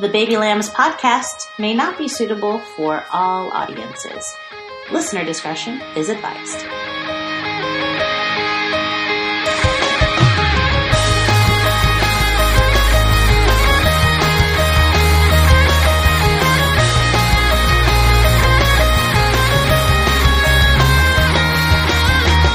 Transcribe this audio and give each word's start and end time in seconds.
The 0.00 0.08
Baby 0.08 0.36
Lambs 0.36 0.68
podcast 0.70 1.46
may 1.56 1.72
not 1.72 1.96
be 1.96 2.08
suitable 2.08 2.58
for 2.58 3.04
all 3.12 3.52
audiences. 3.52 4.26
Listener 4.90 5.24
discretion 5.24 5.80
is 5.96 6.08
advised. 6.08 6.66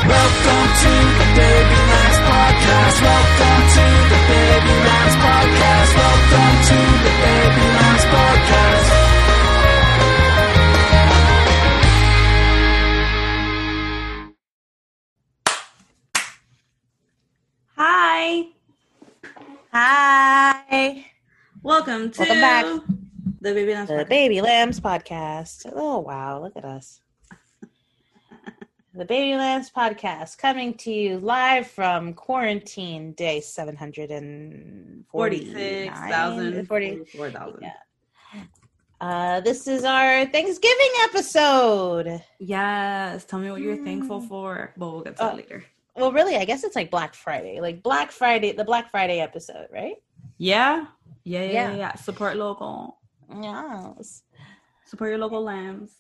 Welcome 0.10 0.68
to 0.76 0.92
the 1.16 1.28
Baby 1.40 1.80
Lambs 1.88 2.20
Podcast. 2.20 3.02
Welcome 3.02 3.49
Hi, 19.72 21.06
Welcome 21.62 22.10
to 22.12 22.20
Welcome 22.22 22.40
back. 22.42 22.66
the 23.42 23.54
Baby 23.54 23.74
Lambs 23.74 23.90
the 23.90 23.96
Podcast. 23.96 24.10
Baby 24.10 24.42
Lambs 24.42 24.80
podcast. 24.80 25.72
Oh 25.76 26.00
wow, 26.00 26.42
look 26.42 26.54
at 26.56 26.66
us. 26.66 27.02
the 28.96 29.06
Baby 29.06 29.38
Lambs 29.38 29.70
podcast 29.70 30.38
coming 30.38 30.74
to 30.76 30.92
you 30.92 31.20
live 31.20 31.68
from 31.68 32.14
quarantine 32.14 33.12
day 33.14 33.42
seven 33.42 33.76
hundred 33.76 34.10
and 34.12 35.06
Forty-six 35.12 35.94
thousand. 36.00 36.66
Forty-four 36.68 37.30
thousand. 37.32 37.62
Yeah. 37.62 37.74
Uh, 39.02 39.40
this 39.42 39.68
is 39.68 39.84
our 39.86 40.26
Thanksgiving 40.26 40.92
episode. 41.04 42.22
Yes. 42.40 43.24
Tell 43.26 43.40
me 43.40 43.52
what 43.52 43.62
you're 43.62 43.78
thankful 43.78 44.20
Mm. 44.22 44.28
for. 44.28 44.74
Well, 44.78 44.92
we'll 44.94 45.02
get 45.04 45.16
to 45.18 45.24
Uh, 45.24 45.28
that 45.30 45.36
later. 45.38 45.64
Well, 45.96 46.12
really, 46.12 46.36
I 46.38 46.46
guess 46.46 46.64
it's 46.64 46.76
like 46.76 46.92
Black 46.92 47.14
Friday, 47.14 47.60
like 47.60 47.84
Black 47.84 48.12
Friday, 48.12 48.52
the 48.54 48.64
Black 48.64 48.90
Friday 48.90 49.20
episode, 49.20 49.68
right? 49.72 49.96
Yeah. 50.38 50.86
Yeah, 51.24 51.44
yeah, 51.44 51.52
Yeah. 51.52 51.72
yeah, 51.72 51.78
yeah. 51.78 51.96
Support 51.96 52.38
local. 52.38 52.98
Yes. 53.42 54.24
Support 54.86 55.10
your 55.12 55.20
local 55.20 55.44
lambs. 55.44 55.92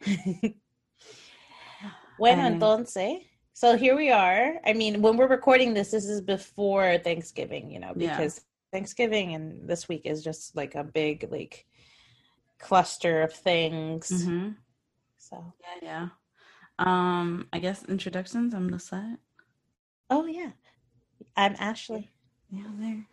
Bueno, 2.18 2.46
Um, 2.46 2.54
entonces. 2.58 3.20
So 3.52 3.76
here 3.76 3.94
we 3.96 4.10
are. 4.10 4.54
I 4.66 4.72
mean, 4.72 5.02
when 5.02 5.16
we're 5.16 5.28
recording 5.28 5.72
this, 5.74 5.92
this 5.92 6.04
is 6.04 6.20
before 6.20 6.98
Thanksgiving, 6.98 7.70
you 7.70 7.78
know, 7.78 7.92
Yeah. 7.96 8.16
because 8.16 8.40
Thanksgiving 8.72 9.34
and 9.34 9.68
this 9.68 9.88
week 9.88 10.02
is 10.04 10.22
just 10.24 10.56
like 10.56 10.74
a 10.74 10.82
big, 10.82 11.28
like, 11.30 11.64
cluster 12.58 13.22
of 13.22 13.32
things. 13.32 14.08
Mm-hmm. 14.08 14.50
So, 15.18 15.52
Yeah, 15.62 15.78
yeah. 15.82 16.08
Um, 16.80 17.48
I 17.52 17.58
guess 17.60 17.84
introductions. 17.84 18.52
I'm 18.54 18.66
gonna 18.68 18.80
set. 18.80 19.18
Oh, 20.10 20.26
yeah. 20.26 20.50
I'm 21.36 21.56
Ashley. 21.58 22.10
Yeah, 22.50 22.64
there. 22.78 23.06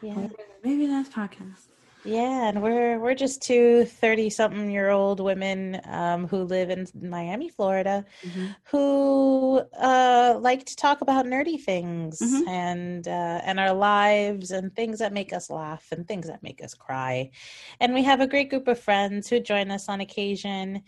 Yeah. 0.00 0.28
Maybe 0.62 0.86
that's 0.86 1.08
podcast. 1.08 1.71
Yeah. 2.04 2.48
And 2.48 2.62
we're, 2.62 2.98
we're 2.98 3.14
just 3.14 3.42
two 3.42 3.84
30 3.84 4.28
something 4.30 4.70
year 4.70 4.90
old 4.90 5.20
women 5.20 5.80
um, 5.84 6.26
who 6.26 6.38
live 6.42 6.70
in 6.70 6.86
Miami, 7.00 7.48
Florida, 7.48 8.04
Mhm. 8.26 8.56
who 8.64 9.58
uh, 9.78 10.36
like 10.40 10.66
to 10.66 10.76
talk 10.76 11.00
about 11.00 11.26
nerdy 11.26 11.60
things 11.62 12.18
Mhm. 12.20 12.48
and 12.48 13.08
uh, 13.08 13.40
and 13.44 13.60
our 13.60 13.72
lives 13.72 14.50
and 14.50 14.74
things 14.74 14.98
that 14.98 15.12
make 15.12 15.32
us 15.32 15.48
laugh 15.48 15.86
and 15.92 16.06
things 16.08 16.26
that 16.26 16.42
make 16.42 16.62
us 16.62 16.74
cry. 16.74 17.30
And 17.78 17.94
we 17.94 18.02
have 18.02 18.20
a 18.20 18.26
great 18.26 18.50
group 18.50 18.66
of 18.66 18.80
friends 18.80 19.28
who 19.28 19.38
join 19.38 19.70
us 19.70 19.88
on 19.88 20.00
occasion. 20.00 20.82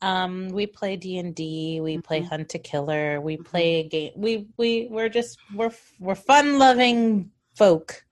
Um, 0.00 0.48
we 0.48 0.66
play 0.66 0.96
D 0.96 1.18
and 1.18 1.34
D. 1.34 1.80
We 1.82 1.98
play 1.98 2.20
Mhm. 2.22 2.28
Hunt 2.28 2.54
a 2.54 2.58
Killer. 2.58 3.20
We 3.20 3.36
Mhm. 3.36 3.44
play 3.44 3.74
a 3.80 3.84
game. 3.88 4.12
We 4.16 4.46
we 4.56 4.88
we're 4.90 5.08
just 5.10 5.38
we're 5.54 5.72
we're 6.00 6.14
fun 6.14 6.58
loving 6.58 7.30
folk. 7.54 8.04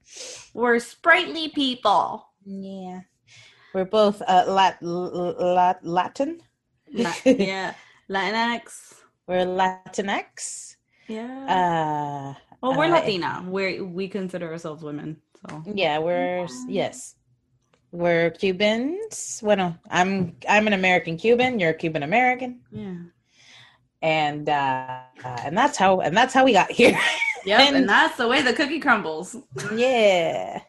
We're 0.53 0.79
sprightly 0.81 1.49
people. 1.49 2.27
Yeah, 2.45 3.01
we're 3.75 3.85
both 3.85 4.23
uh, 4.27 4.45
lat, 4.49 4.79
lat, 4.83 5.79
Latin. 5.85 6.41
La- 6.93 7.15
yeah, 7.25 7.75
Latinx. 8.11 8.95
We're 9.27 9.47
Latinx. 9.47 10.77
Yeah. 11.09 12.35
Uh, 12.37 12.41
well, 12.61 12.77
we're 12.79 12.87
uh, 12.87 12.91
Latina. 13.01 13.45
We 13.49 13.81
we 13.81 14.09
consider 14.09 14.51
ourselves 14.53 14.83
women. 14.83 15.17
So 15.49 15.63
Yeah, 15.75 15.99
we're 15.99 16.47
yes. 16.69 17.15
We're 17.91 18.31
Cubans. 18.31 19.41
Bueno, 19.43 19.77
I'm 19.91 20.37
I'm 20.49 20.67
an 20.67 20.73
American 20.73 21.17
Cuban, 21.17 21.59
you're 21.61 21.71
a 21.71 21.75
Cuban 21.75 22.03
American. 22.03 22.61
yeah. 22.71 22.95
And 24.01 24.49
uh, 24.49 25.01
uh 25.25 25.39
and 25.45 25.57
that's 25.57 25.77
how 25.77 26.01
and 26.01 26.17
that's 26.17 26.35
how 26.35 26.45
we 26.45 26.53
got 26.53 26.71
here. 26.71 26.99
Yep. 27.45 27.61
And, 27.61 27.77
And- 27.77 27.89
that's 27.89 28.17
the 28.17 28.27
way 28.29 28.43
the 28.43 28.53
cookie 28.53 28.81
crumbles. 28.81 29.37
yeah. 29.75 30.63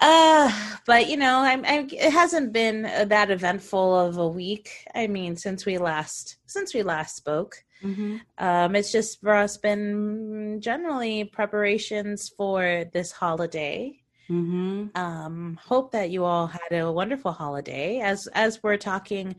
Uh 0.00 0.76
but 0.86 1.08
you 1.08 1.16
know, 1.16 1.40
I'm, 1.40 1.64
I'm 1.64 1.88
it 1.90 2.12
hasn't 2.12 2.52
been 2.52 2.82
that 2.82 3.30
eventful 3.30 3.98
of 3.98 4.18
a 4.18 4.28
week. 4.28 4.86
I 4.94 5.08
mean, 5.08 5.36
since 5.36 5.66
we 5.66 5.78
last 5.78 6.36
since 6.46 6.72
we 6.72 6.82
last 6.82 7.16
spoke. 7.16 7.64
Mm-hmm. 7.82 8.16
Um, 8.38 8.74
it's 8.74 8.90
just 8.90 9.20
for 9.20 9.34
us 9.34 9.58
been 9.58 10.60
generally 10.60 11.24
preparations 11.24 12.30
for 12.30 12.84
this 12.92 13.12
holiday. 13.12 14.00
Mm-hmm. 14.28 14.86
um 14.96 15.56
hope 15.62 15.92
that 15.92 16.10
you 16.10 16.24
all 16.24 16.48
had 16.48 16.72
a 16.72 16.90
wonderful 16.90 17.30
holiday 17.30 18.00
as 18.00 18.26
as 18.34 18.60
we're 18.60 18.76
talking 18.76 19.36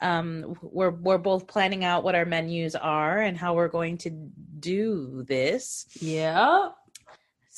um 0.00 0.56
we're 0.62 0.92
we're 0.92 1.18
both 1.18 1.46
planning 1.46 1.84
out 1.84 2.04
what 2.04 2.14
our 2.14 2.24
menus 2.24 2.74
are 2.74 3.18
and 3.18 3.36
how 3.36 3.52
we're 3.52 3.68
going 3.68 3.98
to 3.98 4.08
do 4.58 5.24
this 5.28 5.84
Yep. 6.00 6.74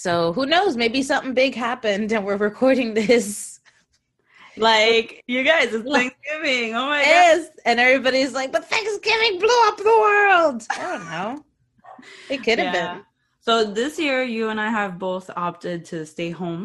So 0.02 0.32
who 0.32 0.44
knows 0.46 0.76
maybe 0.76 1.00
something 1.02 1.32
big 1.34 1.54
happened 1.54 2.10
and 2.12 2.24
we're 2.26 2.36
recording 2.50 2.88
this 2.94 3.60
Like 4.56 5.22
you 5.28 5.42
guys, 5.44 5.68
it's 5.72 5.88
Thanksgiving. 5.98 6.74
Oh 6.74 6.86
my 6.92 7.00
god. 7.02 7.08
yes 7.16 7.40
and 7.64 7.76
everybody's 7.80 8.32
like 8.38 8.50
but 8.52 8.64
thanksgiving 8.74 9.38
blew 9.38 9.60
up 9.68 9.76
the 9.78 9.96
world 10.06 10.60
i 10.76 10.82
don't 10.90 11.06
know 11.14 11.30
it 12.28 12.38
could 12.44 12.58
have 12.58 12.74
Yeah. 12.74 12.94
been 12.94 13.04
So 13.48 13.64
this 13.80 13.98
year, 13.98 14.22
you 14.22 14.44
and 14.52 14.60
I 14.60 14.70
have 14.70 14.92
both 15.08 15.26
opted 15.46 15.78
to 15.90 16.06
stay 16.14 16.30
home. 16.30 16.64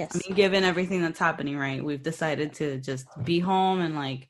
yes 0.00 0.10
I 0.14 0.16
mean, 0.22 0.34
given 0.42 0.62
everything 0.64 1.00
that's 1.02 1.18
happening, 1.28 1.56
right? 1.66 1.84
We've 1.88 2.02
decided 2.12 2.48
to 2.60 2.66
just 2.90 3.06
be 3.30 3.38
home 3.52 3.78
and 3.86 3.94
like 4.04 4.22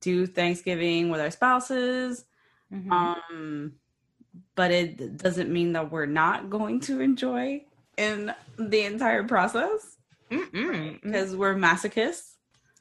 do 0.00 0.26
Thanksgiving 0.26 1.02
with 1.10 1.20
our 1.20 1.30
spouses. 1.38 2.24
Mhm. 2.72 2.90
Um, 2.98 3.72
but 4.60 4.70
it 4.70 5.16
doesn't 5.26 5.50
mean 5.58 5.72
that 5.76 5.86
we're 5.90 6.12
not 6.24 6.38
going 6.56 6.76
to 6.88 7.00
enjoy 7.00 7.64
in 7.96 8.16
the 8.72 8.82
entire 8.92 9.24
process 9.34 9.80
because 10.28 11.34
we're 11.40 11.54
masochists. 11.68 12.28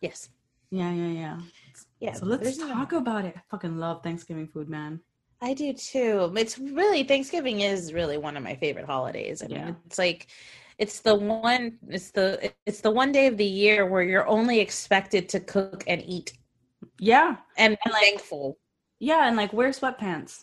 yes 0.01 0.19
Yeah, 0.79 0.91
yeah, 1.01 1.11
yeah. 1.23 1.37
yeah 2.05 2.13
So 2.19 2.25
let's 2.25 2.43
there's 2.43 2.57
no- 2.59 2.73
talk 2.79 2.91
about 3.03 3.23
it. 3.29 3.33
I 3.37 3.41
fucking 3.53 3.75
love 3.85 3.97
Thanksgiving 4.03 4.47
food, 4.53 4.67
man. 4.77 4.99
I 5.41 5.53
do 5.53 5.71
too. 5.71 6.15
It's 6.43 6.55
really 6.59 7.01
Thanksgiving 7.11 7.57
is 7.61 7.93
really 7.99 8.17
one 8.27 8.35
of 8.35 8.43
my 8.49 8.55
favorite 8.63 8.87
holidays. 8.93 9.37
I 9.41 9.47
mean, 9.47 9.55
Yeah. 9.67 9.73
it's 9.87 9.99
like 10.05 10.21
it's 10.83 10.99
the 11.07 11.15
one 11.15 11.63
it's 11.95 12.09
the 12.17 12.27
it's 12.69 12.81
the 12.87 12.91
one 13.01 13.11
day 13.17 13.25
of 13.31 13.35
the 13.43 13.51
year 13.63 13.79
where 13.91 14.03
you're 14.11 14.27
only 14.37 14.57
expected 14.59 15.23
to 15.33 15.39
cook 15.55 15.79
and 15.91 15.99
eat 16.17 16.29
Yeah, 17.13 17.29
and 17.63 17.77
And, 17.85 17.93
like- 17.93 18.03
thankful. 18.03 18.57
yeah, 18.99 19.21
and 19.27 19.35
like 19.41 19.53
wear 19.59 19.69
sweatpants. 19.79 20.33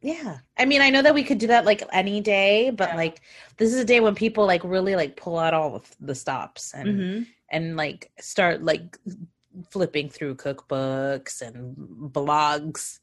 Yeah. 0.00 0.38
I 0.56 0.64
mean, 0.64 0.80
I 0.80 0.90
know 0.90 1.02
that 1.02 1.14
we 1.14 1.24
could 1.24 1.38
do 1.38 1.48
that 1.48 1.64
like 1.64 1.82
any 1.92 2.20
day, 2.20 2.70
but 2.70 2.90
Yeah. 2.90 2.96
like 2.96 3.20
this 3.56 3.72
is 3.74 3.80
a 3.80 3.84
day 3.84 4.00
when 4.00 4.14
people 4.14 4.46
like 4.46 4.62
really 4.64 4.94
like 4.96 5.16
pull 5.16 5.38
out 5.38 5.54
all 5.54 5.82
the 6.00 6.14
stops 6.14 6.72
and 6.74 6.88
Mm-hmm. 6.88 7.22
and 7.50 7.76
like 7.76 8.10
start 8.20 8.62
like 8.62 8.96
flipping 9.70 10.08
through 10.08 10.36
cookbooks 10.36 11.40
and 11.42 11.74
blogs 12.12 13.00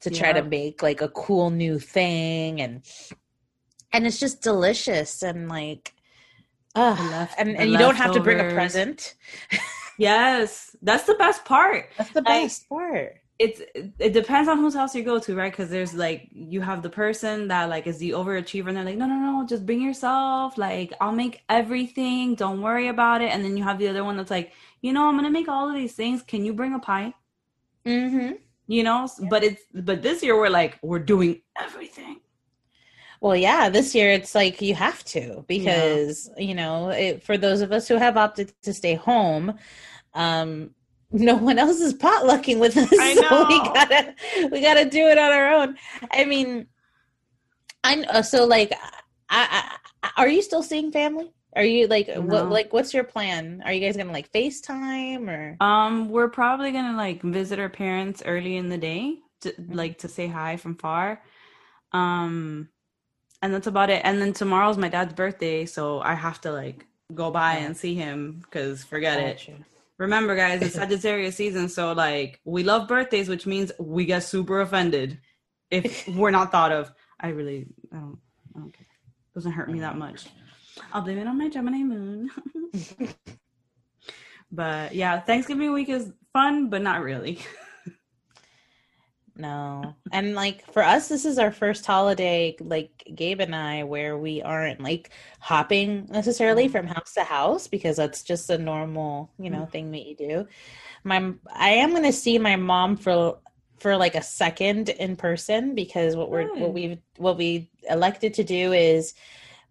to 0.00 0.10
try 0.10 0.32
to 0.32 0.42
make 0.42 0.82
like 0.82 1.00
a 1.02 1.08
cool 1.08 1.50
new 1.50 1.78
thing 1.78 2.60
and 2.62 2.82
and 3.92 4.06
it's 4.06 4.18
just 4.20 4.40
delicious 4.42 5.22
and 5.22 5.48
like 5.48 5.92
uh 6.74 6.96
left- 7.10 7.34
and, 7.38 7.56
and 7.56 7.70
you 7.70 7.76
don't 7.78 7.96
have 7.96 8.12
to 8.12 8.20
bring 8.20 8.40
a 8.40 8.50
present 8.54 9.14
Yes, 9.98 10.76
that's 10.80 11.04
the 11.04 11.14
best 11.16 11.44
part. 11.44 11.90
that's 11.98 12.10
the 12.12 12.20
Like- 12.22 12.44
best 12.44 12.68
part 12.68 13.16
It's 13.38 13.60
it 13.98 14.12
depends 14.12 14.48
on 14.48 14.58
whose 14.58 14.74
house 14.74 14.94
you 14.94 15.04
go 15.04 15.18
to, 15.20 15.36
right? 15.36 15.52
Because 15.52 15.70
there's 15.70 15.94
like 15.94 16.28
you 16.32 16.60
have 16.60 16.82
the 16.82 16.90
person 16.90 17.48
that 17.48 17.68
like 17.68 17.86
is 17.86 17.98
the 17.98 18.10
overachiever, 18.10 18.68
and 18.68 18.76
they're 18.76 18.84
like, 18.84 18.96
no, 18.96 19.06
no, 19.06 19.14
no, 19.14 19.46
just 19.46 19.64
bring 19.66 19.80
yourself. 19.80 20.58
Like 20.58 20.92
I'll 21.00 21.12
make 21.12 21.42
everything. 21.48 22.34
Don't 22.34 22.62
worry 22.62 22.88
about 22.88 23.22
it. 23.22 23.30
And 23.30 23.44
then 23.44 23.56
you 23.56 23.62
have 23.64 23.78
the 23.78 23.88
other 23.88 24.04
one 24.04 24.16
that's 24.16 24.30
like, 24.30 24.52
you 24.82 24.92
know, 24.92 25.08
I'm 25.08 25.16
gonna 25.16 25.30
make 25.30 25.48
all 25.48 25.68
of 25.68 25.74
these 25.76 25.94
things. 25.94 26.22
Can 26.22 26.44
you 26.44 26.52
bring 26.52 26.74
a 26.74 26.80
pie? 26.80 27.14
mm-hmm 27.86 28.32
You 28.66 28.82
know, 28.84 29.08
but 29.30 29.44
it's 29.44 29.62
but 29.74 30.02
this 30.02 30.22
year 30.22 30.36
we're 30.38 30.50
like 30.50 30.78
we're 30.82 30.98
doing 31.00 31.42
everything. 31.60 32.20
Well, 33.20 33.36
yeah, 33.36 33.68
this 33.68 33.94
year 33.94 34.12
it's 34.12 34.34
like 34.34 34.60
you 34.62 34.74
have 34.74 35.04
to 35.06 35.44
because 35.48 36.30
you 36.36 36.54
know 36.54 36.90
it, 36.90 37.22
for 37.22 37.36
those 37.36 37.60
of 37.62 37.72
us 37.72 37.88
who 37.88 37.96
have 37.96 38.16
opted 38.16 38.52
to 38.62 38.72
stay 38.72 38.94
home, 38.94 39.54
um, 40.14 40.74
no 41.10 41.36
one 41.36 41.58
else 41.58 41.80
is 41.80 41.94
potlucking 41.94 42.58
with 42.58 42.76
us, 42.76 42.88
I 42.98 43.14
so 43.14 43.48
we 43.48 43.58
gotta 43.58 44.14
we 44.50 44.60
gotta 44.60 44.84
do 44.84 45.06
it 45.06 45.18
on 45.18 45.32
our 45.32 45.54
own. 45.54 45.76
I 46.10 46.24
mean, 46.24 46.66
I 47.84 48.02
uh, 48.02 48.22
so 48.22 48.44
like, 48.44 48.72
I, 49.30 49.78
I, 50.02 50.10
are 50.16 50.28
you 50.28 50.42
still 50.42 50.62
seeing 50.62 50.92
family? 50.92 51.32
Are 51.56 51.64
you 51.64 51.86
like 51.86 52.08
No. 52.08 52.20
what 52.20 52.50
like 52.50 52.72
what's 52.72 52.92
your 52.92 53.04
plan? 53.04 53.62
Are 53.64 53.72
you 53.72 53.80
guys 53.80 53.96
gonna 53.96 54.12
like 54.12 54.30
FaceTime 54.32 55.28
or? 55.28 55.56
Um, 55.64 56.10
we're 56.10 56.28
probably 56.28 56.72
gonna 56.72 56.96
like 56.96 57.22
visit 57.22 57.58
our 57.58 57.70
parents 57.70 58.22
early 58.26 58.56
in 58.56 58.68
the 58.68 58.78
day, 58.78 59.16
to, 59.40 59.54
like 59.68 59.98
to 59.98 60.08
say 60.08 60.26
hi 60.26 60.56
from 60.56 60.76
far. 60.76 61.22
Um, 61.92 62.68
and 63.40 63.54
that's 63.54 63.66
about 63.66 63.88
it. 63.88 64.02
And 64.04 64.20
then 64.20 64.32
tomorrow's 64.32 64.76
my 64.76 64.88
dad's 64.88 65.14
birthday, 65.14 65.64
so 65.64 66.00
I 66.00 66.14
have 66.14 66.40
to 66.42 66.52
like 66.52 66.86
go 67.14 67.30
by 67.30 67.54
and 67.54 67.76
see 67.76 67.94
him 67.94 68.40
because 68.42 68.84
forget 68.84 69.18
it. 69.18 69.48
Remember, 69.98 70.36
guys, 70.36 70.62
it's 70.62 70.74
Sagittarius 70.76 71.36
season, 71.36 71.68
so 71.68 71.92
like 71.92 72.40
we 72.44 72.62
love 72.62 72.88
birthdays, 72.88 73.28
which 73.28 73.46
means 73.46 73.72
we 73.78 74.06
get 74.06 74.22
super 74.22 74.60
offended 74.60 75.18
if 75.70 76.06
we're 76.16 76.30
not 76.30 76.52
thought 76.52 76.72
of. 76.72 76.92
I 77.20 77.28
really, 77.28 77.66
I 77.92 77.96
don't, 77.96 78.18
I 78.54 78.60
don't 78.60 78.72
care. 78.72 78.86
doesn't 79.34 79.52
hurt 79.52 79.70
me 79.70 79.80
that 79.80 79.94
mm. 79.94 79.98
much. 79.98 80.26
I'll 80.92 81.02
blame 81.02 81.18
it 81.18 81.26
on 81.26 81.36
my 81.36 81.48
Gemini 81.48 81.82
moon. 81.82 82.30
but 84.52 84.94
yeah, 84.94 85.20
Thanksgiving 85.20 85.72
week 85.72 85.88
is 85.88 86.12
fun, 86.32 86.70
but 86.70 86.82
not 86.82 87.02
really. 87.02 87.40
No. 89.38 89.94
And 90.10 90.34
like 90.34 90.70
for 90.72 90.82
us, 90.82 91.08
this 91.08 91.24
is 91.24 91.38
our 91.38 91.52
first 91.52 91.86
holiday, 91.86 92.56
like 92.60 92.90
Gabe 93.14 93.40
and 93.40 93.54
I, 93.54 93.84
where 93.84 94.18
we 94.18 94.42
aren't 94.42 94.80
like 94.80 95.10
hopping 95.38 96.06
necessarily 96.10 96.64
mm-hmm. 96.64 96.72
from 96.72 96.86
house 96.88 97.14
to 97.14 97.22
house 97.22 97.68
because 97.68 97.96
that's 97.96 98.24
just 98.24 98.50
a 98.50 98.58
normal, 98.58 99.30
you 99.38 99.48
know, 99.48 99.60
mm-hmm. 99.60 99.70
thing 99.70 99.90
that 99.92 100.06
you 100.06 100.16
do. 100.16 100.48
My 101.04 101.32
I 101.52 101.70
am 101.70 101.94
gonna 101.94 102.12
see 102.12 102.36
my 102.38 102.56
mom 102.56 102.96
for 102.96 103.38
for 103.78 103.96
like 103.96 104.16
a 104.16 104.22
second 104.22 104.88
in 104.88 105.14
person 105.14 105.76
because 105.76 106.16
what 106.16 106.30
we're 106.30 106.52
what 106.56 106.74
we've 106.74 106.98
what 107.16 107.38
we 107.38 107.70
elected 107.88 108.34
to 108.34 108.44
do 108.44 108.72
is 108.72 109.14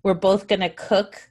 we're 0.02 0.14
both 0.14 0.48
gonna 0.48 0.70
cook 0.70 1.30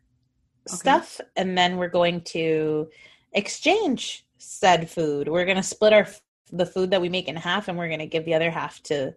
stuff 0.69 1.23
and 1.37 1.57
then 1.57 1.79
we're 1.79 1.89
going 1.89 2.21
to 2.21 2.89
exchange 3.33 4.27
said 4.37 4.91
food. 4.91 5.27
We're 5.27 5.47
gonna 5.47 5.63
split 5.63 5.95
our 5.95 6.07
the 6.53 6.67
food 6.67 6.91
that 6.91 7.01
we 7.01 7.09
make 7.09 7.29
in 7.29 7.37
half 7.37 7.69
and 7.69 7.77
we're 7.77 7.89
going 7.89 8.01
to 8.01 8.07
give 8.07 8.25
the 8.25 8.35
other 8.35 8.51
half 8.51 8.83
to 8.85 9.15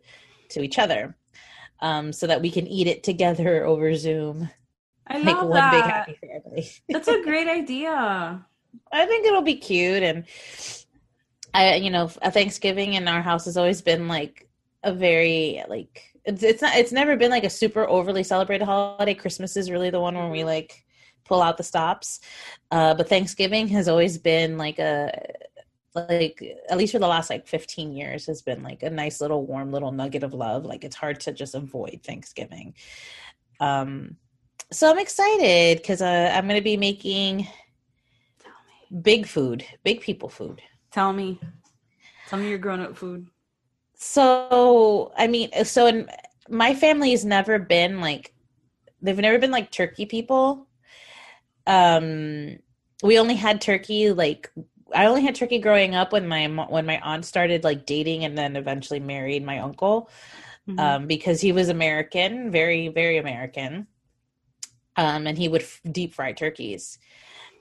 to 0.49 0.61
each 0.61 0.79
other. 0.79 1.15
Um 1.81 2.11
so 2.11 2.27
that 2.27 2.41
we 2.41 2.51
can 2.51 2.67
eat 2.67 2.87
it 2.87 3.03
together 3.03 3.65
over 3.71 3.93
zoom. 3.95 4.49
I 5.07 5.17
make 5.17 5.35
love 5.35 5.47
one 5.49 5.53
that. 5.57 5.71
big 5.71 5.83
happy 5.83 6.17
family. 6.27 6.69
That's 6.89 7.07
a 7.07 7.21
great 7.23 7.47
idea. 7.47 8.45
i 8.91 9.05
think 9.05 9.25
it'll 9.25 9.41
be 9.41 9.55
cute 9.55 10.03
and 10.03 10.25
i 11.53 11.75
you 11.75 11.89
know 11.89 12.09
a 12.21 12.29
thanksgiving 12.31 12.93
in 12.93 13.07
our 13.07 13.21
house 13.21 13.45
has 13.45 13.57
always 13.57 13.81
been 13.81 14.07
like 14.07 14.47
a 14.83 14.93
very 14.93 15.63
like 15.67 16.03
it's 16.25 16.43
it's 16.43 16.61
not 16.61 16.75
it's 16.75 16.91
never 16.91 17.15
been 17.17 17.31
like 17.31 17.43
a 17.43 17.49
super 17.49 17.87
overly 17.89 18.23
celebrated 18.23 18.63
holiday. 18.65 19.13
Christmas 19.13 19.57
is 19.57 19.71
really 19.71 19.89
the 19.89 19.99
one 19.99 20.15
where 20.15 20.29
we 20.29 20.43
like 20.43 20.85
pull 21.25 21.41
out 21.41 21.57
the 21.57 21.63
stops. 21.63 22.19
Uh 22.71 22.93
but 22.93 23.09
thanksgiving 23.09 23.67
has 23.69 23.87
always 23.87 24.17
been 24.17 24.57
like 24.57 24.79
a 24.79 25.11
like 26.07 26.41
at 26.69 26.77
least 26.77 26.93
for 26.93 26.99
the 26.99 27.07
last 27.07 27.29
like 27.29 27.47
15 27.47 27.93
years 27.93 28.25
has 28.27 28.41
been 28.41 28.63
like 28.63 28.83
a 28.83 28.89
nice 28.89 29.19
little 29.21 29.45
warm 29.45 29.71
little 29.71 29.91
nugget 29.91 30.23
of 30.23 30.33
love. 30.33 30.65
Like 30.65 30.83
it's 30.83 30.95
hard 30.95 31.19
to 31.21 31.31
just 31.33 31.55
avoid 31.55 32.01
thanksgiving. 32.03 32.73
Um 33.59 34.17
so 34.71 34.89
i'm 34.89 34.99
excited 34.99 35.77
because 35.77 36.01
uh, 36.01 36.31
i'm 36.35 36.47
gonna 36.47 36.61
be 36.61 36.77
making 36.77 37.47
big 39.01 39.25
food 39.25 39.65
big 39.83 40.01
people 40.01 40.29
food. 40.29 40.61
Tell 40.91 41.13
me. 41.13 41.39
Tell 42.27 42.39
me 42.39 42.49
your 42.49 42.57
grown 42.57 42.79
up 42.79 42.95
food. 42.95 43.27
so 43.95 45.11
i 45.17 45.27
mean 45.27 45.49
so 45.63 45.87
in 45.87 46.09
my 46.49 46.73
family 46.73 47.11
has 47.11 47.25
never 47.25 47.59
been 47.59 47.99
like 47.99 48.33
they've 49.01 49.17
never 49.17 49.39
been 49.39 49.51
like 49.51 49.71
turkey 49.71 50.05
people. 50.05 50.67
Um 51.65 52.57
we 53.01 53.17
only 53.17 53.35
had 53.35 53.61
turkey 53.61 54.11
like 54.11 54.51
i 54.95 55.05
only 55.05 55.21
had 55.21 55.35
turkey 55.35 55.59
growing 55.59 55.95
up 55.95 56.11
when 56.11 56.27
my 56.27 56.47
when 56.47 56.85
my 56.85 56.99
aunt 57.01 57.25
started 57.25 57.63
like 57.63 57.85
dating 57.85 58.23
and 58.25 58.37
then 58.37 58.55
eventually 58.55 58.99
married 58.99 59.43
my 59.45 59.59
uncle 59.59 60.09
Mhm. 60.67 60.79
um 60.79 61.07
because 61.07 61.41
he 61.41 61.51
was 61.51 61.69
american 61.69 62.51
very 62.51 62.87
very 62.89 63.17
american 63.17 63.87
um 64.97 65.27
and 65.27 65.37
he 65.37 65.47
would 65.47 65.61
f- 65.61 65.81
deep 65.91 66.13
fry 66.13 66.31
turkeys 66.33 66.99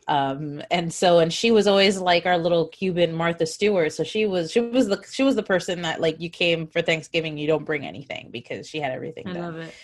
um 0.09 0.63
and 0.71 0.93
so 0.93 1.19
and 1.19 1.33
she 1.33 1.51
was 1.51 1.67
always 1.67 1.99
like 1.99 2.25
our 2.27 2.39
little 2.39 2.69
cuban 2.69 3.13
martha 3.13 3.47
stewart 3.47 3.93
so 3.93 4.03
she 4.03 4.27
was 4.27 4.51
she 4.51 4.61
was 4.61 4.89
the 4.89 5.03
she 5.11 5.23
was 5.23 5.37
the 5.37 5.43
person 5.43 5.83
that 5.83 6.01
like 6.01 6.19
you 6.21 6.31
came 6.31 6.67
for 6.67 6.81
thanksgiving 6.81 7.37
you 7.37 7.47
don't 7.47 7.65
bring 7.65 7.87
anything 7.87 8.31
because 8.31 8.69
she 8.69 8.81
had 8.81 8.91
everything 8.93 9.29
I 9.29 9.33
done 9.35 9.43
love 9.43 9.57
it. 9.57 9.75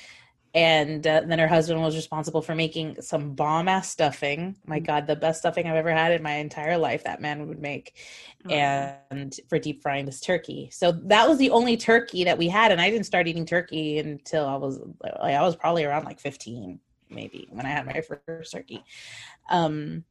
And 0.54 1.04
uh, 1.04 1.22
then 1.26 1.40
her 1.40 1.48
husband 1.48 1.82
was 1.82 1.96
responsible 1.96 2.40
for 2.40 2.54
making 2.54 3.02
some 3.02 3.34
bomb 3.34 3.66
ass 3.66 3.90
stuffing. 3.90 4.56
My 4.66 4.78
Mm. 4.78 4.86
God, 4.86 5.06
the 5.08 5.16
best 5.16 5.40
stuffing 5.40 5.66
I've 5.66 5.74
ever 5.74 5.92
had 5.92 6.12
in 6.12 6.22
my 6.22 6.34
entire 6.34 6.78
life. 6.78 7.02
That 7.04 7.20
man 7.20 7.48
would 7.48 7.58
make, 7.60 7.96
Oh. 8.46 8.50
and 8.50 9.34
for 9.48 9.58
deep 9.58 9.82
frying 9.82 10.04
this 10.06 10.20
turkey. 10.20 10.68
So 10.70 10.92
that 10.92 11.28
was 11.28 11.38
the 11.38 11.50
only 11.50 11.76
turkey 11.76 12.22
that 12.24 12.38
we 12.38 12.48
had, 12.48 12.70
and 12.70 12.80
I 12.80 12.88
didn't 12.90 13.06
start 13.06 13.26
eating 13.26 13.46
turkey 13.46 13.98
until 13.98 14.46
I 14.46 14.54
was 14.56 14.78
like 15.02 15.14
I 15.34 15.42
was 15.42 15.56
probably 15.56 15.84
around 15.84 16.04
like 16.04 16.20
fifteen, 16.20 16.78
maybe 17.10 17.48
when 17.50 17.66
I 17.66 17.70
had 17.70 17.86
my 17.86 18.00
first 18.26 18.52
turkey. 18.52 18.84
Um, 19.50 20.04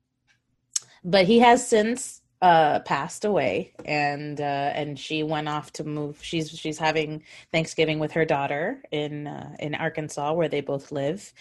but 1.06 1.26
he 1.26 1.40
has 1.40 1.66
since 1.66 2.22
uh 2.44 2.80
passed 2.82 3.24
away 3.24 3.72
and 3.86 4.42
uh 4.42 4.72
and 4.76 5.00
she 5.00 5.24
went 5.24 5.48
off 5.48 5.72
to 5.72 5.86
move 5.86 6.22
she's 6.22 6.50
she's 6.52 6.78
having 6.78 7.24
Thanksgiving 7.54 8.00
with 8.00 8.12
her 8.12 8.26
daughter 8.26 8.84
in 8.92 9.28
uh, 9.28 9.56
in 9.60 9.74
Arkansas 9.76 10.34
where 10.34 10.50
they 10.50 10.60
both 10.60 10.92
live. 10.92 11.32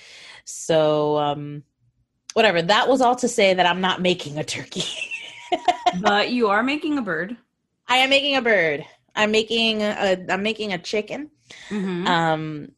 So 0.45 1.19
um 1.19 1.65
whatever, 2.35 2.63
that 2.63 2.89
was 2.89 3.01
all 3.01 3.17
to 3.17 3.27
say 3.29 3.53
that 3.53 3.67
I'm 3.67 3.81
not 3.81 4.01
making 4.01 4.39
a 4.39 4.45
turkey. 4.45 4.85
But 6.01 6.31
you 6.31 6.49
are 6.49 6.63
making 6.63 6.97
a 6.97 7.03
bird. 7.03 7.37
I 7.87 7.99
am 7.99 8.09
making 8.09 8.37
a 8.37 8.41
bird. 8.41 8.87
I'm 9.15 9.31
making 9.31 9.83
a 9.83 10.25
I'm 10.31 10.43
making 10.43 10.73
a 10.73 10.79
chicken. 10.79 11.31
Mhm. 11.69 12.07
Um 12.07 12.73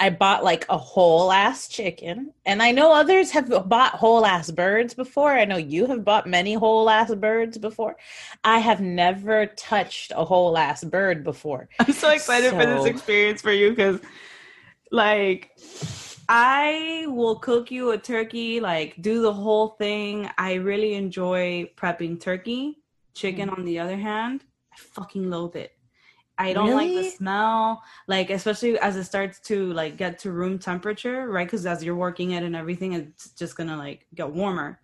I 0.00 0.08
bought 0.08 0.42
like 0.42 0.64
a 0.70 0.78
whole 0.78 1.30
ass 1.30 1.68
chicken, 1.68 2.32
and 2.46 2.62
I 2.62 2.72
know 2.72 2.90
others 2.90 3.30
have 3.32 3.50
bought 3.68 3.92
whole 3.92 4.24
ass 4.24 4.50
birds 4.50 4.94
before. 4.94 5.32
I 5.32 5.44
know 5.44 5.58
you 5.58 5.84
have 5.86 6.06
bought 6.06 6.26
many 6.26 6.54
whole 6.54 6.88
ass 6.88 7.14
birds 7.14 7.58
before. 7.58 7.98
I 8.42 8.60
have 8.60 8.80
never 8.80 9.44
touched 9.46 10.12
a 10.16 10.24
whole 10.24 10.56
ass 10.56 10.82
bird 10.82 11.22
before. 11.22 11.68
I'm 11.78 11.92
so 11.92 12.08
excited 12.08 12.50
for 12.52 12.64
this 12.64 12.86
experience 12.86 13.42
for 13.42 13.52
you 13.52 13.70
because, 13.70 14.00
like, 14.90 15.50
I 16.30 17.04
will 17.08 17.36
cook 17.36 17.70
you 17.70 17.90
a 17.90 17.98
turkey, 17.98 18.58
like, 18.58 19.02
do 19.02 19.20
the 19.20 19.34
whole 19.34 19.68
thing. 19.68 20.30
I 20.38 20.54
really 20.54 20.94
enjoy 20.94 21.70
prepping 21.76 22.18
turkey. 22.18 22.78
Chicken, 23.12 23.50
mm. 23.50 23.58
on 23.58 23.64
the 23.66 23.78
other 23.78 23.98
hand, 23.98 24.44
I 24.72 24.76
fucking 24.78 25.28
loathe 25.28 25.56
it. 25.56 25.72
I 26.40 26.52
don't 26.54 26.72
like 26.72 26.92
the 26.94 27.10
smell, 27.10 27.82
like, 28.06 28.30
especially 28.30 28.78
as 28.78 28.96
it 28.96 29.04
starts 29.04 29.40
to 29.40 29.72
like 29.72 29.96
get 29.96 30.18
to 30.20 30.32
room 30.32 30.58
temperature, 30.58 31.28
right? 31.28 31.46
Because 31.46 31.66
as 31.66 31.84
you're 31.84 31.96
working 31.96 32.32
it 32.32 32.42
and 32.42 32.56
everything, 32.56 32.94
it's 32.94 33.30
just 33.30 33.56
gonna 33.56 33.76
like 33.76 34.06
get 34.14 34.30
warmer. 34.30 34.80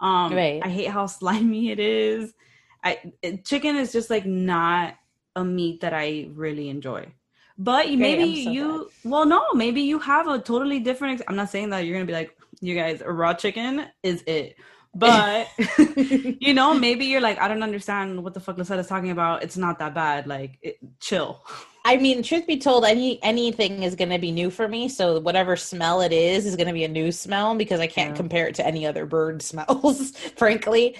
Um, 0.00 0.34
Right. 0.34 0.60
I 0.62 0.68
hate 0.68 0.88
how 0.88 1.06
slimy 1.18 1.70
it 1.70 1.78
is. 1.78 2.34
I 2.82 2.98
it, 3.22 3.44
chicken 3.44 3.76
is 3.76 3.92
just 3.92 4.10
like 4.10 4.26
not 4.26 4.94
a 5.36 5.44
meat 5.44 5.80
that 5.82 5.94
I 5.94 6.28
really 6.34 6.68
enjoy. 6.68 7.12
But 7.58 7.86
Great, 7.86 7.98
maybe 7.98 8.44
so 8.44 8.50
you, 8.50 8.90
well, 9.04 9.24
no, 9.24 9.42
maybe 9.54 9.80
you 9.80 9.98
have 10.00 10.28
a 10.28 10.38
totally 10.38 10.80
different. 10.80 11.20
Ex- 11.20 11.28
I'm 11.28 11.36
not 11.36 11.50
saying 11.50 11.70
that 11.70 11.84
you're 11.86 11.94
gonna 11.94 12.04
be 12.04 12.12
like, 12.12 12.36
you 12.60 12.74
guys, 12.74 13.02
raw 13.06 13.32
chicken 13.32 13.86
is 14.02 14.22
it. 14.26 14.56
But 14.98 15.48
you 16.40 16.54
know, 16.54 16.74
maybe 16.74 17.06
you're 17.06 17.20
like, 17.20 17.38
I 17.38 17.48
don't 17.48 17.62
understand 17.62 18.22
what 18.22 18.34
the 18.34 18.40
fuck 18.40 18.56
Lisetta's 18.56 18.86
talking 18.88 19.10
about. 19.10 19.42
It's 19.42 19.56
not 19.56 19.78
that 19.78 19.94
bad. 19.94 20.26
Like, 20.26 20.58
it, 20.62 20.78
chill. 21.00 21.44
I 21.84 21.96
mean, 21.98 22.22
truth 22.22 22.46
be 22.46 22.58
told, 22.58 22.84
any 22.84 23.22
anything 23.22 23.82
is 23.82 23.94
going 23.94 24.10
to 24.10 24.18
be 24.18 24.32
new 24.32 24.50
for 24.50 24.68
me. 24.68 24.88
So 24.88 25.20
whatever 25.20 25.56
smell 25.56 26.00
it 26.00 26.12
is 26.12 26.46
is 26.46 26.56
going 26.56 26.66
to 26.68 26.72
be 26.72 26.84
a 26.84 26.88
new 26.88 27.12
smell 27.12 27.54
because 27.56 27.80
I 27.80 27.86
can't 27.86 28.14
Yeah. 28.14 28.16
compare 28.16 28.48
it 28.48 28.56
to 28.56 28.66
any 28.66 28.86
other 28.86 29.06
bird 29.06 29.42
smells, 29.50 30.12
frankly. 30.36 30.96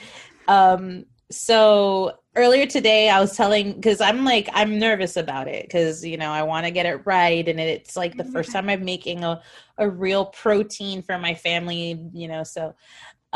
Um, 0.49 1.07
so 1.31 2.19
earlier 2.37 2.67
today, 2.67 3.09
I 3.11 3.21
was 3.21 3.37
telling 3.37 3.73
because 3.75 4.01
I'm 4.01 4.25
like 4.25 4.49
I'm 4.53 4.79
nervous 4.79 5.17
about 5.17 5.49
it 5.49 5.65
because 5.67 6.05
you 6.05 6.17
know 6.17 6.31
I 6.31 6.43
want 6.45 6.67
to 6.67 6.71
get 6.71 6.87
it 6.87 7.03
right, 7.05 7.47
and 7.49 7.59
it's 7.59 7.97
like 7.97 8.17
the 8.17 8.25
first 8.25 8.53
time 8.53 8.69
I'm 8.69 8.85
making 8.85 9.25
a 9.25 9.43
a 9.79 9.89
real 9.91 10.27
protein 10.27 11.03
for 11.03 11.19
my 11.19 11.35
family. 11.35 12.01
You 12.13 12.29
know, 12.29 12.45
so 12.45 12.75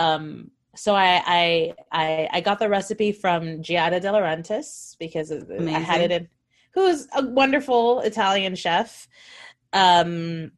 um 0.00 0.50
so 0.76 0.95
I, 0.95 1.11
I 1.40 1.75
I 1.92 2.28
I 2.37 2.40
got 2.49 2.59
the 2.59 2.69
recipe 2.69 3.11
from 3.12 3.42
Giada 3.66 3.99
De 4.00 4.09
Laurentiis 4.14 4.97
because 4.99 5.28
I 5.33 5.78
had 5.90 6.00
it 6.07 6.11
in 6.16 6.28
who's 6.75 7.07
a 7.14 7.23
wonderful 7.26 8.00
Italian 8.00 8.54
chef. 8.54 9.09
Um 9.73 10.52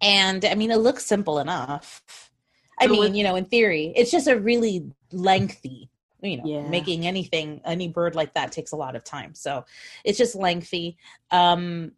and 0.00 0.44
I 0.44 0.54
mean, 0.54 0.70
it 0.70 0.78
looks 0.78 1.04
simple 1.06 1.38
enough. 1.40 2.30
I 2.80 2.84
So 2.86 2.92
mean, 2.92 3.00
with- 3.00 3.16
you 3.16 3.24
know, 3.24 3.36
in 3.36 3.44
theory, 3.46 3.92
it's 3.96 4.10
just 4.10 4.28
a 4.28 4.38
really 4.38 4.76
lengthy. 5.12 5.90
You 6.20 6.38
know, 6.38 6.46
Yeah. 6.46 6.68
making 6.68 7.06
anything 7.06 7.60
any 7.64 7.88
bird 7.88 8.14
like 8.16 8.34
that 8.34 8.50
takes 8.50 8.72
a 8.72 8.76
lot 8.76 8.96
of 8.96 9.04
time. 9.04 9.34
So 9.34 9.64
it's 10.04 10.18
just 10.18 10.34
lengthy. 10.34 10.96
Um, 11.30 11.92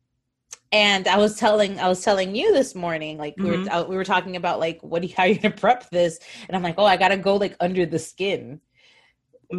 and 0.73 1.09
I 1.09 1.19
was 1.19 1.37
telling 1.37 1.79
I 1.81 1.89
was 1.89 2.03
telling 2.03 2.35
you 2.35 2.53
this 2.53 2.75
morning, 2.75 3.19
like 3.19 3.37
we 3.43 3.51
Mhm. 3.51 3.65
were 3.65 3.73
uh, 3.73 3.85
we 3.89 3.97
were 3.97 4.05
talking 4.05 4.37
about 4.37 4.61
like 4.61 4.81
what 4.83 5.03
do 5.03 5.09
you, 5.09 5.15
how 5.19 5.25
are 5.25 5.29
you 5.29 5.39
gonna 5.39 5.55
prep 5.55 5.91
this, 5.91 6.19
and 6.49 6.57
I'm 6.57 6.63
like, 6.63 6.77
oh, 6.79 6.85
I 6.85 6.97
gotta 6.97 7.17
go 7.17 7.37
like 7.37 7.57
under 7.61 7.87
the 7.87 7.99
skin 7.99 8.61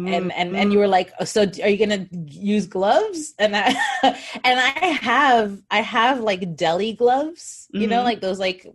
and 0.06 0.32
and 0.32 0.56
and 0.56 0.72
you 0.72 0.78
were 0.78 0.88
like 0.88 1.12
so 1.24 1.42
are 1.62 1.68
you 1.68 1.76
gonna 1.78 2.08
use 2.26 2.66
gloves 2.66 3.34
and 3.38 3.54
i 3.54 3.66
and 4.02 4.58
i 4.60 4.86
have 4.86 5.62
i 5.70 5.80
have 5.80 6.20
like 6.20 6.56
deli 6.56 6.92
gloves 6.92 7.68
you 7.72 7.86
know 7.86 8.00
Mhm. 8.00 8.04
like 8.04 8.20
those 8.20 8.38
like 8.40 8.66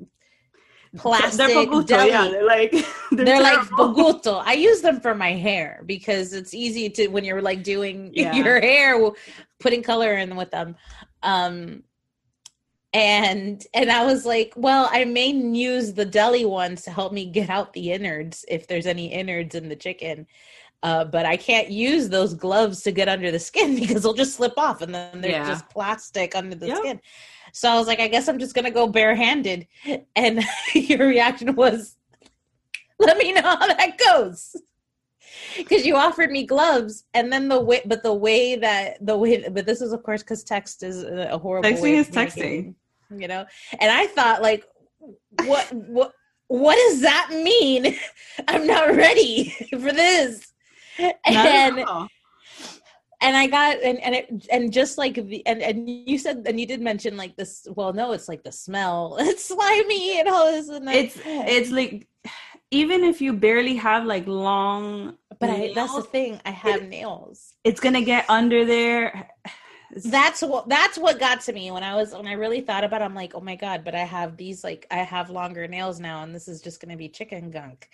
they're 0.97 0.99
plastic 1.01 1.69
deli 1.85 2.09
yeah, 2.09 2.29
they're 2.29 2.45
like 2.45 2.71
they're, 3.11 3.25
they're 3.25 3.41
like 3.41 3.59
boguto. 3.71 4.41
I 4.45 4.53
use 4.53 4.81
them 4.81 4.99
for 5.01 5.13
my 5.15 5.33
hair 5.33 5.83
because 5.85 6.33
it's 6.33 6.53
easy 6.53 6.89
to 6.91 7.07
when 7.07 7.23
you're 7.25 7.41
like 7.41 7.63
doing 7.63 8.11
Yeah. 8.13 8.33
your 8.35 8.59
hair, 8.61 9.11
putting 9.59 9.83
color 9.83 10.13
in 10.15 10.35
with 10.35 10.51
them. 10.51 10.75
Um, 11.23 11.83
and 12.97 13.63
and 13.75 13.91
I 13.91 14.05
was 14.05 14.25
like, 14.25 14.53
well, 14.55 14.89
I 14.91 15.05
may 15.05 15.27
use 15.29 15.93
the 15.93 16.03
deli 16.03 16.45
ones 16.45 16.81
to 16.83 16.91
help 16.91 17.13
me 17.13 17.25
get 17.25 17.47
out 17.47 17.73
the 17.73 17.91
innards 17.91 18.43
if 18.47 18.65
there's 18.65 18.87
any 18.87 19.13
innards 19.13 19.53
in 19.53 19.69
the 19.69 19.75
chicken. 19.75 20.25
Uh, 20.81 21.05
but 21.05 21.23
I 21.23 21.37
can't 21.37 21.69
use 21.69 22.09
those 22.09 22.33
gloves 22.33 22.81
to 22.83 22.91
get 22.91 23.07
under 23.07 23.29
the 23.29 23.37
skin 23.37 23.75
because 23.79 24.01
they'll 24.01 24.13
just 24.13 24.35
slip 24.35 24.57
off 24.57 24.81
and 24.81 24.95
then 24.95 25.21
they're 25.21 25.31
Yeah. 25.31 25.45
just 25.45 25.69
plastic 25.69 26.35
under 26.35 26.55
the 26.55 26.67
Yep. 26.69 26.77
skin. 26.77 27.01
So 27.53 27.69
I 27.69 27.77
was 27.77 27.85
like, 27.85 27.99
I 27.99 28.07
guess 28.07 28.27
I'm 28.27 28.39
just 28.39 28.55
gonna 28.55 28.71
go 28.71 28.87
barehanded. 28.87 29.67
And 30.15 30.43
your 30.73 31.07
reaction 31.07 31.55
was, 31.55 31.97
let 32.97 33.17
me 33.19 33.31
know 33.31 33.41
how 33.41 33.67
that 33.67 33.99
goes. 34.03 34.55
Because 35.55 35.85
you 35.85 35.95
offered 35.95 36.31
me 36.31 36.45
gloves, 36.45 37.03
and 37.13 37.31
then 37.31 37.47
the 37.47 37.59
way, 37.59 37.81
but 37.85 38.01
the 38.01 38.13
way 38.13 38.55
that 38.55 39.05
the 39.05 39.17
way, 39.17 39.47
but 39.49 39.65
this 39.65 39.81
is 39.81 39.91
of 39.93 40.03
course 40.03 40.23
because 40.23 40.43
text 40.43 40.83
is 40.83 41.03
a 41.03 41.37
horrible. 41.37 41.67
Texting 41.69 41.93
is 41.93 42.09
texting. 42.09 42.75
You 43.09 43.27
know. 43.27 43.45
And 43.79 43.91
I 43.91 44.07
thought, 44.07 44.41
like, 44.41 44.65
what, 45.43 45.71
what, 45.73 46.13
what 46.47 46.75
does 46.75 47.01
that 47.01 47.29
mean? 47.31 47.95
I'm 48.47 48.65
not 48.67 48.95
ready 48.95 49.49
for 49.71 49.91
this. 49.91 50.53
Not 50.99 51.15
And 51.25 52.09
and 53.19 53.35
I 53.35 53.47
got 53.47 53.81
and 53.81 53.99
and 54.01 54.15
it 54.15 54.47
and 54.51 54.71
just 54.71 54.97
like 54.97 55.15
the 55.15 55.45
and 55.47 55.61
and 55.61 55.89
you 55.89 56.17
said 56.17 56.43
and 56.45 56.59
you 56.59 56.65
did 56.65 56.81
mention 56.81 57.17
like 57.17 57.35
this. 57.35 57.67
Well, 57.69 57.93
no, 57.93 58.11
it's 58.11 58.27
like 58.27 58.43
the 58.43 58.51
smell. 58.51 59.17
It's 59.19 59.45
slimy 59.45 60.19
and 60.19 60.29
all 60.29 60.51
this 60.51 60.69
and 60.69 60.87
that. 60.87 60.95
it's 60.95 61.19
it's 61.25 61.71
like 61.71 62.07
even 62.71 63.03
if 63.03 63.21
you 63.21 63.33
barely 63.33 63.75
have 63.75 64.05
like 64.05 64.27
long 64.27 65.17
but 65.39 65.49
I, 65.49 65.71
that's 65.73 65.95
the 65.95 66.01
thing. 66.01 66.41
I 66.45 66.51
have 66.51 66.83
nails. 66.83 67.53
it's 67.63 67.79
gonna 67.79 68.01
get 68.01 68.25
under 68.29 68.65
there 68.65 69.29
That's 69.95 70.41
what 70.41 70.67
that's 70.67 70.97
what 70.97 71.19
got 71.19 71.41
to 71.41 71.53
me 71.53 71.71
when 71.71 71.83
I 71.83 71.95
was 71.95 72.13
when 72.13 72.27
I 72.27 72.33
really 72.33 72.61
thought 72.61 72.83
about. 72.83 73.01
it, 73.01 73.05
I'm 73.05 73.15
like, 73.15 73.35
oh 73.35 73.41
my 73.41 73.55
god! 73.55 73.83
But 73.83 73.95
I 73.95 74.03
have 74.03 74.37
these 74.37 74.63
like 74.63 74.85
I 74.91 74.97
have 74.97 75.29
longer 75.29 75.67
nails 75.67 75.99
now, 75.99 76.23
and 76.23 76.35
this 76.35 76.47
is 76.47 76.61
just 76.61 76.81
gonna 76.81 76.97
be 76.97 77.09
chicken 77.09 77.51
gunk. 77.51 77.89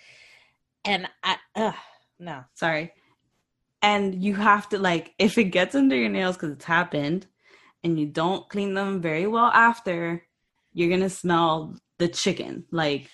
And 0.84 1.08
I, 1.22 1.36
ugh, 1.54 1.74
no, 2.18 2.44
sorry 2.54 2.92
and 3.84 4.24
you 4.24 4.34
have 4.34 4.66
to 4.70 4.78
like 4.78 5.12
if 5.18 5.36
it 5.36 5.44
gets 5.44 5.74
under 5.74 5.94
your 5.94 6.08
nails 6.08 6.36
because 6.36 6.50
it's 6.50 6.64
happened 6.64 7.26
and 7.84 8.00
you 8.00 8.06
don't 8.06 8.48
clean 8.48 8.72
them 8.72 9.02
very 9.02 9.26
well 9.26 9.50
after 9.52 10.26
you're 10.72 10.88
gonna 10.88 11.10
smell 11.10 11.76
the 11.98 12.08
chicken 12.08 12.64
like 12.70 13.10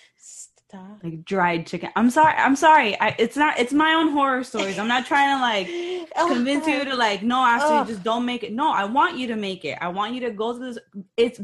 stop. 0.71 0.99
like 1.05 1.25
dried 1.25 1.67
chicken. 1.67 1.91
I'm 1.97 2.11
sorry 2.11 2.35
i'm 2.37 2.57
sorry. 2.57 2.99
I, 3.01 3.15
it's 3.19 3.37
not 3.37 3.59
it's 3.59 3.73
my 3.73 3.93
own 3.95 4.09
horror 4.13 4.43
stories. 4.45 4.79
I'm 4.79 4.89
not 4.89 5.07
trying 5.07 5.37
to 5.37 5.41
like 5.43 5.67
Oh, 6.17 6.29
convince 6.29 6.67
you 6.67 6.85
to 6.85 6.97
like 6.97 7.23
no 7.23 7.45
actually, 7.45 7.93
just 7.93 8.03
don't 8.03 8.25
make 8.25 8.43
it. 8.43 8.53
No 8.53 8.73
i 8.73 8.85
want 8.85 9.19
you 9.19 9.27
to 9.29 9.37
make 9.37 9.65
it. 9.65 9.79
I 9.81 9.89
want 9.89 10.15
you 10.15 10.21
to 10.23 10.31
go 10.31 10.57
through 10.57 10.75
this. 10.75 10.83
It's 11.17 11.41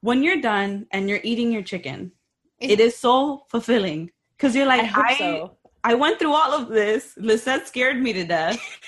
when 0.00 0.22
you're 0.22 0.40
done 0.40 0.86
and 0.92 1.08
you're 1.08 1.20
eating 1.22 1.52
your 1.52 1.62
chicken 1.62 2.12
it 2.60 2.80
is 2.80 2.96
so 2.96 3.44
fulfilling. 3.48 4.10
Because 4.36 4.54
you're 4.54 4.66
like 4.66 4.90
I 4.96 5.02
I, 5.02 5.18
so. 5.18 5.56
I 5.84 5.94
went 5.94 6.18
through 6.18 6.32
all 6.32 6.52
of 6.52 6.68
this. 6.68 7.14
Lisette 7.16 7.66
scared 7.68 8.00
me 8.00 8.12
to 8.12 8.24
death. 8.24 8.58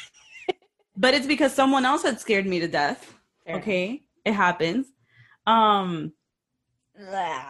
But 0.97 1.14
it's 1.14 1.26
because 1.26 1.54
someone 1.54 1.87
else 1.87 2.02
had 2.02 2.21
scared 2.21 2.47
me 2.47 2.61
to 2.61 2.69
death. 2.69 3.14
Fair. 3.47 3.57
okay? 3.57 4.02
It 4.26 4.35
happens. 4.35 4.88
Um 5.47 6.12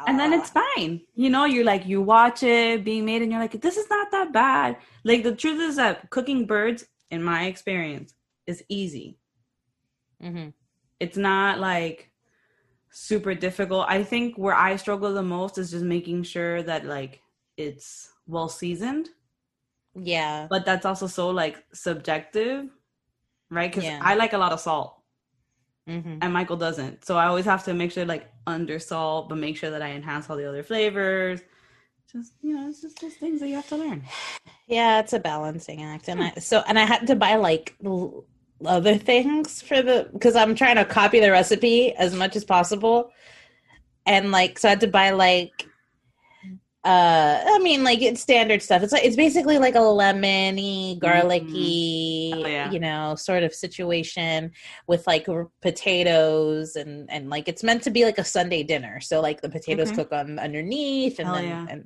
and 0.06 0.18
then 0.18 0.32
it's 0.32 0.50
fine. 0.50 1.02
You 1.14 1.30
know 1.30 1.44
you're 1.44 1.64
like 1.64 1.86
you 1.86 2.00
watch 2.02 2.42
it 2.42 2.84
being 2.84 3.04
made 3.04 3.22
and 3.22 3.30
you're 3.32 3.40
like 3.40 3.60
this 3.60 3.76
is 3.76 3.88
not 3.90 4.10
that 4.12 4.32
bad. 4.32 4.76
Like 5.04 5.22
the 5.22 5.34
truth 5.34 5.60
is 5.60 5.76
that 5.76 6.10
cooking 6.10 6.46
birds 6.46 6.86
in 7.10 7.22
my 7.22 7.44
experience 7.46 8.14
is 8.46 8.62
easy. 8.68 9.18
Mhm. 10.22 10.52
it's 11.00 11.16
not 11.16 11.58
like 11.58 12.12
super 12.90 13.34
difficult. 13.34 13.86
I 13.88 14.02
think 14.04 14.36
where 14.36 14.54
i 14.54 14.76
struggle 14.76 15.12
the 15.14 15.22
most 15.22 15.58
is 15.58 15.70
just 15.70 15.84
making 15.84 16.24
sure 16.24 16.62
that 16.62 16.84
like 16.84 17.22
it's 17.56 18.12
well 18.26 18.48
seasoned 18.48 19.10
yeah. 19.94 20.46
but 20.48 20.64
that's 20.64 20.86
also 20.86 21.06
so 21.06 21.30
like 21.30 21.64
subjective 21.72 22.68
right? 23.50 23.70
Because 23.70 23.84
Yeah. 23.84 24.00
i 24.02 24.14
like 24.14 24.32
a 24.32 24.38
lot 24.38 24.52
of 24.52 24.60
salt 24.60 24.99
hmm 25.90 26.18
and 26.22 26.32
Michael 26.32 26.56
doesn't. 26.56 27.04
So 27.04 27.16
I 27.16 27.26
always 27.26 27.46
have 27.46 27.64
to 27.64 27.74
make 27.74 27.92
sure 27.92 28.04
like 28.04 28.30
under 28.46 28.78
salt, 28.78 29.28
but 29.28 29.38
make 29.38 29.56
sure 29.56 29.70
that 29.70 29.82
I 29.82 29.90
enhance 29.92 30.28
all 30.30 30.36
the 30.36 30.48
other 30.48 30.62
flavors. 30.62 31.40
Just 32.12 32.34
you 32.42 32.54
know, 32.54 32.68
it's 32.68 32.82
just 32.82 33.00
those 33.00 33.14
things 33.14 33.40
that 33.40 33.48
you 33.48 33.56
have 33.56 33.68
to 33.68 33.76
learn. 33.76 34.04
Yeah, 34.66 35.00
it's 35.00 35.12
a 35.12 35.18
balancing 35.18 35.82
act, 35.82 36.08
and 36.08 36.22
I 36.22 36.32
so 36.34 36.62
and 36.68 36.78
I 36.78 36.84
had 36.84 37.08
to 37.08 37.16
buy 37.16 37.34
like 37.34 37.74
l- 37.84 38.24
other 38.64 38.96
things 38.96 39.62
for 39.62 39.82
the 39.82 40.08
because 40.12 40.36
I'm 40.36 40.54
trying 40.54 40.76
to 40.76 40.84
copy 40.84 41.20
the 41.20 41.32
recipe 41.32 41.92
as 41.94 42.14
much 42.14 42.36
as 42.36 42.44
possible, 42.44 43.10
and 44.06 44.30
like 44.30 44.60
so 44.60 44.68
I 44.68 44.70
had 44.70 44.80
to 44.82 44.88
buy 44.88 45.10
like 45.10 45.66
uh 46.82 47.42
I 47.46 47.58
mean 47.58 47.84
like 47.84 48.00
it's 48.00 48.22
standard 48.22 48.62
stuff. 48.62 48.82
It's 48.82 48.92
like 48.92 49.04
it's 49.04 49.16
basically 49.16 49.58
like 49.58 49.74
a 49.74 49.78
lemony, 49.78 50.98
garlicky, 50.98 52.32
Oh, 52.34 52.46
yeah. 52.46 52.70
you 52.70 52.78
know, 52.80 53.14
sort 53.16 53.42
of 53.42 53.52
situation 53.54 54.52
with 54.86 55.06
like 55.06 55.28
r- 55.28 55.48
potatoes 55.60 56.76
and 56.76 57.10
and 57.10 57.28
like 57.28 57.48
it's 57.48 57.62
meant 57.62 57.82
to 57.82 57.90
be 57.90 58.04
like 58.04 58.16
a 58.18 58.24
Sunday 58.24 58.62
dinner. 58.62 58.98
So 59.00 59.20
like 59.20 59.42
the 59.42 59.50
potatoes 59.50 59.88
Okay. 59.88 59.96
cook 59.96 60.12
on 60.12 60.38
underneath 60.38 61.18
and 61.18 61.28
then 61.34 61.44
yeah. 61.44 61.66
and 61.68 61.84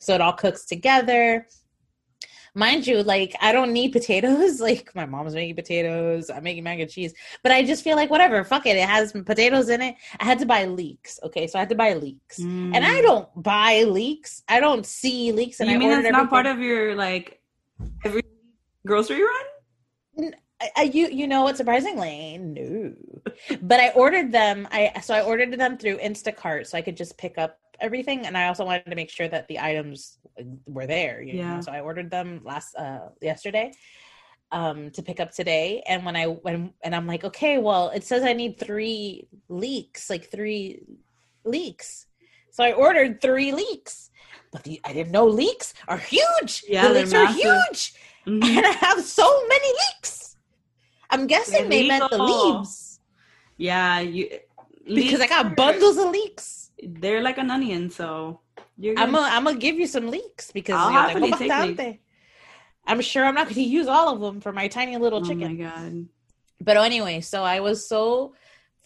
so 0.00 0.14
it 0.14 0.20
all 0.20 0.32
cooks 0.32 0.64
together 0.66 1.46
mind 2.54 2.86
you, 2.86 3.02
like 3.02 3.34
I 3.40 3.52
don't 3.52 3.72
need 3.72 3.92
potatoes. 3.92 4.60
Like 4.72 4.94
my 4.94 5.06
mom's 5.06 5.34
making 5.34 5.56
potatoes, 5.56 6.30
I'm 6.30 6.44
making 6.44 6.64
mac 6.64 6.78
and 6.78 6.88
cheese, 6.90 7.12
but 7.42 7.52
I 7.52 7.64
just 7.64 7.82
feel 7.82 7.96
like 7.96 8.10
whatever, 8.10 8.44
fuck 8.44 8.66
it. 8.66 8.76
It 8.76 8.88
has 8.88 9.12
potatoes 9.12 9.68
in 9.68 9.82
it. 9.82 9.96
I 10.20 10.24
had 10.24 10.38
to 10.38 10.46
buy 10.46 10.66
leeks. 10.66 11.18
Okay, 11.24 11.46
so 11.46 11.58
I 11.58 11.62
had 11.62 11.68
to 11.70 11.74
buy 11.74 11.94
leeks, 11.94 12.38
and 12.38 12.76
I 12.76 13.00
don't 13.02 13.28
buy 13.42 13.84
leeks. 13.84 14.42
I 14.48 14.60
don't 14.60 14.86
see 14.86 15.32
leeks, 15.32 15.60
and 15.60 15.68
Mm. 15.68 15.72
you 15.72 15.76
I 15.76 15.80
mean 15.80 15.90
it's 15.92 16.10
not 16.10 16.30
part 16.30 16.46
of 16.46 16.60
your 16.60 16.94
like 16.94 17.40
every 18.04 18.22
grocery 18.86 19.22
run? 19.22 20.34
I, 20.60 20.70
I, 20.76 20.82
you 20.84 21.08
you 21.08 21.26
know 21.26 21.42
what? 21.42 21.56
Surprisingly, 21.56 22.38
no. 22.38 22.94
But 23.62 23.80
I 23.80 23.88
ordered 23.90 24.30
them. 24.30 24.68
I 24.70 24.92
so 25.00 25.14
I 25.14 25.22
ordered 25.22 25.58
them 25.58 25.76
through 25.76 25.98
Instacart, 25.98 26.66
so 26.66 26.78
I 26.78 26.82
could 26.82 26.96
just 26.96 27.18
pick 27.18 27.36
up 27.38 27.58
everything. 27.80 28.26
And 28.26 28.36
I 28.38 28.46
also 28.46 28.64
wanted 28.64 28.86
to 28.86 28.94
make 28.94 29.10
sure 29.10 29.28
that 29.28 29.48
the 29.48 29.58
items 29.58 30.18
were 30.66 30.86
there. 30.86 31.22
You 31.22 31.34
Yeah. 31.36 31.56
know? 31.56 31.60
So 31.62 31.72
I 31.72 31.80
ordered 31.80 32.10
them 32.10 32.40
last 32.44 32.74
uh 32.76 33.08
yesterday 33.20 33.72
um 34.52 34.90
to 34.90 35.02
pick 35.02 35.20
up 35.20 35.32
today. 35.32 35.82
And 35.88 36.04
when 36.04 36.16
I 36.16 36.26
when 36.26 36.74
and 36.84 36.94
I'm 36.94 37.06
like, 37.06 37.24
okay, 37.24 37.58
well, 37.58 37.90
it 37.90 38.04
says 38.04 38.22
I 38.22 38.32
need 38.32 38.58
three 38.58 39.28
leeks, 39.48 40.10
like 40.10 40.30
three 40.30 40.82
leeks. 41.44 42.06
So 42.50 42.62
I 42.64 42.72
ordered 42.72 43.20
three 43.20 43.52
leeks. 43.52 44.10
But 44.52 44.64
the, 44.64 44.80
I 44.84 44.92
didn't 44.92 45.12
know 45.12 45.26
leeks 45.26 45.72
are 45.88 45.98
huge. 45.98 46.64
Yeah, 46.68 46.88
the 46.88 46.94
leeks 46.94 47.14
are 47.14 47.24
massive. 47.24 47.40
huge 47.40 47.94
Mhm. 48.26 48.56
and 48.56 48.66
I 48.66 48.70
have 48.86 49.02
so 49.02 49.26
many 49.48 49.68
leeks. 49.68 50.36
I'm 51.10 51.26
guessing 51.26 51.68
they 51.68 51.88
meant 51.88 52.10
the 52.10 52.18
leaves 52.22 53.00
Yeah, 53.56 54.00
you 54.00 54.28
because 54.86 55.20
I 55.20 55.26
got 55.26 55.56
bundles 55.56 55.96
of 55.98 56.10
leeks. 56.10 56.70
They're 56.82 57.22
like 57.22 57.38
an 57.38 57.50
onion, 57.50 57.90
so 57.90 58.41
you're 58.82 58.98
I'm 58.98 59.12
gonna 59.12 59.28
I'm 59.32 59.44
gonna 59.44 59.58
give 59.58 59.76
you 59.76 59.86
some 59.86 60.08
leeks 60.08 60.50
because 60.50 60.74
I'll 60.74 60.92
you're 60.92 61.20
like, 61.20 61.38
take 61.38 61.48
bastante. 61.48 62.00
I'm 62.84 63.00
sure 63.00 63.24
I'm 63.24 63.36
not 63.36 63.48
to 63.48 63.62
use 63.78 63.86
all 63.86 64.12
of 64.12 64.20
them 64.20 64.40
for 64.40 64.52
my 64.52 64.66
tiny 64.66 64.96
little 64.96 65.20
oh 65.20 65.24
chicken. 65.24 65.56
my 65.56 65.64
god. 65.64 66.06
But 66.60 66.76
anyway, 66.76 67.20
so 67.20 67.44
I 67.44 67.60
was 67.60 67.88
so 67.88 68.34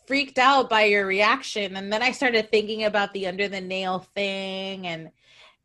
freaked 0.07 0.39
out 0.39 0.69
by 0.69 0.85
your 0.85 1.07
reaction, 1.07 1.77
and 1.77 1.91
then 1.91 2.03
I 2.03 2.13
started 2.13 2.51
thinking 2.51 2.85
about 2.85 3.15
the 3.15 3.27
under 3.27 3.49
the 3.49 3.63
nail 3.63 4.01
thing, 4.15 4.87
and 4.87 5.11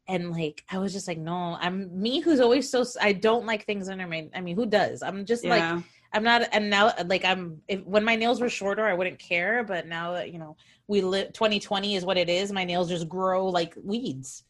and 0.08 0.32
like 0.32 0.64
I 0.72 0.78
was 0.78 0.94
just 0.94 1.10
like, 1.10 1.18
no, 1.18 1.58
I'm 1.60 2.02
me 2.02 2.22
who's 2.22 2.40
always 2.40 2.70
so 2.70 2.86
I 3.02 3.12
don't 3.12 3.46
like 3.46 3.66
things 3.66 3.90
under 3.90 4.08
my. 4.08 4.30
I 4.34 4.40
mean, 4.40 4.56
who 4.56 4.66
does? 4.66 5.04
I'm 5.04 5.26
just 5.26 5.44
like 5.44 5.60
Yeah. 5.60 5.82
I'm 6.14 6.24
not, 6.24 6.50
and 6.52 6.70
now 6.70 6.94
like 7.06 7.24
I'm. 7.24 7.62
If, 7.68 7.84
when 7.86 8.04
my 8.04 8.16
nails 8.16 8.42
were 8.42 8.50
shorter, 8.50 8.86
I 8.86 8.94
wouldn't 8.94 9.20
care, 9.20 9.64
but 9.64 9.88
now 9.88 10.14
that 10.14 10.34
you 10.34 10.40
know 10.40 10.58
we 10.88 11.02
live, 11.02 11.32
2020 11.34 11.96
is 11.96 12.06
what 12.06 12.18
it 12.18 12.30
is. 12.30 12.52
My 12.52 12.66
nails 12.66 12.90
just 12.90 13.08
grow 13.08 13.48
like 13.48 13.76
weeds. 13.82 14.44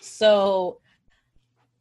So 0.00 0.80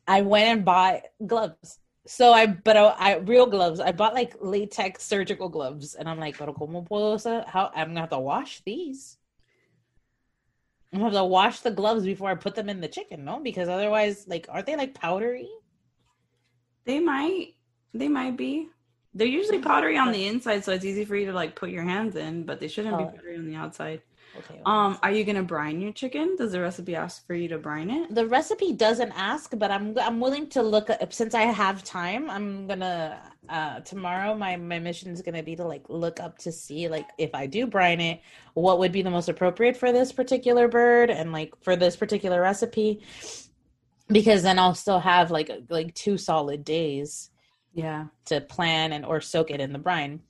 I 0.08 0.22
went 0.22 0.48
and 0.48 0.65
bought 0.65 1.01
gloves. 1.25 1.80
So 2.08 2.32
I, 2.32 2.46
but 2.46 2.77
I, 2.77 2.86
I 2.98 3.15
real 3.18 3.48
gloves. 3.48 3.80
I 3.80 3.92
bought 3.92 4.13
like 4.13 4.36
latex 4.39 5.04
surgical 5.04 5.50
gloves, 5.50 5.96
and 5.96 6.08
I'm 6.08 6.20
like, 6.20 6.38
pero 6.38 6.54
cómo 6.54 6.88
puedo 6.88 7.46
How 7.48 7.72
I'm 7.75 7.89
gonna 7.89 8.01
have 8.01 8.10
to 8.12 8.20
wash 8.20 8.62
these. 8.65 9.18
I'm 10.94 11.00
gonna 11.00 11.12
have 11.12 11.20
to 11.20 11.25
wash 11.25 11.60
the 11.60 11.72
gloves 11.72 12.06
before 12.06 12.30
I 12.30 12.36
put 12.36 12.56
them 12.56 12.70
in 12.70 12.80
the 12.80 12.88
chicken, 12.88 13.25
no? 13.25 13.39
Because 13.39 13.68
otherwise, 13.68 14.27
like, 14.27 14.48
aren't 14.50 14.68
they 14.68 14.77
like 14.77 14.94
powdery? 14.94 15.50
They 16.86 17.00
might. 17.00 17.56
They 17.94 18.08
might 18.08 18.38
be. 18.38 18.70
They're 19.15 19.27
usually 19.27 19.60
powdery 19.60 19.98
on 19.98 20.12
the 20.12 20.27
inside, 20.27 20.65
so 20.65 20.74
it's 20.74 20.84
easy 20.86 21.05
for 21.05 21.15
you 21.15 21.25
to 21.27 21.34
like 21.34 21.55
put 21.55 21.69
your 21.69 21.84
hands 21.84 22.15
in, 22.17 22.43
but 22.43 22.60
they 22.60 22.67
shouldn't 22.67 22.95
Oh. 22.95 22.98
be 22.98 23.05
powdery 23.05 23.38
on 23.38 23.45
the 23.48 23.55
outside. 23.55 24.01
Okay. 24.38 24.60
Um, 24.65 25.00
are 25.01 25.12
you 25.12 25.24
gonna 25.24 25.43
brine 25.43 25.79
your 25.79 25.93
chicken? 25.93 26.36
Does 26.36 26.51
the 26.51 26.60
recipe 26.60 26.93
ask 26.93 27.25
for 27.25 27.34
you 27.34 27.48
to 27.48 27.57
brine 27.57 27.89
it? 27.89 28.13
the 28.13 28.27
recipe 28.27 28.74
doesn't 28.74 29.13
ask, 29.13 29.57
but 29.57 29.72
I'm 29.72 29.98
I'm 29.98 30.19
willing 30.19 30.50
to 30.50 30.62
look 30.62 30.89
at 30.89 31.13
since 31.13 31.34
I 31.34 31.43
have 31.43 31.86
time. 31.86 32.29
I'm 32.29 32.67
gonna 32.67 33.22
uh 33.48 33.79
tomorrow 33.81 34.36
my 34.36 34.57
my 34.57 34.79
mission 34.79 35.10
is 35.12 35.22
gonna 35.22 35.41
be 35.43 35.55
to 35.55 35.63
like 35.63 35.86
look 35.88 36.19
up 36.19 36.38
to 36.39 36.51
see 36.51 36.89
like 36.89 37.07
if 37.17 37.34
I 37.34 37.45
do 37.48 37.65
brine 37.65 38.01
it, 38.01 38.19
what 38.55 38.79
would 38.79 38.91
be 38.91 39.01
the 39.01 39.10
most 39.10 39.29
appropriate 39.29 39.77
for 39.77 39.93
this 39.93 40.12
particular 40.12 40.67
bird 40.67 41.10
and 41.10 41.31
like 41.31 41.53
for 41.62 41.77
this 41.77 41.95
particular 41.95 42.41
recipe, 42.41 43.03
because 44.10 44.43
then 44.43 44.60
I'll 44.60 44.75
still 44.75 45.00
have 45.00 45.31
like 45.31 45.50
like 45.69 45.93
two 45.93 46.17
solid 46.17 46.65
days 46.65 47.29
Yeah. 47.75 48.05
to 48.25 48.41
plan 48.41 48.94
and 48.94 49.05
or 49.05 49.22
soak 49.22 49.51
it 49.51 49.60
in 49.62 49.72
the 49.74 49.79
brine. 49.79 50.22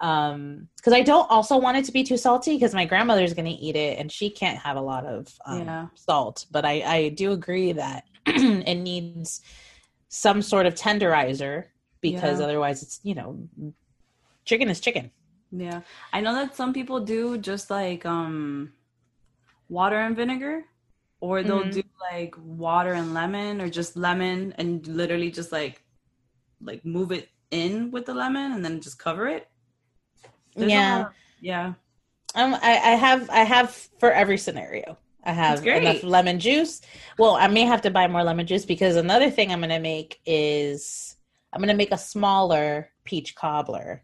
Um, 0.00 0.68
because 0.76 0.94
I 0.94 1.02
don't 1.02 1.30
also 1.30 1.58
want 1.58 1.76
it 1.76 1.84
to 1.84 1.92
be 1.92 2.02
too 2.02 2.16
salty 2.16 2.56
because 2.56 2.74
my 2.74 2.84
grandmother's 2.86 3.34
gonna 3.34 3.56
eat 3.58 3.76
it 3.76 3.98
and 3.98 4.10
she 4.10 4.30
can't 4.30 4.58
have 4.58 4.76
a 4.76 4.80
lot 4.80 5.04
of 5.04 5.28
um, 5.46 5.58
Yeah. 5.58 5.86
salt. 5.94 6.46
But 6.50 6.64
I 6.64 6.82
I 6.82 7.08
do 7.10 7.32
agree 7.32 7.72
that 7.72 8.04
it 8.26 8.76
needs 8.76 9.42
some 10.08 10.42
sort 10.42 10.66
of 10.66 10.74
tenderizer 10.74 11.66
because 12.00 12.38
Yeah. 12.40 12.46
otherwise 12.46 12.82
it's 12.82 13.00
you 13.02 13.14
know 13.14 13.48
chicken 14.44 14.68
is 14.70 14.80
chicken. 14.80 15.10
Yeah. 15.52 15.82
I 16.12 16.20
know 16.20 16.34
that 16.34 16.56
some 16.56 16.72
people 16.72 17.00
do 17.00 17.38
just 17.38 17.70
like 17.70 18.04
um 18.06 18.72
water 19.68 19.96
and 20.00 20.16
vinegar 20.16 20.64
or 21.20 21.42
they'll 21.42 21.64
Mhm. 21.64 21.72
do 21.72 21.82
like 22.12 22.34
water 22.38 22.92
and 22.94 23.14
lemon 23.14 23.60
or 23.60 23.68
just 23.68 23.96
lemon 23.96 24.52
and 24.58 24.84
literally 24.88 25.30
just 25.30 25.52
like 25.52 25.81
like 26.62 26.84
move 26.84 27.12
it 27.12 27.28
in 27.50 27.90
with 27.90 28.06
the 28.06 28.14
lemon 28.14 28.52
and 28.52 28.64
then 28.64 28.80
just 28.80 28.98
cover 28.98 29.28
it. 29.28 29.48
There's 30.54 30.70
yeah. 30.70 31.06
of- 31.06 31.12
yeah. 31.40 31.74
Um, 32.34 32.54
I, 32.54 32.72
I 32.72 32.94
have 32.96 33.28
I 33.30 33.40
have 33.40 33.70
for 33.98 34.10
every 34.10 34.38
scenario. 34.38 34.96
I 35.24 35.32
have 35.32 35.64
enough 35.64 36.02
lemon 36.02 36.40
juice. 36.40 36.80
Well, 37.18 37.36
I 37.36 37.46
may 37.46 37.62
have 37.62 37.82
to 37.82 37.90
buy 37.90 38.08
more 38.08 38.24
lemon 38.24 38.46
juice 38.46 38.64
because 38.64 38.96
another 38.96 39.30
thing 39.30 39.52
I'm 39.52 39.60
gonna 39.60 39.78
make 39.78 40.20
is 40.24 41.16
I'm 41.52 41.60
gonna 41.60 41.74
make 41.74 41.92
a 41.92 41.98
smaller 41.98 42.90
peach 43.04 43.34
cobbler 43.34 44.02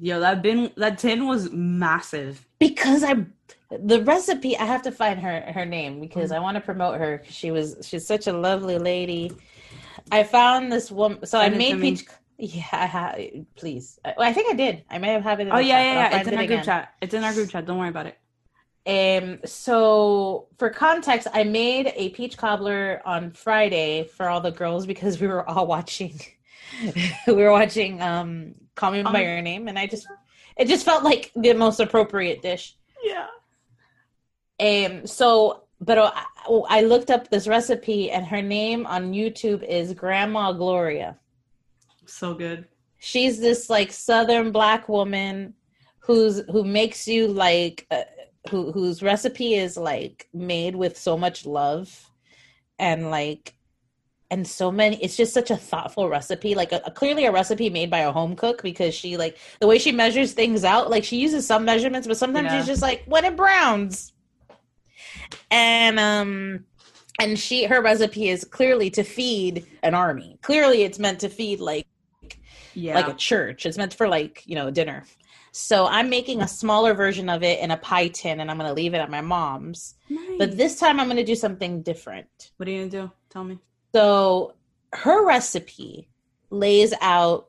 Yo, 0.00 0.18
that 0.20 0.42
bin 0.42 0.72
that 0.76 0.98
tin 0.98 1.26
was 1.26 1.50
massive. 1.52 2.46
because 2.58 3.04
I 3.04 3.26
the 3.70 4.02
recipe 4.02 4.56
I 4.56 4.64
have 4.64 4.82
to 4.82 4.92
find 4.92 5.20
her 5.20 5.40
her 5.52 5.64
name 5.64 6.00
because 6.00 6.32
I 6.32 6.38
want 6.38 6.56
to 6.56 6.60
promote 6.60 6.98
her. 6.98 7.22
She 7.28 7.50
was 7.50 7.76
she's 7.82 8.06
such 8.06 8.26
a 8.26 8.32
lovely 8.32 8.78
lady. 8.78 9.32
I 10.10 10.22
found 10.22 10.70
this 10.70 10.90
woman, 10.90 11.24
so 11.26 11.38
I 11.38 11.46
Send 11.46 11.58
made 11.58 11.80
peach. 11.80 12.06
Yeah, 12.36 12.64
I 12.72 12.86
ha- 12.86 13.14
please. 13.54 13.98
I, 14.04 14.14
I 14.18 14.32
think 14.32 14.52
I 14.52 14.56
did. 14.56 14.84
I 14.90 14.98
may 14.98 15.12
have 15.12 15.22
had 15.22 15.40
it. 15.40 15.46
In 15.46 15.52
Oh 15.52 15.58
yeah, 15.58 15.80
yeah, 15.80 16.10
yeah. 16.10 16.18
It's 16.18 16.28
in 16.28 16.34
it 16.34 16.36
our 16.38 16.46
group 16.46 16.64
chat. 16.64 16.94
It's 17.00 17.14
in 17.14 17.24
our 17.24 17.32
group 17.32 17.50
chat. 17.50 17.66
Don't 17.66 17.78
worry 17.78 17.88
about 17.88 18.06
it. 18.06 18.18
Um, 18.86 19.38
so 19.46 20.48
for 20.58 20.68
context, 20.68 21.28
I 21.32 21.44
made 21.44 21.92
a 21.94 22.10
peach 22.10 22.36
cobbler 22.36 23.00
on 23.06 23.30
Friday 23.30 24.04
for 24.04 24.28
all 24.28 24.40
the 24.40 24.50
girls 24.50 24.84
because 24.84 25.20
we 25.20 25.26
were 25.26 25.48
all 25.48 25.66
watching. 25.76 26.20
we 27.26 27.34
were 27.34 27.52
watching 27.52 28.02
um 28.02 28.54
Call 28.74 28.90
Me 28.90 29.02
by 29.02 29.20
Um, 29.20 29.26
Your 29.28 29.42
Name, 29.42 29.68
and 29.68 29.78
I 29.78 29.86
just 29.86 30.06
it 30.56 30.68
just 30.68 30.84
felt 30.84 31.04
like 31.04 31.30
the 31.36 31.52
most 31.54 31.80
appropriate 31.80 32.42
dish. 32.42 32.76
Yeah. 33.02 33.26
Um, 34.60 35.06
so 35.06 35.63
but 35.84 35.98
uh, 35.98 36.10
I, 36.14 36.78
I 36.78 36.80
looked 36.82 37.10
up 37.10 37.28
this 37.28 37.46
recipe, 37.46 38.10
and 38.10 38.24
her 38.26 38.42
name 38.42 38.86
on 38.86 39.12
YouTube 39.12 39.62
is 39.62 39.92
Grandma 39.94 40.52
Gloria. 40.52 41.18
So 42.06 42.34
good. 42.34 42.66
she's 42.98 43.40
this 43.40 43.68
like 43.70 43.90
southern 43.92 44.52
black 44.52 44.88
woman 44.88 45.54
who's 46.00 46.42
who 46.50 46.62
makes 46.64 47.08
you 47.08 47.28
like 47.28 47.86
uh, 47.90 48.02
who 48.50 48.72
whose 48.72 49.02
recipe 49.02 49.54
is 49.54 49.76
like 49.76 50.28
made 50.34 50.74
with 50.76 50.96
so 50.98 51.16
much 51.16 51.46
love 51.46 52.10
and 52.78 53.10
like 53.10 53.54
and 54.30 54.46
so 54.46 54.70
many 54.70 54.96
it's 55.02 55.16
just 55.16 55.32
such 55.32 55.50
a 55.50 55.56
thoughtful 55.56 56.08
recipe 56.08 56.54
like 56.54 56.72
a, 56.72 56.80
a- 56.84 56.90
clearly 56.90 57.24
a 57.26 57.32
recipe 57.32 57.70
made 57.70 57.90
by 57.90 58.00
a 58.00 58.12
home 58.12 58.34
cook 58.36 58.62
because 58.62 58.94
she 58.94 59.16
like 59.16 59.38
the 59.60 59.66
way 59.66 59.78
she 59.78 59.92
measures 59.92 60.32
things 60.34 60.62
out 60.64 60.90
like 60.90 61.04
she 61.04 61.16
uses 61.18 61.46
some 61.46 61.64
measurements 61.64 62.06
but 62.06 62.16
sometimes 62.18 62.46
Yeah. 62.46 62.58
she's 62.58 62.66
just 62.66 62.82
like 62.82 63.02
when 63.06 63.24
it 63.24 63.36
browns 63.36 64.12
and 65.50 65.98
um 65.98 66.64
and 67.20 67.38
she 67.38 67.64
her 67.64 67.80
recipe 67.80 68.28
is 68.28 68.44
clearly 68.44 68.90
to 68.90 69.02
feed 69.02 69.66
an 69.82 69.94
army 69.94 70.38
clearly 70.42 70.82
it's 70.82 70.98
meant 70.98 71.20
to 71.20 71.28
feed 71.28 71.60
like 71.60 71.86
Yeah. 72.74 72.94
like 72.96 73.08
a 73.08 73.14
church. 73.14 73.66
It's 73.66 73.78
meant 73.78 73.94
for 73.94 74.08
like, 74.08 74.42
you 74.46 74.56
know, 74.56 74.68
dinner. 74.70 75.04
So 75.52 75.86
I'm 75.86 76.10
making 76.10 76.40
a 76.42 76.48
smaller 76.48 76.92
version 76.94 77.28
of 77.28 77.44
it 77.44 77.60
in 77.60 77.70
a 77.70 77.76
pie 77.76 78.08
tin 78.08 78.40
and 78.40 78.50
I'm 78.50 78.58
going 78.58 78.68
to 78.68 78.74
leave 78.74 78.94
it 78.94 78.98
at 78.98 79.08
my 79.10 79.20
mom's. 79.20 79.94
Nice. 80.10 80.38
But 80.38 80.56
this 80.56 80.80
time 80.80 80.98
I'm 80.98 81.06
going 81.06 81.16
to 81.24 81.24
do 81.24 81.36
something 81.36 81.82
different. 81.82 82.50
what 82.56 82.68
are 82.68 82.72
you 82.72 82.78
gonna 82.88 82.90
do? 82.90 83.12
Tell 83.30 83.44
me. 83.44 83.58
So 83.94 84.54
her 84.92 85.24
recipe 85.24 86.08
lays 86.50 86.92
out 87.00 87.46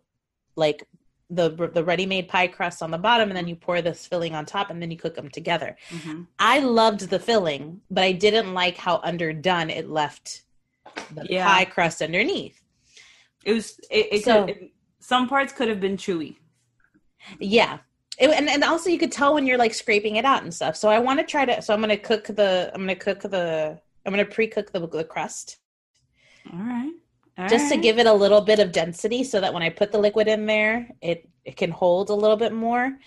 like 0.56 0.88
the 1.36 1.50
the 1.74 1.84
ready-made 1.84 2.28
pie 2.28 2.48
crust 2.48 2.82
on 2.82 2.92
the 2.92 2.98
bottom 2.98 3.30
and 3.30 3.38
then 3.38 3.48
you 3.48 3.56
pour 3.56 3.82
this 3.82 4.06
filling 4.08 4.34
on 4.36 4.46
top 4.46 4.70
and 4.70 4.82
then 4.82 4.90
you 4.92 4.98
cook 4.98 5.16
them 5.16 5.30
together. 5.30 5.78
Mhm. 5.90 6.28
I 6.40 6.60
loved 6.60 7.10
the 7.10 7.20
filling, 7.20 7.82
but 7.92 8.04
I 8.04 8.12
didn't 8.12 8.54
like 8.54 8.78
how 8.78 9.00
underdone 9.04 9.70
it 9.70 9.90
left 9.90 10.44
the 11.14 11.26
Yeah. 11.30 11.46
pie 11.48 11.66
crust 11.66 12.02
underneath. 12.02 12.62
It 13.44 13.54
was. 13.54 13.80
It, 13.92 14.08
it 14.14 14.24
So- 14.24 14.46
could. 14.46 14.50
It, 14.58 14.72
some 15.00 15.28
parts 15.30 15.54
could 15.54 15.68
have 15.68 15.80
been 15.80 15.98
chewy. 15.98 16.38
Yeah. 17.40 17.78
It, 18.18 18.30
and, 18.30 18.50
and 18.50 18.64
also 18.64 18.90
you 18.90 18.98
could 18.98 19.12
tell 19.12 19.34
when 19.36 19.46
you're 19.46 19.58
like 19.58 19.74
scraping 19.74 20.16
it 20.16 20.26
out 20.26 20.42
and 20.44 20.52
stuff. 20.54 20.76
So 20.76 20.90
I 20.90 21.00
want 21.00 21.20
to 21.20 21.26
try 21.26 21.46
to 21.46 21.62
so 21.62 21.74
I'm 21.74 21.80
going 21.82 21.90
to 21.90 21.98
cook 21.98 22.26
the 22.28 22.72
I'm 22.74 22.84
going 22.86 22.98
to 22.98 23.04
cook 23.04 23.20
the 23.22 23.80
I'm 24.06 24.14
going 24.14 24.26
to 24.26 24.32
pre-cook 24.32 24.72
the, 24.72 24.88
the 24.88 25.04
crust 25.04 25.58
All 26.52 26.60
right. 26.60 26.94
All 27.38 27.48
just 27.50 27.70
to 27.72 27.78
give 27.78 28.00
it 28.00 28.08
a 28.08 28.14
little 28.14 28.42
bit 28.42 28.60
of 28.60 28.72
density 28.72 29.24
so 29.24 29.42
that 29.42 29.54
when 29.54 29.64
I 29.64 29.70
put 29.70 29.92
the 29.92 29.98
liquid 30.00 30.28
in 30.28 30.46
there, 30.46 30.90
it 31.02 31.28
it 31.44 31.58
can 31.58 31.72
hold 31.72 32.10
a 32.10 32.16
little 32.16 32.38
bit 32.38 32.54
more. 32.54 32.98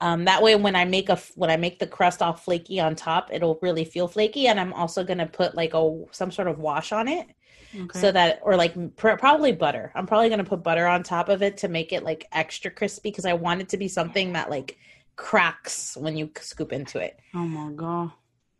Um, 0.00 0.24
that 0.24 0.42
way 0.42 0.56
when 0.56 0.76
I 0.76 0.84
make 0.84 1.08
a 1.08 1.16
when 1.36 1.50
I 1.50 1.56
make 1.56 1.78
the 1.78 1.86
crust 1.86 2.22
all 2.22 2.32
flaky 2.34 2.80
on 2.80 2.94
top, 2.96 3.30
it'll 3.32 3.58
really 3.62 3.84
feel 3.84 4.08
flaky 4.08 4.48
and 4.48 4.58
I'm 4.60 4.72
also 4.72 5.04
going 5.04 5.18
to 5.18 5.26
put 5.26 5.54
like 5.54 5.74
a 5.74 6.04
some 6.12 6.30
sort 6.32 6.48
of 6.48 6.58
wash 6.58 6.92
on 6.92 7.08
it 7.08 7.28
Okay. 7.76 7.98
so 7.98 8.12
that 8.12 8.38
or 8.42 8.56
like 8.56 8.74
pr- 8.96 9.16
probably 9.16 9.50
butter 9.50 9.90
i'm 9.96 10.06
probably 10.06 10.28
going 10.28 10.38
to 10.38 10.44
put 10.44 10.62
butter 10.62 10.86
on 10.86 11.02
top 11.02 11.28
of 11.28 11.42
it 11.42 11.56
to 11.58 11.68
make 11.68 11.92
it 11.92 12.04
like 12.04 12.24
extra 12.30 12.70
crispy 12.70 13.10
because 13.10 13.24
i 13.24 13.32
want 13.32 13.60
it 13.60 13.68
to 13.70 13.76
be 13.76 13.88
something 13.88 14.32
that 14.34 14.48
like 14.48 14.78
cracks 15.16 15.96
when 15.96 16.16
you 16.16 16.30
scoop 16.40 16.72
into 16.72 16.98
it 17.00 17.18
oh 17.34 17.44
my 17.44 17.72
god. 17.72 18.12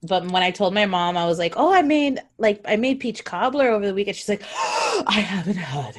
But 0.09 0.23
when 0.31 0.43
i 0.43 0.51
told 0.51 0.75
my 0.75 0.87
mom 0.87 1.17
i 1.17 1.27
was 1.27 1.39
like 1.39 1.55
oh 1.57 1.73
i 1.73 1.83
made 1.83 2.21
like 2.39 2.61
i 2.67 2.77
made 2.77 3.01
peach 3.01 3.25
cobbler 3.25 3.69
over 3.69 3.87
the 3.87 3.95
weekend 3.95 4.17
she's 4.17 4.29
like 4.29 4.43
i 5.07 5.21
haven't 5.35 5.57
had 5.57 5.97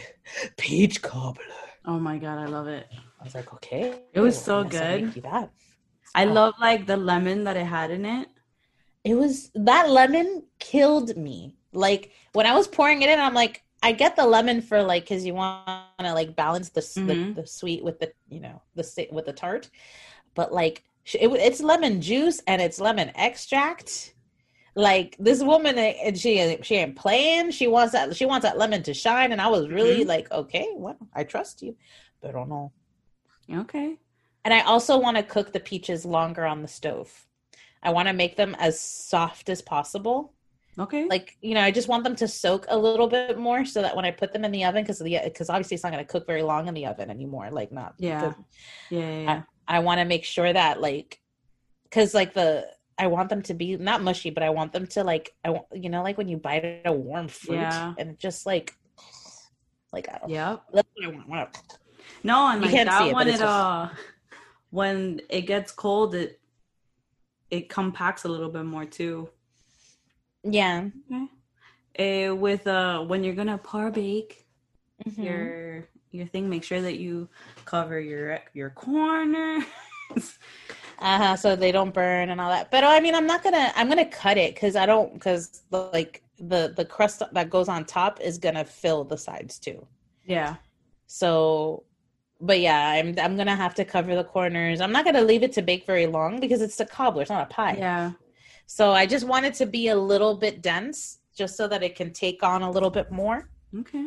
peach 0.57 1.01
cobbler 1.01 1.43
Oh 1.87 1.99
my 1.99 2.17
god. 2.17 2.39
I 2.39 2.47
love 2.47 2.67
it. 2.67 2.87
i 3.21 3.23
was 3.23 3.35
like 3.35 3.53
okay 3.53 3.83
It 4.13 4.19
was 4.19 4.35
I 4.37 4.41
so 4.41 4.63
good. 4.63 5.01
make 5.03 5.15
you 5.15 5.21
that 5.23 5.51
I 6.15 6.25
Oh. 6.25 6.33
love 6.39 6.53
like 6.59 6.85
the 6.87 6.97
lemon 6.97 7.43
that 7.45 7.57
it 7.57 7.65
had 7.65 7.91
in 7.91 8.05
it. 8.05 8.27
it 9.03 9.15
was 9.15 9.51
that 9.55 9.89
lemon 9.89 10.43
killed 10.59 11.15
me 11.17 11.55
like 11.73 12.11
when 12.33 12.45
i 12.45 12.53
was 12.55 12.67
pouring 12.67 13.01
it 13.03 13.09
in 13.09 13.19
i'm 13.19 13.33
like 13.33 13.63
i 13.83 13.91
get 13.91 14.15
the 14.15 14.25
lemon 14.25 14.61
for 14.61 14.81
like 14.81 15.03
because 15.03 15.25
you 15.25 15.33
want 15.35 15.99
to 15.99 16.13
like 16.13 16.35
balance 16.35 16.69
the, 16.69 16.81
s 16.81 16.95
Mhm. 16.97 17.07
the 17.35 17.41
the 17.41 17.47
sweet 17.47 17.83
with 17.83 17.99
the 17.99 18.09
you 18.29 18.39
know 18.45 18.61
the 18.75 19.07
with 19.11 19.25
the 19.25 19.33
tart 19.33 19.69
but 20.35 20.53
like 20.53 20.83
it, 21.13 21.27
it's 21.33 21.61
lemon 21.61 22.01
juice 22.01 22.41
and 22.47 22.61
it's 22.61 22.79
lemon 22.79 23.11
extract 23.15 24.13
like 24.75 25.15
this 25.19 25.41
woman 25.43 25.77
eh, 25.77 25.93
and 26.03 26.17
she 26.17 26.57
she 26.63 26.75
ain't 26.75 26.95
playing 26.95 27.51
she 27.51 27.67
wants 27.67 27.93
that 27.93 28.15
she 28.15 28.25
wants 28.25 28.43
that 28.45 28.57
lemon 28.57 28.81
to 28.83 28.93
shine 28.93 29.31
and 29.31 29.39
i 29.41 29.47
was 29.47 29.69
really 29.69 30.03
Mhm. 30.03 30.07
like 30.07 30.31
okay 30.31 30.67
well 30.75 30.97
i 31.13 31.23
trust 31.23 31.61
you 31.61 31.75
but 32.21 32.29
i 32.29 32.33
don't 32.33 32.49
know 32.49 32.71
Okay. 33.53 33.97
and 34.43 34.53
I 34.53 34.61
also 34.61 34.97
want 34.97 35.17
to 35.17 35.23
cook 35.23 35.53
the 35.53 35.59
peaches 35.59 36.03
longer 36.03 36.45
on 36.45 36.63
the 36.63 36.67
stove. 36.67 37.27
I 37.83 37.91
want 37.91 38.07
to 38.07 38.13
make 38.13 38.35
them 38.37 38.55
as 38.57 38.79
soft 38.79 39.49
as 39.49 39.61
possible 39.61 40.33
Okay. 40.77 41.05
Like 41.05 41.37
you 41.41 41.53
know, 41.53 41.61
I 41.61 41.71
just 41.71 41.87
want 41.87 42.03
them 42.03 42.15
to 42.17 42.27
soak 42.27 42.65
a 42.67 42.77
little 42.77 43.07
bit 43.07 43.37
more 43.39 43.63
so 43.63 43.81
that 43.81 43.95
when 43.95 44.03
I 44.03 44.11
put 44.11 44.33
them 44.33 44.43
in 44.43 44.51
the 44.51 44.65
oven, 44.65 44.83
because 44.83 44.99
the 44.99 45.21
because 45.23 45.49
obviously 45.49 45.75
it's 45.75 45.83
not 45.83 45.93
going 45.93 46.05
to 46.05 46.11
cook 46.11 46.27
very 46.27 46.41
long 46.43 46.67
in 46.67 46.73
the 46.73 46.85
oven 46.85 47.09
anymore. 47.09 47.49
Like 47.49 47.71
not 47.71 47.93
yeah. 47.97 48.19
good. 48.21 48.35
Yeah. 48.89 48.99
yeah, 48.99 49.21
yeah. 49.21 49.41
I 49.67 49.79
want 49.79 49.99
to 49.99 50.05
make 50.05 50.25
sure 50.25 50.51
that 50.51 50.81
like, 50.81 51.19
because 51.83 52.13
like 52.13 52.33
the 52.33 52.67
I 52.97 53.07
want 53.07 53.29
them 53.29 53.41
to 53.43 53.53
be 53.53 53.75
not 53.77 54.01
mushy, 54.01 54.29
but 54.29 54.43
I 54.43 54.49
want 54.51 54.71
them 54.73 54.87
to 54.87 55.03
like 55.03 55.33
I 55.43 55.49
want 55.51 55.65
you 55.73 55.89
know 55.89 56.03
like 56.03 56.17
when 56.17 56.27
you 56.27 56.37
bite 56.37 56.81
a 56.85 56.93
warm 56.93 57.27
fruit 57.27 57.59
Yeah. 57.59 57.93
and 57.97 58.17
just 58.17 58.45
like 58.45 58.73
like 59.91 60.07
I 60.09 60.19
Yep. 60.27 60.63
that's 60.73 60.87
what 60.95 61.05
I 61.05 61.09
want. 61.09 61.29
I. 61.29 61.59
No, 62.23 62.47
and 62.47 62.61
You 62.61 62.67
like 62.67 62.85
that 62.85 63.07
it, 63.07 63.13
one, 63.13 63.27
it 63.27 63.41
uh, 63.41 63.89
when 64.71 65.21
it 65.29 65.41
gets 65.41 65.71
cold, 65.71 66.15
it 66.15 66.39
it 67.49 67.69
compacts 67.69 68.25
a 68.25 68.27
little 68.27 68.49
bit 68.49 68.65
more 68.65 68.85
too. 68.85 69.29
Yeah. 70.43 70.89
Okay. 71.11 72.29
Uh, 72.29 72.35
with 72.35 72.67
uh, 72.67 73.03
when 73.03 73.23
you're 73.23 73.35
gonna 73.35 73.57
par 73.57 73.91
bake 73.91 74.45
Mhm. 75.05 75.23
your 75.23 75.89
your 76.15 76.27
thing, 76.27 76.49
make 76.49 76.63
sure 76.63 76.81
that 76.81 76.97
you 76.97 77.29
cover 77.65 77.99
your 77.99 78.39
your 78.53 78.69
corners. 78.71 79.63
uh-huh 80.99 81.35
so 81.35 81.55
they 81.55 81.71
don't 81.71 81.93
burn 81.93 82.29
and 82.29 82.39
all 82.39 82.49
that 82.49 82.69
but 82.71 82.83
i 82.83 82.99
mean 82.99 83.15
i'm 83.15 83.25
not 83.27 83.43
gonna 83.43 83.71
i'm 83.75 83.89
gonna 83.89 84.05
cut 84.05 84.37
it 84.37 84.53
because 84.53 84.75
i 84.75 84.85
don't 84.85 85.13
because 85.13 85.63
like 85.71 86.23
the 86.37 86.73
the 86.77 86.85
crust 86.85 87.21
that 87.33 87.49
goes 87.49 87.67
on 87.67 87.83
top 87.83 88.21
is 88.21 88.37
gonna 88.37 88.63
fill 88.63 89.03
the 89.03 89.17
sides 89.17 89.57
too 89.59 89.85
yeah. 90.25 90.55
so 91.07 91.83
but 92.39 92.59
yeah 92.59 92.89
i'm 92.89 93.15
i'm 93.19 93.35
gonna 93.35 93.55
have 93.55 93.73
to 93.75 93.83
cover 93.83 94.15
the 94.15 94.23
corners 94.23 94.79
i'm 94.79 94.91
not 94.91 95.03
gonna 95.05 95.21
leave 95.21 95.43
it 95.43 95.51
to 95.51 95.61
bake 95.61 95.85
very 95.85 96.07
long 96.07 96.39
because 96.39 96.61
it's 96.61 96.79
a 96.79 96.85
cobbler 96.85 97.23
it's 97.23 97.31
not 97.31 97.51
a 97.51 97.53
pie 97.53 97.75
Yeah. 97.77 98.11
so 98.67 98.91
i 98.91 99.05
just 99.05 99.25
want 99.25 99.45
it 99.45 99.55
to 99.55 99.65
be 99.65 99.89
a 99.89 99.95
little 99.95 100.35
bit 100.35 100.61
dense 100.61 101.19
just 101.35 101.57
so 101.57 101.67
that 101.67 101.83
it 101.83 101.95
can 101.95 102.13
take 102.13 102.43
on 102.43 102.61
a 102.61 102.71
little 102.71 102.91
bit 102.91 103.11
more 103.11 103.49
Okay. 103.77 104.05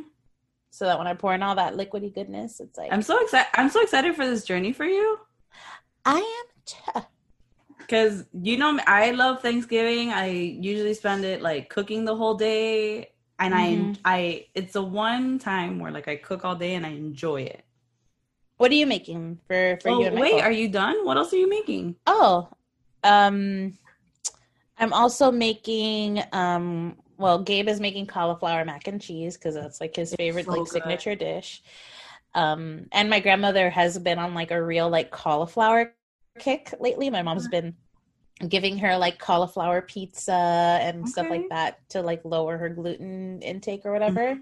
So 0.79 0.85
that 0.85 0.97
when 0.97 1.09
i 1.09 1.15
pour 1.15 1.35
in 1.35 1.43
all 1.43 1.57
that 1.57 1.75
liquidy 1.75 2.15
goodness 2.15 2.61
it's 2.61 2.79
like 2.79 2.93
I'm 2.93 3.03
so 3.03 3.21
excited. 3.21 3.49
I'm 3.55 3.69
so 3.69 3.83
excited 3.83 4.15
for 4.15 4.25
this 4.27 4.45
journey 4.45 4.73
for 4.73 4.85
you. 4.85 5.19
i 6.05 6.19
am 6.19 6.47
t- 6.65 7.01
Cause 7.89 8.25
you 8.33 8.57
know 8.59 8.79
I 8.87 9.11
love 9.13 9.41
Thanksgiving. 9.43 10.11
I 10.11 10.27
usually 10.29 10.95
spend 10.95 11.25
it 11.25 11.41
like 11.43 11.69
cooking 11.71 12.05
the 12.05 12.15
whole 12.15 12.35
day, 12.35 13.11
and 13.39 13.55
Mhm. 13.55 13.97
I 14.05 14.17
I 14.19 14.47
it's 14.55 14.75
the 14.75 14.83
one 14.83 15.39
time 15.39 15.79
where 15.81 15.91
like 15.91 16.07
I 16.07 16.17
cook 16.17 16.45
all 16.45 16.55
day 16.55 16.75
and 16.75 16.85
I 16.87 16.91
enjoy 16.91 17.43
it. 17.43 17.65
what 18.59 18.71
are 18.71 18.75
you 18.75 18.87
making 18.87 19.41
for 19.47 19.79
for 19.83 19.89
Oh, 19.91 20.01
you 20.01 20.07
and 20.07 20.19
wait, 20.21 20.33
Michael? 20.35 20.47
are 20.47 20.53
you 20.53 20.69
done? 20.69 21.05
What 21.07 21.17
else 21.17 21.33
are 21.33 21.37
you 21.41 21.49
making? 21.49 21.97
Oh, 22.07 22.49
um, 23.03 23.77
I'm 24.79 24.93
also 24.93 25.31
making 25.33 26.23
um. 26.33 26.97
Well, 27.19 27.41
Gabe 27.43 27.69
is 27.69 27.81
making 27.81 28.07
cauliflower 28.07 28.65
mac 28.65 28.87
and 28.87 29.01
cheese 29.01 29.37
because 29.37 29.55
that's 29.55 29.81
like 29.81 29.97
his 29.97 30.15
favorite 30.15 30.45
so 30.45 30.53
like 30.53 30.61
good. 30.61 30.69
signature 30.73 31.15
dish. 31.17 31.63
Um, 32.35 32.87
and 32.93 33.11
my 33.11 33.21
grandmother 33.21 33.71
has 33.71 33.99
been 33.99 34.19
on 34.19 34.35
like 34.35 34.53
a 34.53 34.63
real 34.63 34.89
like 34.89 35.11
cauliflower 35.11 35.95
kick 36.39 36.73
lately. 36.79 37.11
My 37.11 37.23
mom's 37.23 37.49
been 37.49 37.75
giving 38.49 38.79
her 38.79 38.97
like 38.97 39.19
cauliflower 39.19 39.83
pizza 39.83 40.79
and 40.81 41.09
stuff 41.09 41.29
like 41.29 41.49
that 41.49 41.89
to 41.91 42.03
like 42.03 42.25
lower 42.25 42.57
her 42.57 42.69
gluten 42.69 43.43
intake 43.43 43.85
or 43.85 43.93
whatever. 43.93 44.39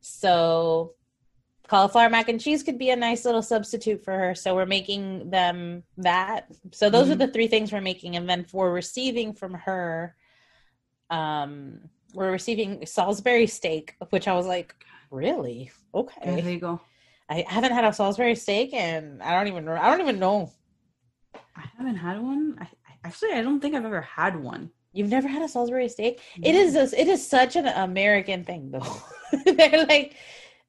So 0.00 0.94
cauliflower 1.68 2.10
mac 2.10 2.28
and 2.28 2.40
cheese 2.40 2.64
could 2.64 2.78
be 2.78 2.90
a 2.90 2.96
nice 2.96 3.24
little 3.24 3.42
substitute 3.42 4.04
for 4.04 4.12
her. 4.12 4.34
So 4.34 4.56
we're 4.56 4.66
making 4.66 5.30
them 5.30 5.84
that. 5.98 6.48
So 6.72 6.90
those 6.90 7.10
are 7.10 7.14
Mhm. 7.14 7.20
the 7.20 7.28
three 7.28 7.46
things 7.46 7.70
we're 7.70 7.80
making. 7.80 8.16
And 8.16 8.28
then 8.28 8.44
for 8.44 8.72
receiving 8.72 9.32
from 9.34 9.54
her, 9.54 10.16
um, 11.12 11.80
we're 12.14 12.30
receiving 12.32 12.84
Salisbury 12.86 13.46
steak, 13.46 13.96
which 14.10 14.28
I 14.28 14.34
was 14.34 14.46
like, 14.46 14.74
really? 15.10 15.70
Yeah, 16.24 16.36
there 16.40 16.40
Okay. 16.40 16.52
you 16.52 16.60
go. 16.60 16.80
I 17.28 17.44
haven't 17.48 17.72
had 17.72 17.84
a 17.84 17.92
Salisbury 17.92 18.34
steak 18.34 18.74
and 18.74 19.22
I 19.22 19.34
don't 19.34 19.48
even 19.48 19.68
I 19.68 19.90
don't 19.90 20.00
even 20.00 20.18
know. 20.18 20.52
I 21.56 21.64
haven't 21.78 21.96
had 21.96 22.20
one. 22.20 22.56
I, 22.60 22.64
I 22.64 22.94
actually 23.04 23.32
I 23.32 23.42
don't 23.42 23.60
think 23.60 23.74
I've 23.74 23.84
ever 23.84 24.00
had 24.02 24.36
one. 24.42 24.70
You've 24.92 25.08
never 25.10 25.28
had 25.28 25.42
a 25.42 25.48
Salisbury 25.48 25.88
steak? 25.88 26.20
It 26.42 26.54
is 26.54 26.76
a, 26.76 27.00
it 27.00 27.08
is 27.08 27.26
such 27.26 27.56
an 27.56 27.66
American 27.66 28.44
thing 28.44 28.70
though. 28.70 29.02
They're 29.46 29.86
like 29.86 30.16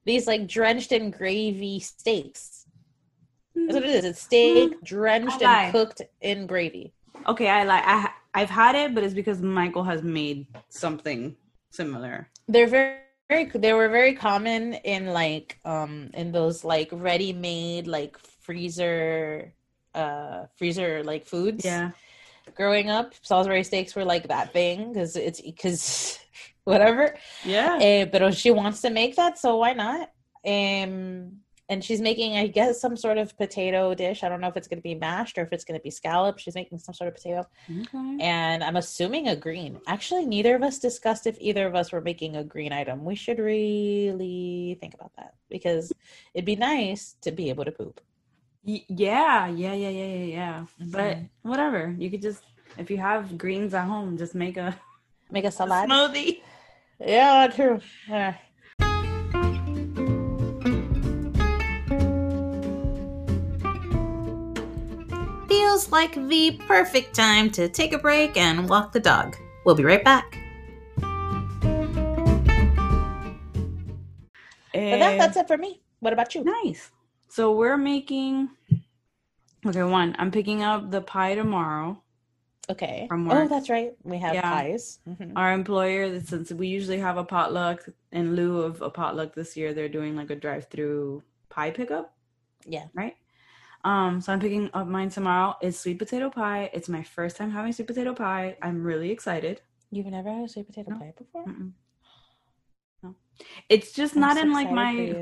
these 0.06 0.28
like 0.28 0.48
drenched 0.48 0.92
in 0.92 1.12
gravy 1.12 1.80
steaks. 1.80 2.66
That's 3.56 3.76
what 3.76 3.84
it 3.84 3.90
is. 3.90 4.06
It's 4.06 4.22
steak 4.22 4.82
drenched 4.84 5.42
and 5.42 5.72
cooked 5.72 6.02
in 6.22 6.48
gravy. 6.48 6.94
Okay, 7.28 7.50
I 7.50 7.64
like 7.64 7.84
I 7.86 8.12
I've 8.34 8.50
had 8.50 8.76
it, 8.76 8.96
but 8.96 9.04
it's 9.04 9.14
because 9.14 9.42
Michael 9.42 9.84
has 9.84 10.02
made 10.02 10.48
something 10.70 11.36
similar. 11.72 12.30
They're 12.48 12.68
very, 12.68 12.98
very 13.30 13.46
they 13.54 13.74
were 13.74 13.90
very 13.90 14.14
common 14.14 14.74
in 14.74 15.08
like 15.08 15.60
um 15.66 16.10
in 16.14 16.32
those 16.32 16.64
like 16.64 16.90
ready-made 16.92 17.88
like 17.88 18.18
freezer 18.18 19.54
uh 19.94 20.46
freezer 20.56 21.04
like 21.04 21.26
foods. 21.26 21.64
Yeah. 21.64 21.92
Growing 22.56 22.90
up, 22.90 23.14
Salisbury 23.22 23.64
steaks 23.64 23.96
were 23.96 24.04
like 24.04 24.28
that 24.28 24.52
thing 24.52 24.92
because 24.92 25.16
it's 25.16 25.40
because 25.42 26.20
whatever. 26.64 27.16
Yeah. 27.46 27.78
Eh, 27.80 28.06
but 28.06 28.36
she 28.36 28.52
wants 28.52 28.82
to 28.82 28.90
make 28.90 29.16
that, 29.16 29.38
so 29.38 29.58
why 29.58 29.74
not? 29.74 30.10
Um, 30.46 31.43
and 31.70 31.84
she's 31.84 32.02
making, 32.02 32.36
I 32.38 32.48
guess, 32.48 32.80
some 32.82 32.98
sort 32.98 33.18
of 33.18 33.36
potato 33.38 33.94
dish. 33.94 34.24
I 34.24 34.30
don't 34.30 34.42
know 34.42 34.48
if 34.50 34.58
it's 34.58 34.68
going 34.68 34.80
to 34.80 34.84
be 34.84 34.96
mashed 34.96 35.38
or 35.38 35.42
if 35.44 35.54
it's 35.54 35.64
going 35.64 35.80
to 35.80 35.84
be 35.84 35.90
scalloped. 35.92 36.42
She's 36.42 36.56
making 36.56 36.80
some 36.80 36.94
sort 36.94 37.08
of 37.08 37.16
potato, 37.16 37.46
Okay. 37.70 38.18
and 38.20 38.64
I'm 38.64 38.76
assuming 38.76 39.28
a 39.30 39.36
green. 39.36 39.80
Actually, 39.88 40.26
neither 40.26 40.56
of 40.56 40.64
us 40.64 40.78
discussed 40.80 41.26
if 41.26 41.38
either 41.40 41.66
of 41.66 41.76
us 41.76 41.92
were 41.92 42.02
making 42.02 42.36
a 42.36 42.44
green 42.44 42.74
item. 42.74 43.06
We 43.06 43.16
should 43.16 43.40
really 43.40 44.78
think 44.82 44.94
about 44.94 45.12
that 45.18 45.36
because 45.50 45.92
it'd 46.34 46.46
be 46.46 46.56
nice 46.56 47.16
to 47.22 47.32
be 47.32 47.50
able 47.50 47.66
to 47.66 47.72
poop. 47.72 48.02
Y- 48.66 48.86
yeah, 48.90 49.48
yeah, 49.48 49.74
yeah, 49.74 49.90
yeah, 49.90 50.06
yeah, 50.16 50.26
yeah. 50.26 50.66
But 50.80 51.18
Mhm. 51.18 51.30
whatever, 51.44 51.96
you 51.98 52.10
could 52.10 52.22
just 52.22 52.44
if 52.78 52.90
you 52.90 52.98
have 52.98 53.38
greens 53.38 53.74
at 53.74 53.86
home, 53.86 54.18
just 54.18 54.34
make 54.36 54.58
a 54.58 54.76
Make 55.32 55.46
a 55.46 55.52
salad. 55.60 55.90
smoothie. 55.90 56.42
Yeah, 57.00 57.48
true. 57.54 57.82
Yeah. 58.10 58.36
Feels 65.74 65.92
like 65.92 66.14
the 66.30 66.52
perfect 66.68 67.16
time 67.16 67.50
to 67.50 67.68
take 67.68 67.94
a 67.94 67.98
break 67.98 68.38
and 68.38 68.70
walk 68.70 68.92
the 68.92 69.00
dog. 69.00 69.36
We'll 69.66 69.74
be 69.74 69.84
right 69.84 70.04
back. 70.04 70.38
But 74.72 75.00
that, 75.00 75.18
that's 75.18 75.36
it 75.36 75.48
for 75.48 75.58
me. 75.58 75.82
What 76.00 76.14
about 76.14 76.36
you? 76.36 76.44
nice. 76.44 76.92
So 77.28 77.54
we're 77.54 77.76
making. 77.76 78.50
Okay, 79.66 79.82
one. 79.82 80.16
I'm 80.20 80.30
picking 80.30 80.62
up 80.62 80.92
the 80.92 81.02
pie 81.02 81.34
tomorrow. 81.34 82.00
Okay. 82.70 83.08
From 83.10 83.32
Oh, 83.32 83.48
that's 83.48 83.72
right. 83.72 83.94
We 84.04 84.20
have 84.20 84.36
Yeah. 84.36 84.52
pies. 84.52 85.00
Mhm. 85.10 85.32
Our 85.36 85.54
employer, 85.54 86.20
since 86.22 86.52
we 86.52 86.68
usually 86.68 87.00
have 87.00 87.18
a 87.18 87.24
potluck, 87.24 87.90
in 88.12 88.36
lieu 88.36 88.62
of 88.62 88.84
a 88.84 88.92
potluck 88.92 89.34
this 89.34 89.58
year, 89.58 89.74
they're 89.74 89.90
doing 89.90 90.16
like 90.16 90.30
a 90.30 90.36
drive-through 90.36 91.24
pie 91.50 91.72
pickup. 91.72 92.14
Yeah. 92.68 92.90
Right. 92.94 93.16
Um. 93.84 94.22
So 94.22 94.32
I'm 94.34 94.40
picking 94.40 94.70
up 94.74 94.88
mine 94.88 95.10
tomorrow. 95.10 95.56
It's 95.62 95.80
sweet 95.80 96.00
potato 96.00 96.30
pie. 96.30 96.70
It's 96.74 96.88
my 96.88 97.04
first 97.04 97.36
time 97.38 97.52
having 97.52 97.74
sweet 97.74 97.88
potato 97.88 98.14
pie. 98.14 98.58
I'm 98.62 98.84
really 98.84 99.12
excited. 99.12 99.62
You've 99.92 100.08
never 100.08 100.30
had 100.32 100.46
a 100.46 100.50
sweet 100.50 100.68
potato 100.68 100.92
No. 100.92 100.98
pie 100.98 101.14
before? 101.18 101.46
Mm-mm. 101.46 101.72
No, 103.04 103.16
it's 103.70 103.92
just 103.92 104.16
I'm 104.16 104.22
not 104.22 104.38
so 104.38 104.44
in 104.44 104.54
like 104.54 104.72
my 104.72 105.16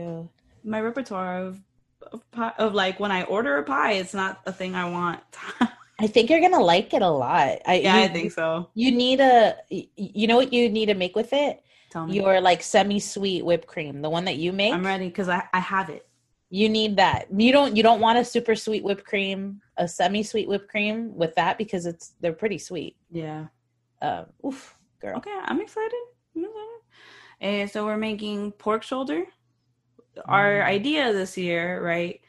my 0.63 0.80
repertoire 0.80 1.39
of 1.39 1.60
of, 2.12 2.30
pie, 2.32 2.54
of 2.58 2.74
like 2.74 3.00
when 3.00 3.12
I 3.12 3.24
order 3.24 3.58
a 3.58 3.63
pie, 3.63 3.93
it's 3.93 4.13
not 4.13 4.41
a 4.45 4.54
thing 4.54 4.76
I 4.76 4.89
want. 4.89 5.21
I 6.00 6.08
think 6.08 6.30
you're 6.30 6.41
gonna 6.41 6.63
like 6.63 6.93
it 6.93 7.02
a 7.04 7.10
lot. 7.10 7.60
I, 7.65 7.76
yeah, 7.84 7.97
you, 7.97 8.04
I 8.06 8.08
think 8.08 8.32
so. 8.32 8.69
You 8.74 8.91
need 8.91 9.19
a, 9.19 9.56
You 9.69 10.28
know 10.28 10.36
what 10.36 10.52
you 10.52 10.67
need 10.69 10.88
to 10.88 10.95
make 10.95 11.15
with 11.15 11.32
it? 11.32 11.63
Tell 11.91 12.08
me. 12.08 12.15
Your 12.15 12.41
like 12.41 12.63
semi-sweet 12.63 13.45
whipped 13.45 13.67
cream, 13.67 14.02
the 14.02 14.10
one 14.10 14.26
that 14.26 14.38
you 14.38 14.52
make. 14.52 14.74
I'm 14.74 14.86
ready 14.86 15.08
because 15.08 15.30
I 15.30 15.43
I 15.54 15.60
have 15.60 15.89
it. 15.89 16.08
You 16.53 16.67
need 16.67 16.97
that. 16.97 17.27
You 17.35 17.53
don't. 17.53 17.77
You 17.77 17.81
don't 17.81 18.01
want 18.01 18.19
a 18.19 18.25
super 18.25 18.55
sweet 18.55 18.83
whipped 18.83 19.05
cream, 19.05 19.61
a 19.77 19.87
semi-sweet 19.87 20.49
whipped 20.49 20.67
cream 20.67 21.15
with 21.15 21.33
that 21.35 21.57
because 21.57 21.85
it's 21.85 22.13
they're 22.19 22.33
pretty 22.33 22.57
sweet. 22.57 22.97
Yeah. 23.09 23.45
Um, 24.01 24.25
oof, 24.45 24.75
girl. 24.99 25.15
Okay, 25.17 25.31
I'm 25.45 25.61
excited. 25.61 26.03
I'm 26.35 26.43
excited. 26.43 26.79
And 27.39 27.71
so 27.71 27.85
we're 27.85 27.95
making 27.97 28.51
pork 28.53 28.83
shoulder. 28.83 29.23
Our 30.25 30.59
Mm. 30.59 30.65
idea 30.65 31.13
this 31.13 31.37
year, 31.37 31.81
right, 31.81 32.19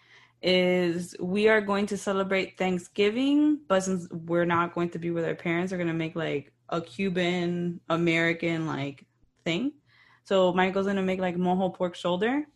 is 0.40 1.16
we 1.18 1.48
are 1.48 1.60
going 1.60 1.86
to 1.86 1.96
celebrate 1.96 2.56
Thanksgiving, 2.56 3.58
but 3.66 3.82
since 3.82 4.08
we're 4.12 4.44
not 4.44 4.72
going 4.72 4.90
to 4.90 4.98
be 5.00 5.10
with 5.10 5.24
our 5.24 5.34
parents, 5.34 5.72
we're 5.72 5.78
gonna 5.78 5.92
make 5.92 6.14
like 6.14 6.52
a 6.68 6.80
Cuban 6.80 7.80
American 7.88 8.68
like 8.68 9.04
thing. 9.44 9.72
So 10.24 10.52
Michael's 10.52 10.86
gonna 10.86 11.02
make 11.02 11.20
like 11.20 11.36
mojo 11.36 11.74
pork 11.74 11.96
shoulder, 11.96 12.46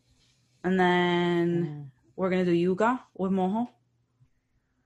and 0.65 0.79
then 0.79 1.47
Mm, 1.65 1.91
we're 2.17 2.31
gonna 2.31 2.45
do 2.45 2.53
yuca 2.53 3.01
with 3.15 3.33
mojo. 3.33 3.69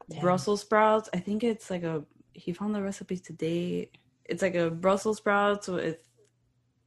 damn. 0.08 0.20
Brussels 0.20 0.60
sprouts. 0.62 1.08
I 1.14 1.18
think 1.18 1.42
it's 1.44 1.70
like 1.70 1.82
a. 1.82 2.04
He 2.32 2.52
found 2.52 2.74
the 2.74 2.82
recipe 2.82 3.16
today. 3.16 3.90
it's 4.24 4.42
like 4.42 4.54
a 4.54 4.70
Brussels 4.70 5.16
sprouts 5.18 5.66
with 5.68 5.98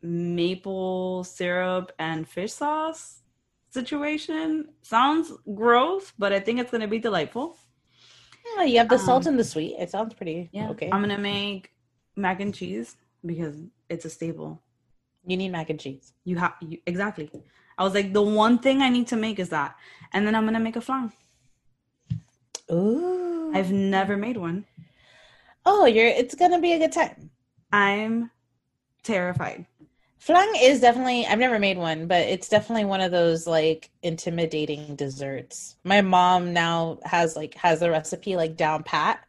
maple 0.01 1.23
syrup 1.23 1.91
and 1.99 2.27
fish 2.27 2.53
sauce 2.53 3.21
situation. 3.69 4.69
Sounds 4.81 5.31
gross, 5.53 6.13
but 6.17 6.31
I 6.33 6.39
think 6.39 6.59
it's 6.59 6.71
gonna 6.71 6.87
be 6.87 6.99
delightful. 6.99 7.57
Yeah, 8.57 8.63
you 8.65 8.77
have 8.79 8.89
the 8.89 8.97
salt 8.99 9.23
Um, 9.25 9.31
and 9.31 9.39
the 9.39 9.43
sweet. 9.43 9.75
It 9.79 9.89
sounds 9.89 10.13
pretty 10.13 10.49
Yeah. 10.53 10.69
okay. 10.71 10.89
I'm 10.91 11.01
gonna 11.01 11.17
make 11.17 11.71
mac 12.15 12.39
and 12.41 12.53
cheese 12.53 12.95
because 13.25 13.55
it's 13.89 14.05
a 14.05 14.09
staple. 14.09 14.61
you 15.25 15.37
need 15.37 15.49
mac 15.49 15.69
and 15.69 15.79
cheese. 15.79 16.13
You 16.25 16.35
have 16.37 16.53
exactly. 16.85 17.31
I 17.77 17.83
was 17.83 17.93
like, 17.93 18.13
the 18.13 18.21
one 18.21 18.59
thing 18.59 18.81
I 18.81 18.89
need 18.89 19.07
to 19.07 19.15
make 19.15 19.39
is 19.39 19.49
that, 19.49 19.75
and 20.11 20.25
then 20.27 20.35
I'm 20.35 20.45
gonna 20.45 20.59
make 20.59 20.75
a 20.75 20.81
flan. 20.81 21.11
Ooh. 22.71 23.51
I've 23.53 23.71
never 23.71 24.17
made 24.17 24.37
one. 24.37 24.65
oh, 25.65 25.85
you're. 25.85 26.07
It's 26.07 26.35
gonna 26.35 26.59
be 26.59 26.73
a 26.73 26.79
good 26.79 26.91
time. 26.91 27.29
I'm 27.71 28.31
terrified. 29.03 29.65
Flan 30.17 30.47
is 30.57 30.79
definitely. 30.79 31.25
I've 31.25 31.39
never 31.39 31.59
made 31.59 31.77
one, 31.77 32.07
but 32.07 32.21
it's 32.21 32.47
definitely 32.49 32.85
one 32.85 33.01
of 33.01 33.11
those 33.11 33.45
like 33.45 33.89
intimidating 34.01 34.95
desserts. 34.95 35.75
My 35.83 36.01
mom 36.01 36.53
now 36.53 36.99
has 37.03 37.35
like 37.35 37.55
has 37.55 37.79
the 37.79 37.91
recipe 37.91 38.35
like 38.35 38.55
down 38.55 38.83
pat, 38.83 39.25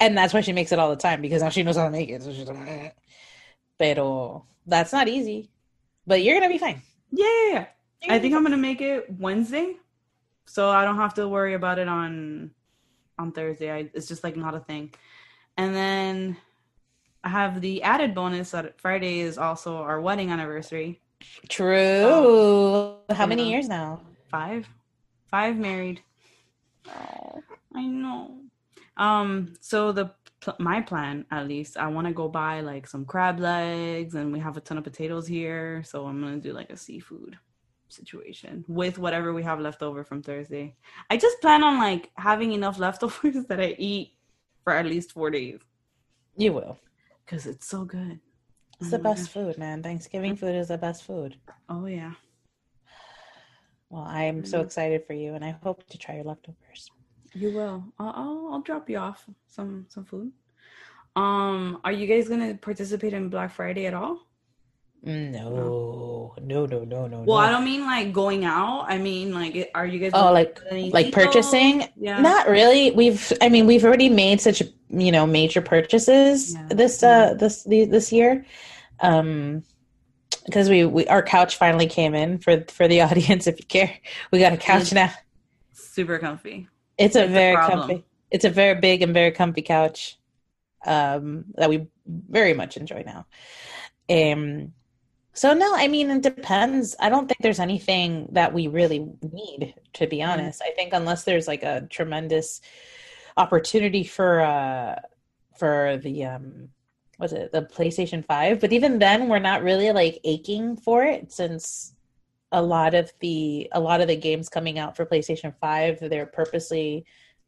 and 0.00 0.16
that's 0.16 0.32
why 0.32 0.40
she 0.40 0.52
makes 0.52 0.72
it 0.72 0.78
all 0.78 0.90
the 0.90 0.96
time 0.96 1.20
because 1.20 1.42
now 1.42 1.50
she 1.50 1.62
knows 1.62 1.76
how 1.76 1.84
to 1.84 1.90
make 1.90 2.08
it. 2.08 2.22
So 2.22 2.32
she's 2.32 2.48
like, 2.48 2.96
pero 3.78 4.46
that's 4.66 4.92
not 4.92 5.08
easy. 5.08 5.50
But 6.06 6.22
you're 6.22 6.40
gonna 6.40 6.52
be 6.52 6.58
fine. 6.58 6.82
Yeah, 7.10 7.66
I 8.08 8.18
think 8.18 8.34
I'm 8.34 8.42
gonna 8.42 8.56
make 8.56 8.80
it 8.80 9.06
Wednesday, 9.18 9.76
so 10.44 10.68
I 10.70 10.84
don't 10.84 10.96
have 10.96 11.14
to 11.14 11.28
worry 11.28 11.54
about 11.54 11.78
it 11.78 11.88
on 11.88 12.50
on 13.18 13.32
Thursday. 13.32 13.70
I, 13.72 13.90
it's 13.94 14.08
just 14.08 14.22
like 14.24 14.36
not 14.36 14.54
a 14.54 14.60
thing. 14.60 14.92
And 15.56 15.74
then 15.74 16.36
I 17.24 17.30
have 17.30 17.60
the 17.60 17.82
added 17.82 18.14
bonus 18.14 18.50
that 18.50 18.78
Friday 18.80 19.20
is 19.20 19.38
also 19.38 19.76
our 19.76 20.00
wedding 20.00 20.30
anniversary. 20.30 21.00
True. 21.48 22.96
How 23.10 23.26
many 23.26 23.44
Yeah. 23.44 23.48
years 23.48 23.68
now? 23.68 24.02
Five, 24.28 24.68
five 25.30 25.56
married. 25.56 26.02
Oh. 26.88 27.42
I 27.74 27.84
know. 27.86 28.38
Um, 28.96 29.54
so 29.60 29.92
the 29.92 30.10
my 30.58 30.80
plan, 30.80 31.24
at 31.30 31.48
least, 31.48 31.76
I 31.76 31.86
want 31.88 32.06
to 32.06 32.12
go 32.12 32.28
buy 32.28 32.60
like 32.60 32.86
some 32.86 33.04
crab 33.04 33.38
legs, 33.40 34.14
and 34.14 34.32
we 34.32 34.38
have 34.38 34.56
a 34.56 34.60
ton 34.60 34.78
of 34.78 34.84
potatoes 34.84 35.26
here, 35.26 35.82
so 35.84 36.06
I'm 36.06 36.20
gonna 36.20 36.38
do 36.38 36.52
like 36.52 36.70
a 36.70 36.76
seafood 36.76 37.36
situation 37.88 38.64
with 38.68 38.98
whatever 38.98 39.32
we 39.32 39.42
have 39.44 39.60
left 39.60 39.82
over 39.82 40.04
from 40.04 40.22
Thursday. 40.22 40.74
I 41.10 41.16
just 41.16 41.40
plan 41.40 41.62
on 41.62 41.78
like 41.78 42.10
having 42.16 42.52
enough 42.52 42.78
leftovers 42.78 43.44
that 43.48 43.60
I 43.60 43.74
eat 43.78 44.14
for 44.64 44.72
at 44.72 44.86
least 44.86 45.12
four 45.12 45.30
days 45.30 45.60
You 46.36 46.52
will. 46.52 46.78
because 47.24 47.46
it's 47.46 47.66
so 47.66 47.84
good. 47.84 48.18
It's 48.80 48.88
Oh 48.88 48.96
the 48.96 48.98
best 48.98 49.24
gosh. 49.24 49.32
food, 49.32 49.58
man. 49.58 49.82
Thanksgiving 49.82 50.36
food 50.36 50.54
is 50.54 50.68
the 50.68 50.78
best 50.78 51.04
food. 51.04 51.36
Oh 51.68 51.86
yeah. 51.86 52.12
Well, 53.88 54.02
I'm 54.02 54.44
so 54.44 54.60
Mm. 54.60 54.64
excited 54.64 55.06
for 55.06 55.12
you, 55.14 55.34
and 55.34 55.44
I 55.44 55.50
hope 55.62 55.86
to 55.88 55.98
try 55.98 56.16
your 56.16 56.24
leftovers. 56.24 56.90
You 57.36 57.52
will. 57.52 57.84
I'll, 57.98 58.12
I'll 58.16 58.48
I'll 58.52 58.60
drop 58.62 58.88
you 58.88 58.96
off 58.96 59.26
some 59.46 59.84
some 59.88 60.04
food. 60.04 60.32
Um, 61.14 61.80
are 61.84 61.92
you 61.92 62.06
guys 62.06 62.28
gonna 62.28 62.54
participate 62.54 63.12
in 63.12 63.28
Black 63.28 63.52
Friday 63.52 63.86
at 63.86 63.94
all? 63.94 64.26
No, 65.02 66.34
no, 66.40 66.66
no, 66.66 66.84
no, 66.84 67.06
no. 67.06 67.18
Well, 67.20 67.36
no. 67.40 67.46
I 67.46 67.50
don't 67.50 67.64
mean 67.64 67.84
like 67.84 68.12
going 68.12 68.44
out. 68.44 68.86
I 68.88 68.98
mean 68.98 69.34
like, 69.34 69.70
are 69.74 69.86
you 69.86 69.98
guys? 70.00 70.12
Oh, 70.14 70.32
like 70.32 70.58
like 70.70 71.12
purchasing? 71.12 71.84
Yeah. 71.96 72.20
Not 72.20 72.48
really. 72.48 72.90
We've, 72.90 73.32
I 73.40 73.50
mean, 73.50 73.66
we've 73.66 73.84
already 73.84 74.08
made 74.08 74.40
such 74.40 74.62
you 74.88 75.12
know 75.12 75.26
major 75.26 75.60
purchases 75.60 76.54
Yeah. 76.54 76.68
this 76.70 77.02
uh 77.02 77.34
this 77.34 77.64
this 77.64 78.12
year, 78.12 78.46
um, 79.00 79.62
because 80.46 80.70
we 80.70 80.86
we 80.86 81.06
our 81.08 81.22
couch 81.22 81.56
finally 81.56 81.86
came 81.86 82.14
in 82.14 82.38
for 82.38 82.64
for 82.68 82.88
the 82.88 83.00
audience. 83.06 83.46
If 83.46 83.60
you 83.60 83.66
care, 83.66 83.92
we 84.32 84.38
got 84.38 84.54
a 84.54 84.56
couch 84.56 84.92
now. 84.92 85.12
Super 85.74 86.18
comfy. 86.18 86.68
It's 86.98 87.16
a 87.16 87.24
It's 87.24 87.32
very 87.32 87.54
problem. 87.54 87.90
comfy. 87.90 88.04
It's 88.30 88.44
a 88.44 88.50
very 88.50 88.80
big 88.80 89.02
and 89.02 89.14
very 89.14 89.30
comfy 89.32 89.62
couch 89.62 90.18
um, 90.86 91.46
that 91.56 91.70
we 91.70 91.88
very 92.06 92.54
much 92.54 92.76
enjoy 92.76 93.04
now. 93.06 93.26
Um, 94.10 94.74
so 95.34 95.54
no, 95.54 95.74
I 95.76 95.88
mean 95.88 96.10
it 96.10 96.22
depends. 96.22 96.96
I 97.00 97.10
don't 97.10 97.28
think 97.28 97.40
there's 97.42 97.60
anything 97.60 98.28
that 98.32 98.54
we 98.54 98.68
really 98.68 99.00
need, 99.22 99.74
to 99.94 100.08
be 100.08 100.22
Mm. 100.22 100.28
honest. 100.32 100.62
I 100.62 100.72
think 100.72 100.94
unless 100.94 101.24
there's 101.24 101.48
like 101.48 101.64
a 101.64 101.86
tremendous 101.90 102.60
opportunity 103.36 104.04
for 104.04 104.42
uh 104.42 104.96
for 105.58 105.98
the 106.02 106.26
um 106.26 106.70
was 107.18 107.32
it 107.34 107.52
the 107.52 107.62
PlayStation 107.62 108.24
5, 108.24 108.60
but 108.60 108.72
even 108.74 109.00
then 109.00 109.28
we're 109.28 109.40
not 109.40 109.64
really 109.64 109.92
like 109.92 110.20
aching 110.24 110.76
for 110.76 111.04
it 111.04 111.32
since 111.32 111.95
a 112.52 112.62
lot 112.62 112.94
of 112.94 113.12
the 113.20 113.68
a 113.72 113.80
lot 113.80 114.00
of 114.00 114.08
the 114.08 114.16
games 114.16 114.48
coming 114.48 114.78
out 114.78 114.96
for 114.96 115.04
PlayStation 115.04 115.54
5 115.60 115.98
they're 116.00 116.26
purposely 116.26 117.04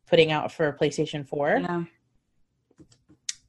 putting 0.09 0.33
out 0.33 0.53
for 0.53 0.77
PlayStation 0.81 1.27
4. 1.27 1.59
Yeah. 1.61 1.85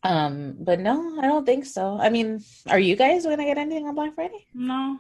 Um 0.03 0.55
but 0.59 0.79
no, 0.79 1.19
I 1.19 1.27
don't 1.27 1.45
think 1.45 1.65
so. 1.65 1.97
I 1.99 2.09
mean, 2.09 2.43
are 2.67 2.79
you 2.79 2.95
guys 2.95 3.25
going 3.25 3.39
to 3.39 3.45
get 3.45 3.57
anything 3.57 3.87
on 3.87 3.95
Black 3.95 4.15
Friday? 4.15 4.47
No. 4.53 4.99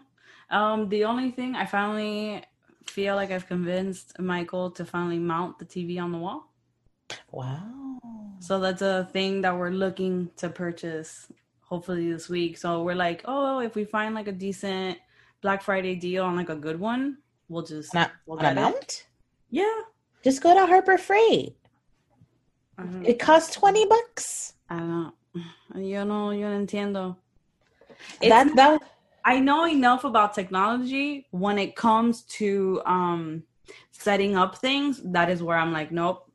Um, 0.49 0.89
the 0.89 1.05
only 1.05 1.31
thing 1.31 1.55
I 1.55 1.65
finally 1.65 2.43
feel 2.87 3.15
like 3.15 3.31
I've 3.31 3.47
convinced 3.47 4.19
Michael 4.19 4.71
to 4.71 4.83
finally 4.83 5.19
mount 5.19 5.59
the 5.59 5.65
TV 5.65 6.01
on 6.01 6.11
the 6.11 6.17
wall. 6.17 6.51
Wow. 7.31 7.99
So 8.39 8.59
that's 8.59 8.81
a 8.81 9.07
thing 9.13 9.41
that 9.41 9.57
we're 9.57 9.69
looking 9.69 10.31
to 10.37 10.49
purchase 10.49 11.31
hopefully 11.61 12.11
this 12.11 12.29
week. 12.29 12.57
So 12.57 12.83
we're 12.83 12.95
like, 12.95 13.21
oh, 13.25 13.59
if 13.59 13.75
we 13.75 13.85
find 13.85 14.15
like 14.15 14.27
a 14.27 14.31
decent 14.31 14.97
Black 15.41 15.61
Friday 15.61 15.95
deal 15.95 16.25
on 16.25 16.35
like 16.35 16.49
a 16.49 16.55
good 16.55 16.79
one, 16.79 17.17
we'll 17.47 17.63
just 17.63 17.95
On 17.95 18.09
we'll 18.25 18.39
on 18.39 18.57
it. 18.57 19.05
Yeah. 19.49 19.81
Just 20.23 20.43
go 20.43 20.53
to 20.53 20.65
Harbor 20.65 20.97
Freight. 20.97 21.55
It 23.03 23.19
costs 23.19 23.55
20 23.55 23.85
bucks. 23.87 24.53
I 24.69 24.77
don't 24.77 24.89
know. 24.89 25.13
Yo 25.75 26.03
no, 26.03 26.31
yo 26.31 26.49
no 26.49 26.65
entiendo. 26.65 27.17
It's 28.21 28.29
That 28.29 28.55
that 28.55 28.81
I 29.25 29.39
know 29.39 29.67
enough 29.67 30.03
about 30.03 30.33
technology 30.33 31.27
when 31.31 31.57
it 31.57 31.75
comes 31.75 32.23
to 32.39 32.81
um 32.85 33.43
setting 33.91 34.35
up 34.35 34.57
things. 34.57 35.01
That 35.03 35.29
is 35.29 35.43
where 35.43 35.57
I'm 35.57 35.71
like, 35.71 35.91
nope. 35.91 36.25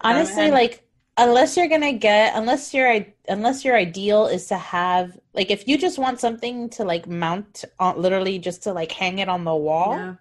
honestly 0.00 0.50
like 0.50 0.83
unless 1.16 1.56
you're 1.56 1.68
gonna 1.68 1.92
get 1.92 2.34
unless 2.36 2.74
your 2.74 3.04
unless 3.28 3.64
your 3.64 3.76
ideal 3.76 4.26
is 4.26 4.46
to 4.46 4.56
have 4.56 5.18
like 5.32 5.50
if 5.50 5.68
you 5.68 5.78
just 5.78 5.98
want 5.98 6.20
something 6.20 6.68
to 6.70 6.84
like 6.84 7.06
mount 7.08 7.64
on 7.78 8.00
literally 8.00 8.38
just 8.38 8.62
to 8.64 8.72
like 8.72 8.92
hang 8.92 9.18
it 9.18 9.28
on 9.28 9.44
the 9.44 9.54
wall 9.54 9.96
Yeah. 9.96 10.14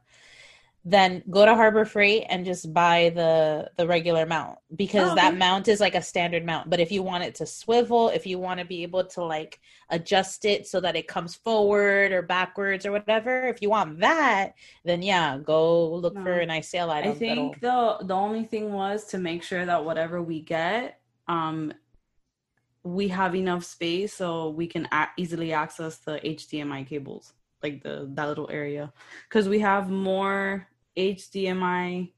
Then 0.86 1.24
go 1.30 1.46
to 1.46 1.56
harbor 1.56 1.86
freight 1.86 2.26
and 2.30 2.46
just 2.46 2.74
buy 2.74 3.10
the 3.16 3.70
the 3.78 3.88
regular 3.88 4.26
mount 4.26 4.58
because 4.76 5.12
Oh, 5.12 5.16
that 5.16 5.38
mount 5.38 5.70
is 5.70 5.80
like 5.80 5.96
a 5.96 6.02
standard 6.02 6.46
mount 6.46 6.70
but 6.70 6.82
if 6.82 6.92
you 6.92 7.02
want 7.02 7.24
it 7.24 7.36
to 7.36 7.46
swivel 7.46 8.10
if 8.10 8.26
you 8.28 8.38
want 8.38 8.60
to 8.60 8.66
be 8.66 8.84
able 8.84 9.06
to 9.06 9.24
like 9.24 9.62
adjust 9.90 10.44
it 10.44 10.68
so 10.68 10.82
that 10.82 10.98
it 10.98 11.08
comes 11.08 11.36
forward 11.36 12.12
or 12.12 12.22
backwards 12.22 12.86
or 12.86 12.92
whatever 12.92 13.48
if 13.48 13.62
you 13.62 13.70
want 13.70 14.00
that 14.02 14.56
then 14.84 15.02
yeah 15.02 15.38
go 15.38 15.94
look 15.96 16.16
No. 16.16 16.24
for 16.24 16.34
a 16.34 16.46
nice 16.46 16.68
sale 16.68 16.90
item 16.92 17.12
I 17.12 17.16
think 17.16 17.62
the 17.62 17.98
the 18.02 18.16
only 18.16 18.44
thing 18.44 18.74
was 18.74 19.06
to 19.06 19.18
make 19.18 19.42
sure 19.42 19.66
that 19.66 19.86
whatever 19.86 20.22
we 20.22 20.42
get, 20.42 21.00
um, 21.30 21.72
we 22.84 23.08
have 23.08 23.34
enough 23.36 23.64
space 23.64 24.14
so 24.14 24.50
we 24.50 24.68
can 24.68 24.86
a- 24.92 25.08
easily 25.18 25.54
access 25.54 25.98
the 26.00 26.20
HDMI 26.20 26.86
cables, 26.86 27.32
like 27.62 27.82
the 27.84 28.10
that 28.16 28.28
little 28.28 28.50
area, 28.52 28.92
because 29.30 29.48
we 29.48 29.60
have 29.60 29.90
more 29.90 30.68
HDMI 30.98 32.12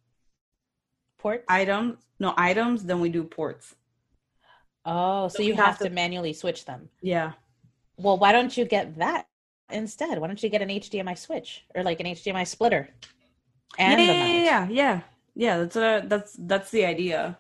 port 1.18 1.44
items, 1.48 1.98
no 2.20 2.34
items 2.38 2.84
Then 2.84 3.00
we 3.00 3.10
do 3.10 3.24
ports. 3.24 3.76
oh 4.86 5.28
so, 5.28 5.38
So 5.38 5.44
you 5.44 5.54
have, 5.56 5.66
have 5.66 5.78
to 5.80 5.90
to- 5.90 5.90
manually 5.90 6.34
switch 6.34 6.66
them 6.66 6.90
Yeah. 7.02 7.34
Well, 7.98 8.18
why 8.18 8.32
don't 8.34 8.56
you 8.58 8.66
get 8.66 8.98
that 8.98 9.28
instead? 9.72 10.20
Why 10.20 10.28
don't 10.28 10.42
you 10.44 10.50
get 10.50 10.62
an 10.62 10.70
HDMI 10.70 11.18
switch 11.18 11.64
or 11.74 11.82
like 11.84 12.00
an 12.02 12.08
HDMI 12.08 12.46
splitter? 12.46 12.90
And 13.78 14.02
yeah, 14.02 14.12
yeah, 14.14 14.44
yeah, 14.44 14.68
yeah, 14.70 15.02
yeah. 15.36 15.58
That's 15.60 15.76
a, 15.78 16.04
that's 16.06 16.36
that's 16.40 16.72
the 16.72 16.86
idea. 16.86 17.38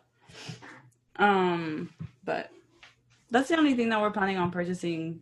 Um, 1.18 1.90
but 2.24 2.50
that's 3.32 3.50
the 3.50 3.58
only 3.58 3.74
thing 3.74 3.90
that 3.90 4.02
we're 4.02 4.12
planning 4.12 4.38
on 4.38 4.52
purchasing 4.52 5.22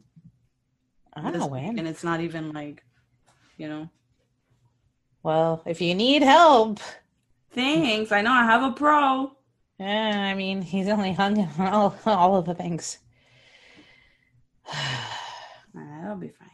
I 1.14 1.22
don't 1.22 1.38
know 1.38 1.48
when. 1.48 1.78
and 1.78 1.88
it's 1.88 2.04
not 2.04 2.22
even 2.22 2.52
like, 2.54 2.84
you 3.58 3.68
know. 3.68 3.90
Well, 5.24 5.64
if 5.66 5.80
you 5.82 5.96
need 5.96 6.22
help, 6.22 6.80
Thanks. 7.52 8.12
I 8.12 8.22
know 8.22 8.32
I 8.32 8.44
have 8.44 8.64
a 8.64 8.72
pro. 8.72 9.32
eh, 9.80 9.86
I 10.32 10.34
mean, 10.34 10.62
he's 10.62 10.88
only 10.90 11.14
hung 11.14 11.40
on 11.40 11.68
all, 11.74 11.96
all 12.06 12.36
of 12.36 12.46
the 12.46 12.54
things. 12.56 13.00
That'll 15.74 16.16
be 16.18 16.30
fine. 16.30 16.50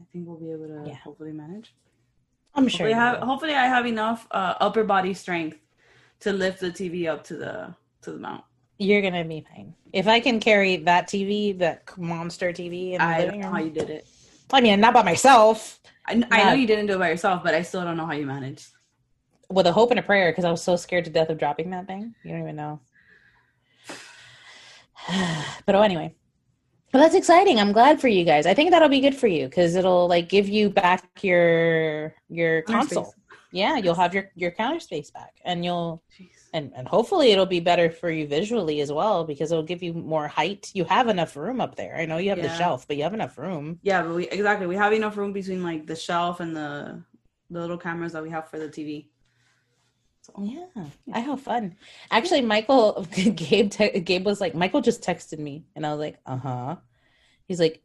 I 0.00 0.04
think 0.12 0.26
we'll 0.26 0.36
be 0.38 0.50
able 0.52 0.68
to 0.68 0.88
Yeah. 0.88 0.96
hopefully 0.96 1.32
manage. 1.32 1.74
I'm 2.54 2.68
sure. 2.68 2.86
Hopefully, 2.86 2.90
you 2.90 2.96
have, 2.96 3.18
hopefully 3.20 3.54
I 3.54 3.66
have 3.66 3.86
enough 3.86 4.26
uh, 4.30 4.54
upper 4.60 4.84
body 4.84 5.14
strength 5.14 5.58
to 6.20 6.32
lift 6.32 6.60
the 6.60 6.70
TV 6.70 7.08
up 7.08 7.24
to 7.24 7.36
the 7.36 7.74
to 8.02 8.12
the 8.12 8.18
mount. 8.18 8.44
You're 8.78 9.00
gonna 9.02 9.24
be 9.24 9.44
fine. 9.54 9.74
If 9.92 10.06
I 10.06 10.20
can 10.20 10.38
carry 10.40 10.76
that 10.76 11.06
TV, 11.08 11.56
that 11.58 11.96
monster 11.98 12.52
TV, 12.52 12.92
in 12.92 12.98
the 12.98 13.04
I 13.04 13.18
don't 13.18 13.26
living 13.26 13.40
know 13.40 13.46
room, 13.48 13.56
how 13.56 13.62
you 13.62 13.70
did 13.70 13.90
it. 13.90 14.06
I 14.52 14.60
mean, 14.60 14.80
not 14.80 14.94
by 14.94 15.02
myself, 15.02 15.80
I, 16.06 16.12
kn- 16.12 16.28
I 16.30 16.44
know 16.44 16.52
you 16.54 16.66
didn't 16.66 16.86
do 16.86 16.94
it 16.94 16.98
by 16.98 17.08
yourself, 17.10 17.42
but 17.42 17.54
I 17.54 17.62
still 17.62 17.82
don't 17.82 17.96
know 17.96 18.06
how 18.06 18.12
you 18.12 18.26
managed. 18.26 18.68
with 19.48 19.66
a 19.66 19.72
hope 19.72 19.90
and 19.90 20.00
a 20.00 20.02
prayer, 20.02 20.30
because 20.30 20.44
I 20.44 20.50
was 20.50 20.62
so 20.62 20.76
scared 20.76 21.04
to 21.04 21.10
death 21.10 21.28
of 21.30 21.38
dropping 21.38 21.70
that 21.70 21.86
thing. 21.86 22.14
You 22.24 22.32
don't 22.32 22.42
even 22.42 22.56
know. 22.56 22.80
but 25.66 25.74
oh, 25.74 25.82
anyway, 25.82 26.14
well, 26.92 27.02
that's 27.02 27.14
exciting. 27.14 27.58
I'm 27.58 27.72
glad 27.72 28.00
for 28.00 28.08
you 28.08 28.24
guys. 28.24 28.46
I 28.46 28.54
think 28.54 28.70
that'll 28.70 28.88
be 28.88 29.00
good 29.00 29.14
for 29.14 29.26
you 29.26 29.46
because 29.46 29.74
it'll 29.74 30.08
like 30.08 30.28
give 30.28 30.48
you 30.48 30.68
back 30.70 31.22
your 31.22 32.14
your 32.28 32.62
console. 32.62 33.14
Yeah, 33.52 33.76
you'll 33.76 33.94
have 33.94 34.14
your 34.14 34.30
your 34.34 34.50
counter 34.50 34.80
space 34.80 35.10
back, 35.10 35.34
and 35.44 35.64
you'll 35.64 36.02
Jeez. 36.18 36.48
and 36.54 36.72
and 36.74 36.88
hopefully 36.88 37.32
it'll 37.32 37.46
be 37.46 37.60
better 37.60 37.90
for 37.90 38.10
you 38.10 38.26
visually 38.26 38.80
as 38.80 38.90
well 38.90 39.24
because 39.24 39.52
it'll 39.52 39.62
give 39.62 39.82
you 39.82 39.92
more 39.92 40.26
height. 40.26 40.70
You 40.74 40.84
have 40.84 41.08
enough 41.08 41.36
room 41.36 41.60
up 41.60 41.76
there. 41.76 41.96
I 41.96 42.06
know 42.06 42.16
you 42.16 42.30
have 42.30 42.42
the 42.42 42.48
shelf, 42.56 42.88
but 42.88 42.96
you 42.96 43.02
have 43.02 43.14
enough 43.14 43.36
room. 43.38 43.78
Yeah, 43.82 44.02
but 44.02 44.14
we 44.14 44.28
exactly 44.28 44.66
we 44.66 44.76
have 44.76 44.92
enough 44.92 45.16
room 45.16 45.32
between 45.32 45.62
like 45.62 45.86
the 45.86 45.96
shelf 45.96 46.40
and 46.40 46.56
the 46.56 47.02
the 47.50 47.60
little 47.60 47.78
cameras 47.78 48.12
that 48.12 48.22
we 48.22 48.30
have 48.30 48.48
for 48.48 48.58
the 48.58 48.68
TV. 48.68 49.08
So, 50.22 50.32
Yeah, 50.40 50.84
I 51.12 51.18
have 51.18 51.40
fun. 51.40 51.74
Actually, 52.10 52.42
Michael, 52.42 53.06
Gabe, 53.14 53.70
te- 53.70 53.98
Gabe 54.00 54.24
was 54.24 54.40
like, 54.40 54.54
Michael 54.54 54.80
just 54.80 55.02
texted 55.02 55.40
me, 55.40 55.64
and 55.74 55.84
I 55.84 55.90
was 55.90 55.98
like, 55.98 56.18
uh 56.26 56.36
huh. 56.36 56.76
He's 57.48 57.58
like, 57.58 57.81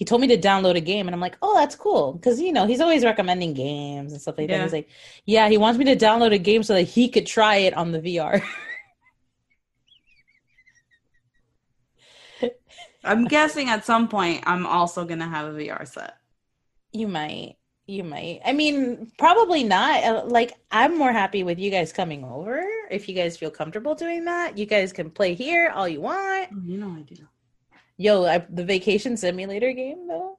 he 0.00 0.04
told 0.06 0.22
me 0.22 0.28
to 0.28 0.38
download 0.38 0.76
a 0.76 0.80
game, 0.80 1.06
and 1.06 1.14
I'm 1.14 1.20
like, 1.20 1.36
oh, 1.42 1.54
that's 1.60 1.76
cool, 1.76 2.14
because 2.14 2.40
you 2.40 2.52
know 2.52 2.66
he's 2.66 2.80
always 2.80 3.04
recommending 3.04 3.52
games 3.52 4.12
and 4.12 4.20
stuff 4.20 4.38
like 4.38 4.48
that. 4.48 4.62
He's 4.62 4.72
like, 4.72 4.88
yeah, 5.26 5.48
he 5.50 5.58
wants 5.58 5.78
me 5.78 5.84
to 5.86 5.96
download 5.96 6.32
a 6.32 6.38
game 6.38 6.62
so 6.62 6.72
that 6.74 6.82
he 6.84 7.08
could 7.10 7.26
try 7.26 7.56
it 7.56 7.74
on 7.74 7.92
the 7.92 8.00
VR. 8.00 8.42
I'm 13.04 13.26
guessing 13.26 13.68
at 13.68 13.84
some 13.84 14.08
point 14.08 14.42
I'm 14.46 14.66
also 14.66 15.04
gonna 15.04 15.28
have 15.28 15.54
a 15.54 15.58
VR 15.58 15.86
set. 15.86 16.16
you 16.92 17.08
might, 17.08 17.56
you 17.86 18.04
might. 18.04 18.40
I 18.44 18.52
mean, 18.52 19.10
probably 19.18 19.64
not. 19.64 20.04
Uh, 20.04 20.24
Like, 20.26 20.54
I'm 20.70 20.98
more 20.98 21.12
happy 21.12 21.42
with 21.44 21.58
you 21.58 21.70
guys 21.70 21.92
coming 21.92 22.24
over. 22.24 22.62
If 22.90 23.08
you 23.08 23.14
guys 23.14 23.36
feel 23.36 23.50
comfortable 23.50 23.94
doing 23.94 24.24
that, 24.26 24.58
you 24.58 24.66
guys 24.66 24.92
can 24.92 25.10
play 25.10 25.34
here 25.34 25.70
all 25.74 25.88
you 25.88 26.00
want. 26.00 26.48
Oh, 26.54 26.60
you 26.64 26.78
know 26.78 26.94
I 26.98 27.02
do. 27.02 27.16
Yo, 28.00 28.24
I, 28.24 28.38
the 28.48 28.64
vacation 28.64 29.14
simulator 29.14 29.74
game 29.74 30.08
though. 30.08 30.38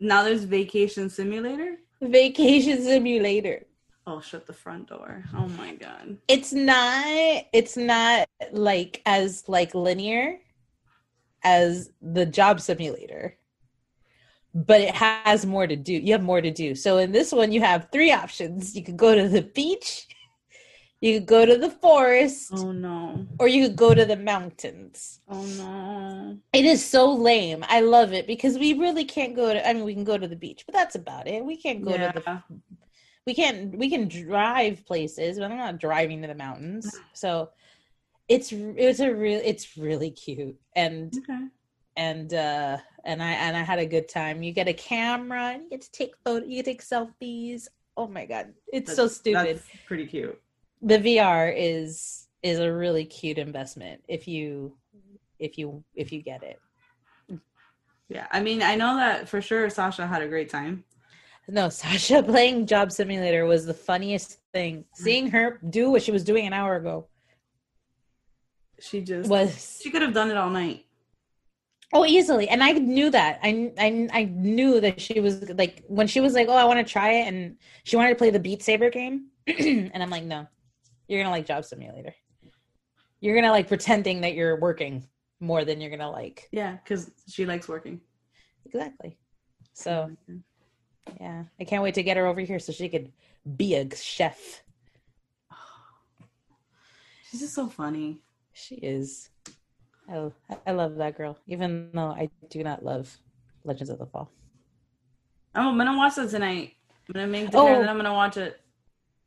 Now 0.00 0.24
there's 0.24 0.42
Vacation 0.42 1.08
Simulator. 1.08 1.76
Vacation 2.02 2.82
simulator. 2.82 3.64
Oh, 4.08 4.20
shut 4.20 4.44
the 4.44 4.52
front 4.52 4.88
door. 4.88 5.22
Oh 5.32 5.46
my 5.50 5.76
god. 5.76 6.18
It's 6.26 6.52
not 6.52 7.44
it's 7.52 7.76
not 7.76 8.28
like 8.50 9.02
as 9.06 9.44
like 9.46 9.72
linear 9.72 10.40
as 11.44 11.92
the 12.02 12.26
job 12.26 12.60
simulator. 12.60 13.36
But 14.52 14.80
it 14.80 14.94
has 14.96 15.46
more 15.46 15.68
to 15.68 15.76
do. 15.76 15.92
You 15.92 16.10
have 16.14 16.24
more 16.24 16.40
to 16.40 16.50
do. 16.50 16.74
So 16.74 16.98
in 16.98 17.12
this 17.12 17.30
one 17.30 17.52
you 17.52 17.60
have 17.60 17.86
three 17.92 18.10
options. 18.10 18.74
You 18.74 18.82
could 18.82 18.96
go 18.96 19.14
to 19.14 19.28
the 19.28 19.42
beach, 19.42 20.08
you 21.00 21.18
could 21.18 21.26
go 21.26 21.46
to 21.46 21.56
the 21.56 21.70
forest, 21.70 22.52
Oh 22.52 22.72
no. 22.72 23.26
or 23.38 23.48
you 23.48 23.66
could 23.68 23.76
go 23.76 23.94
to 23.94 24.04
the 24.04 24.16
mountains. 24.16 25.20
Oh 25.28 25.44
no. 25.44 26.38
It 26.52 26.64
is 26.64 26.84
so 26.84 27.12
lame. 27.14 27.64
I 27.68 27.80
love 27.80 28.12
it 28.12 28.26
because 28.26 28.58
we 28.58 28.74
really 28.74 29.04
can't 29.04 29.36
go 29.36 29.52
to 29.52 29.66
I 29.66 29.72
mean 29.72 29.84
we 29.84 29.94
can 29.94 30.04
go 30.04 30.18
to 30.18 30.28
the 30.28 30.36
beach, 30.36 30.64
but 30.66 30.74
that's 30.74 30.94
about 30.96 31.28
it. 31.28 31.44
We 31.44 31.56
can't 31.56 31.82
go 31.82 31.92
to 31.96 32.12
the 32.14 32.22
Yeah. 32.26 32.34
we 33.26 33.34
can't 33.34 33.76
we 33.78 33.88
can 33.90 34.08
drive 34.08 34.84
places 34.86 35.38
but 35.38 35.50
i'm 35.50 35.58
not 35.58 35.78
driving 35.78 36.22
to 36.22 36.28
the 36.28 36.34
mountains 36.34 36.86
so 37.12 37.50
it's 38.28 38.52
it's 38.52 39.00
a 39.00 39.12
real 39.14 39.40
it's 39.44 39.76
really 39.76 40.10
cute 40.10 40.56
and 40.74 41.14
Okay. 41.18 41.46
and 41.96 42.32
uh 42.34 42.78
and 43.04 43.22
i 43.22 43.32
and 43.32 43.56
i 43.56 43.62
had 43.62 43.78
a 43.78 43.86
good 43.86 44.08
time 44.08 44.42
you 44.42 44.52
get 44.52 44.68
a 44.68 44.72
camera 44.72 45.50
and 45.52 45.64
you 45.64 45.70
get 45.70 45.82
to 45.82 45.92
take 45.92 46.14
photo 46.24 46.46
you 46.46 46.62
take 46.62 46.82
selfies 46.82 47.68
oh 47.96 48.08
my 48.08 48.24
god 48.24 48.54
it's 48.72 48.94
so 48.94 49.06
stupid 49.06 49.56
That's 49.56 49.68
pretty 49.86 50.06
cute. 50.06 50.40
The 50.82 50.98
vr 50.98 51.52
is 51.56 52.26
is 52.42 52.58
a 52.58 52.72
really 52.72 53.04
cute 53.04 53.38
investment 53.38 54.02
if 54.08 54.26
you 54.26 54.76
if 55.38 55.58
you 55.58 55.84
if 55.94 56.10
you 56.12 56.22
get 56.22 56.42
it 56.42 56.58
Yeah. 58.08 58.26
I 58.32 58.40
mean, 58.40 58.60
I 58.60 58.74
know 58.74 58.96
that 58.96 59.28
for 59.28 59.40
sure 59.40 59.70
Sasha 59.70 60.04
had 60.06 60.20
a 60.22 60.28
great 60.28 60.50
time. 60.50 60.84
no 61.48 61.68
sasha 61.80 62.22
playing 62.22 62.66
job 62.66 62.90
simulator 62.92 63.44
was 63.46 63.64
the 63.66 63.74
funniest 63.74 64.38
thing 64.52 64.84
seeing 64.94 65.30
her 65.30 65.60
do 65.70 65.90
what 65.90 66.02
she 66.02 66.12
was 66.12 66.24
doing 66.24 66.44
an 66.46 66.52
hour 66.52 66.74
ago 66.76 67.06
She 68.80 69.00
just 69.02 69.28
was 69.30 69.80
she 69.82 69.90
could 69.90 70.02
have 70.02 70.14
done 70.14 70.30
it 70.30 70.36
all 70.36 70.50
night. 70.50 70.86
Oh, 71.92 72.06
easily. 72.06 72.48
And 72.48 72.62
I 72.62 72.70
knew 72.72 73.10
that. 73.10 73.40
I, 73.42 73.72
I, 73.76 74.08
I 74.12 74.24
knew 74.24 74.80
that 74.80 75.00
she 75.00 75.18
was 75.18 75.50
like, 75.50 75.82
when 75.88 76.06
she 76.06 76.20
was 76.20 76.34
like, 76.34 76.46
oh, 76.48 76.54
I 76.54 76.64
want 76.64 76.78
to 76.86 76.92
try 76.92 77.10
it. 77.18 77.26
And 77.26 77.56
she 77.82 77.96
wanted 77.96 78.10
to 78.10 78.14
play 78.14 78.30
the 78.30 78.38
Beat 78.38 78.62
Saber 78.62 78.90
game. 78.90 79.26
and 79.48 80.00
I'm 80.02 80.08
like, 80.08 80.22
no, 80.22 80.46
you're 81.10 81.18
going 81.18 81.26
to 81.26 81.36
like 81.36 81.46
Job 81.46 81.64
Simulator. 81.64 82.14
You're 83.20 83.34
going 83.34 83.44
to 83.44 83.50
like 83.50 83.66
pretending 83.66 84.20
that 84.20 84.34
you're 84.34 84.60
working 84.60 85.04
more 85.40 85.64
than 85.64 85.80
you're 85.80 85.90
going 85.90 85.98
to 85.98 86.08
like. 86.08 86.48
Yeah, 86.52 86.76
because 86.84 87.10
she 87.28 87.44
likes 87.44 87.66
working. 87.66 88.00
Exactly. 88.64 89.18
So, 89.72 90.10
oh 90.30 91.12
yeah, 91.20 91.42
I 91.58 91.64
can't 91.64 91.82
wait 91.82 91.94
to 91.94 92.04
get 92.04 92.16
her 92.16 92.26
over 92.26 92.40
here 92.40 92.60
so 92.60 92.70
she 92.72 92.88
could 92.88 93.10
be 93.56 93.74
a 93.74 93.92
chef. 93.96 94.62
She's 97.28 97.40
just 97.40 97.54
so 97.54 97.66
funny. 97.66 98.20
She 98.52 98.76
is. 98.76 99.30
Oh, 100.12 100.32
I 100.64 100.70
love 100.70 100.94
that 100.96 101.16
girl, 101.16 101.38
even 101.48 101.90
though 101.92 102.10
I 102.10 102.30
do 102.50 102.62
not 102.62 102.84
love 102.84 103.16
Legends 103.64 103.90
of 103.90 103.98
the 103.98 104.06
Fall. 104.06 104.30
Oh, 105.56 105.70
I'm 105.70 105.76
gonna 105.76 105.96
watch 105.96 106.14
that 106.16 106.30
tonight. 106.30 106.74
I'm 107.08 107.14
gonna 107.14 107.26
make 107.26 107.50
dinner 107.50 107.62
Oh. 107.62 107.66
and 107.66 107.82
then 107.82 107.88
I'm 107.88 107.96
gonna 107.96 108.12
watch 108.12 108.36
it. 108.36 108.59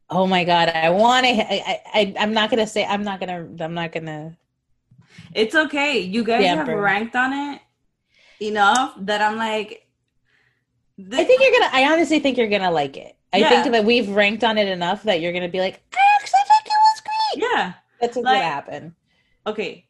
Oh 0.10 0.28
my 0.28 0.44
god, 0.44 0.70
I 0.70 0.90
want 0.90 1.26
to. 1.26 1.32
I, 1.32 1.82
I, 1.94 2.14
I'm 2.20 2.34
not 2.34 2.50
gonna 2.50 2.68
say. 2.68 2.86
I'm 2.86 3.04
not 3.04 3.20
gonna. 3.20 3.48
I'm 3.60 3.74
not 3.74 3.92
gonna. 3.92 4.38
It's 5.34 5.56
okay. 5.56 6.00
You 6.00 6.24
guys 6.24 6.46
have 6.46 6.68
ranked 6.68 7.16
on 7.16 7.34
it 7.34 7.62
enough 8.40 8.94
that 9.02 9.22
I'm 9.22 9.38
like. 9.38 9.88
This, 10.98 11.20
I 11.20 11.24
think 11.24 11.42
you're 11.42 11.52
gonna. 11.52 11.70
I 11.74 11.92
honestly 11.92 12.20
think 12.20 12.38
you're 12.38 12.50
gonna 12.50 12.72
like 12.72 12.98
it. 12.98 13.16
I 13.34 13.38
Yeah. 13.38 13.50
think 13.50 13.72
that 13.74 13.84
we've 13.86 14.10
ranked 14.10 14.44
on 14.44 14.58
it 14.60 14.68
enough 14.68 15.04
that 15.04 15.20
you're 15.22 15.34
gonna 15.34 15.50
be 15.50 15.60
like, 15.60 15.82
I 15.94 15.98
actually 16.20 16.40
think 16.48 16.66
it 16.68 16.70
was 16.70 17.02
great. 17.02 17.50
Yeah. 17.52 17.74
That's 18.00 18.16
what's 18.16 18.26
Like- 18.26 18.42
gonna 18.42 18.44
happen. 18.54 18.96
Okay. 19.48 19.88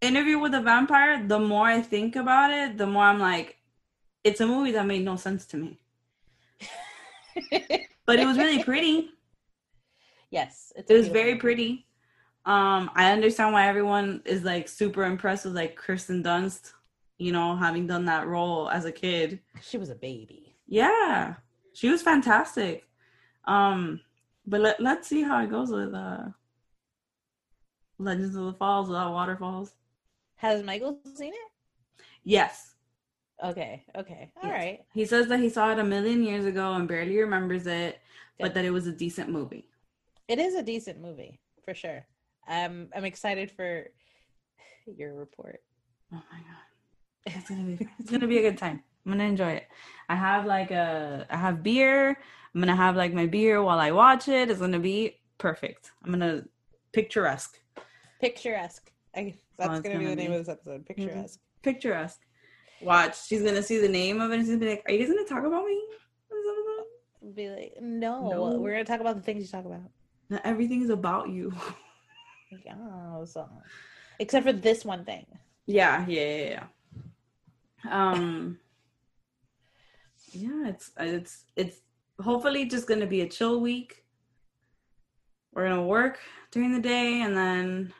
Interview 0.00 0.38
with 0.38 0.54
a 0.54 0.60
Vampire. 0.60 1.26
The 1.26 1.38
more 1.40 1.66
I 1.66 1.80
think 1.80 2.14
about 2.14 2.50
it, 2.52 2.78
the 2.78 2.86
more 2.86 3.04
I'm 3.04 3.18
like, 3.18 3.58
it's 4.22 4.40
a 4.40 4.46
movie 4.46 4.70
that 4.72 4.86
made 4.86 5.04
no 5.04 5.16
sense 5.16 5.46
to 5.46 5.56
me. 5.56 5.80
But 8.06 8.18
it 8.18 8.26
was 8.26 8.36
really 8.38 8.62
pretty. 8.62 9.10
yes, 10.30 10.72
It 10.76 10.88
was 10.88 11.08
very 11.08 11.36
pretty. 11.36 11.86
Um, 12.44 12.90
I 12.94 13.12
understand 13.12 13.52
why 13.52 13.68
everyone 13.68 14.22
is 14.24 14.42
like 14.42 14.68
super 14.68 15.04
impressed 15.04 15.44
with 15.44 15.54
like 15.54 15.76
Kristen 15.76 16.22
Dunst, 16.24 16.72
you 17.18 17.30
know, 17.30 17.54
having 17.54 17.86
done 17.86 18.04
that 18.06 18.26
role 18.26 18.68
as 18.68 18.84
a 18.84 18.90
kid. 18.92 19.38
She 19.60 19.78
was 19.78 19.90
a 19.90 19.94
baby. 19.94 20.56
Yeah, 20.66 21.34
she 21.72 21.88
was 21.88 22.02
fantastic. 22.02 22.88
Um, 23.44 24.00
but 24.46 24.60
let 24.60 24.80
let's 24.80 25.06
see 25.06 25.22
how 25.22 25.40
it 25.42 25.50
goes 25.50 25.70
with 25.70 25.94
uh 25.94 26.24
Legends 27.98 28.34
of 28.34 28.46
the 28.46 28.52
Falls 28.54 28.88
without 28.88 29.12
waterfalls. 29.12 29.72
Has 30.36 30.64
Michael 30.64 30.98
seen 31.14 31.32
it? 31.32 32.02
Yes, 32.24 32.71
Okay. 33.42 33.84
Okay. 33.96 34.30
All 34.42 34.48
Yes. 34.48 34.58
right. 34.58 34.80
he 34.94 35.04
says 35.04 35.26
that 35.28 35.40
he 35.40 35.48
saw 35.48 35.72
it 35.72 35.78
a 35.78 35.84
million 35.84 36.22
years 36.22 36.44
ago 36.44 36.74
and 36.74 36.86
barely 36.86 37.18
remembers 37.18 37.66
it, 37.66 38.00
but 38.38 38.54
that 38.54 38.64
it 38.64 38.70
was 38.70 38.86
a 38.86 38.92
decent 38.92 39.28
movie. 39.30 39.68
It 40.28 40.38
is 40.38 40.54
a 40.54 40.62
decent 40.62 41.00
movie 41.00 41.40
for 41.64 41.74
sure. 41.74 42.06
I'm. 42.46 42.88
I'm 42.94 43.04
excited 43.04 43.50
for 43.50 43.86
your 44.86 45.14
report. 45.14 45.60
Oh 46.12 46.22
my 46.32 46.38
god. 46.38 47.34
It's 47.36 47.48
gonna 47.48 47.62
be 47.64 47.88
it's 47.98 48.10
gonna 48.10 48.26
be 48.26 48.38
a 48.38 48.42
good 48.42 48.58
time. 48.58 48.82
I'm 49.04 49.12
gonna 49.12 49.24
enjoy 49.24 49.52
it. 49.52 49.66
I 50.08 50.14
have 50.16 50.44
like 50.46 50.70
a 50.70 51.26
I 51.30 51.36
have 51.36 51.62
beer. 51.62 52.16
I'm 52.54 52.60
gonna 52.60 52.76
have 52.76 52.96
like 52.96 53.12
my 53.12 53.26
beer 53.26 53.62
while 53.62 53.78
I 53.78 53.90
watch 53.92 54.28
it. 54.28 54.50
It's 54.50 54.60
gonna 54.60 54.78
be 54.78 55.18
perfect. 55.38 55.90
I'm 56.04 56.10
gonna 56.10 56.44
picturesque. 56.92 57.58
Picturesque. 58.20 58.90
I, 59.16 59.34
that's 59.58 59.78
Oh, 59.78 59.80
gonna, 59.82 59.98
be 59.98 60.04
gonna 60.04 60.08
the 60.10 60.16
name 60.16 60.30
be. 60.30 60.36
of 60.36 60.46
this 60.46 60.48
episode. 60.52 60.84
Mm-hmm. 60.84 61.02
Picturesque. 61.04 61.40
Picturesque. 61.62 62.20
Watch. 62.84 63.26
She's 63.26 63.42
gonna 63.42 63.62
see 63.62 63.78
the 63.78 63.88
name 63.88 64.20
of 64.20 64.30
it 64.30 64.34
and 64.34 64.42
she's 64.42 64.50
gonna 64.50 64.60
be 64.60 64.68
like, 64.70 64.82
Are 64.86 64.92
you 64.92 64.98
guys 65.00 65.08
gonna 65.08 65.24
talk 65.26 65.44
about 65.44 65.64
me? 65.64 65.80
Be 67.34 67.48
like, 67.50 67.74
no, 67.80 68.28
No. 68.30 68.58
we're 68.58 68.72
gonna 68.72 68.84
talk 68.84 69.00
about 69.00 69.16
the 69.16 69.22
things 69.22 69.42
you 69.42 69.48
talk 69.48 69.64
about. 69.64 69.82
Not 70.28 70.42
everything 70.44 70.82
is 70.82 70.90
about 70.90 71.28
you. 71.28 71.52
Yeah, 72.66 73.24
so 73.24 73.48
except 74.18 74.44
for 74.44 74.52
this 74.52 74.84
one 74.84 75.06
thing. 75.06 75.24
Yeah, 75.64 76.04
yeah, 76.06 76.36
yeah, 76.36 76.66
yeah. 77.86 78.10
Um 78.10 78.58
Yeah, 80.32 80.68
it's 80.68 80.90
it's 80.98 81.44
it's 81.56 81.80
hopefully 82.20 82.66
just 82.66 82.86
gonna 82.86 83.06
be 83.06 83.22
a 83.22 83.28
chill 83.28 83.60
week. 83.62 84.04
We're 85.54 85.66
gonna 85.68 85.86
work 85.86 86.18
during 86.50 86.72
the 86.72 86.80
day 86.80 87.22
and 87.22 87.34
then 87.34 87.94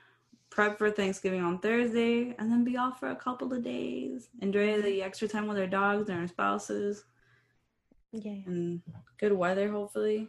prep 0.52 0.78
for 0.78 0.90
Thanksgiving 0.90 1.40
on 1.42 1.58
Thursday, 1.58 2.34
and 2.38 2.50
then 2.52 2.62
be 2.62 2.76
off 2.76 3.00
for 3.00 3.10
a 3.10 3.16
couple 3.16 3.52
of 3.52 3.64
days. 3.64 4.28
Enjoy 4.40 4.80
the 4.82 5.02
extra 5.02 5.26
time 5.26 5.46
with 5.48 5.58
our 5.58 5.66
dogs 5.66 6.08
and 6.08 6.20
our 6.20 6.28
spouses, 6.28 7.04
Yeah. 8.12 8.32
and 8.46 8.82
good 9.18 9.32
weather, 9.32 9.70
hopefully. 9.70 10.28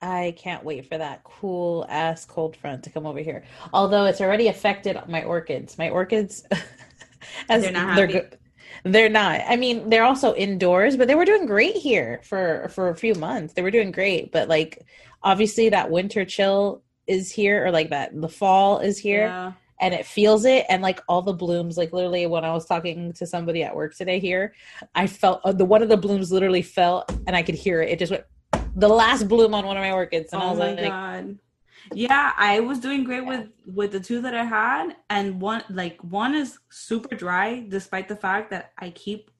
I 0.00 0.34
can't 0.38 0.64
wait 0.64 0.86
for 0.88 0.96
that 0.96 1.24
cool 1.24 1.84
ass 1.88 2.24
cold 2.24 2.56
front 2.56 2.84
to 2.84 2.90
come 2.90 3.04
over 3.04 3.18
here. 3.18 3.42
Although 3.72 4.04
it's 4.04 4.20
already 4.20 4.46
affected 4.46 4.96
my 5.08 5.24
orchids. 5.24 5.76
My 5.76 5.88
orchids, 5.90 6.44
as 7.48 7.62
They're 7.62 7.72
not 7.72 7.96
they're 7.96 8.06
happy? 8.06 8.28
go- 8.30 8.36
They're 8.84 9.08
not. 9.08 9.40
I 9.48 9.56
mean, 9.56 9.90
they're 9.90 10.04
also 10.04 10.34
indoors, 10.36 10.96
but 10.96 11.08
they 11.08 11.16
were 11.16 11.24
doing 11.24 11.46
great 11.46 11.74
here 11.74 12.20
for 12.22 12.68
for 12.72 12.90
a 12.90 12.94
few 12.94 13.14
months. 13.16 13.54
They 13.54 13.62
were 13.62 13.72
doing 13.72 13.90
great, 13.90 14.30
but 14.30 14.48
like 14.48 14.86
obviously 15.24 15.68
that 15.70 15.90
winter 15.90 16.24
chill 16.24 16.84
is 17.08 17.32
here, 17.32 17.66
or 17.66 17.70
like 17.70 17.90
that 17.90 18.18
the 18.20 18.28
fall 18.28 18.78
is 18.78 18.98
here, 18.98 19.26
Yeah. 19.26 19.52
and 19.80 19.94
it 19.94 20.06
feels 20.06 20.44
it, 20.44 20.66
and 20.68 20.82
like 20.82 21.00
all 21.08 21.22
the 21.22 21.32
blooms. 21.32 21.76
Like 21.76 21.92
literally, 21.92 22.26
when 22.26 22.44
I 22.44 22.52
was 22.52 22.66
talking 22.66 23.12
to 23.14 23.26
somebody 23.26 23.62
at 23.64 23.74
work 23.74 23.96
today 23.96 24.20
here, 24.20 24.54
I 24.94 25.06
felt 25.06 25.40
uh, 25.44 25.52
the 25.52 25.64
one 25.64 25.82
of 25.82 25.88
the 25.88 25.96
blooms 25.96 26.30
literally 26.30 26.62
fell, 26.62 27.04
and 27.26 27.34
I 27.34 27.42
could 27.42 27.54
hear 27.56 27.82
it. 27.82 27.90
It 27.90 27.98
just 27.98 28.12
went 28.12 28.24
the 28.76 28.88
last 28.88 29.26
bloom 29.26 29.54
on 29.54 29.66
one 29.66 29.76
of 29.76 29.82
my 29.82 29.90
orchids, 29.90 30.32
and 30.32 30.42
I 30.42 30.46
oh 30.46 30.50
was 30.50 30.58
my 30.58 30.72
like, 30.74 30.88
god. 30.88 31.38
Yeah, 31.94 32.32
I 32.36 32.60
was 32.60 32.78
doing 32.80 33.02
great 33.02 33.24
with 33.24 33.48
with 33.66 33.92
the 33.92 34.00
two 34.00 34.20
that 34.20 34.34
I 34.34 34.44
had, 34.44 34.96
and 35.08 35.40
one 35.40 35.64
like 35.70 35.98
one 36.02 36.34
is 36.34 36.58
super 36.68 37.16
dry, 37.16 37.64
despite 37.68 38.08
the 38.08 38.16
fact 38.16 38.50
that 38.50 38.72
I 38.78 38.90
keep 38.90 39.30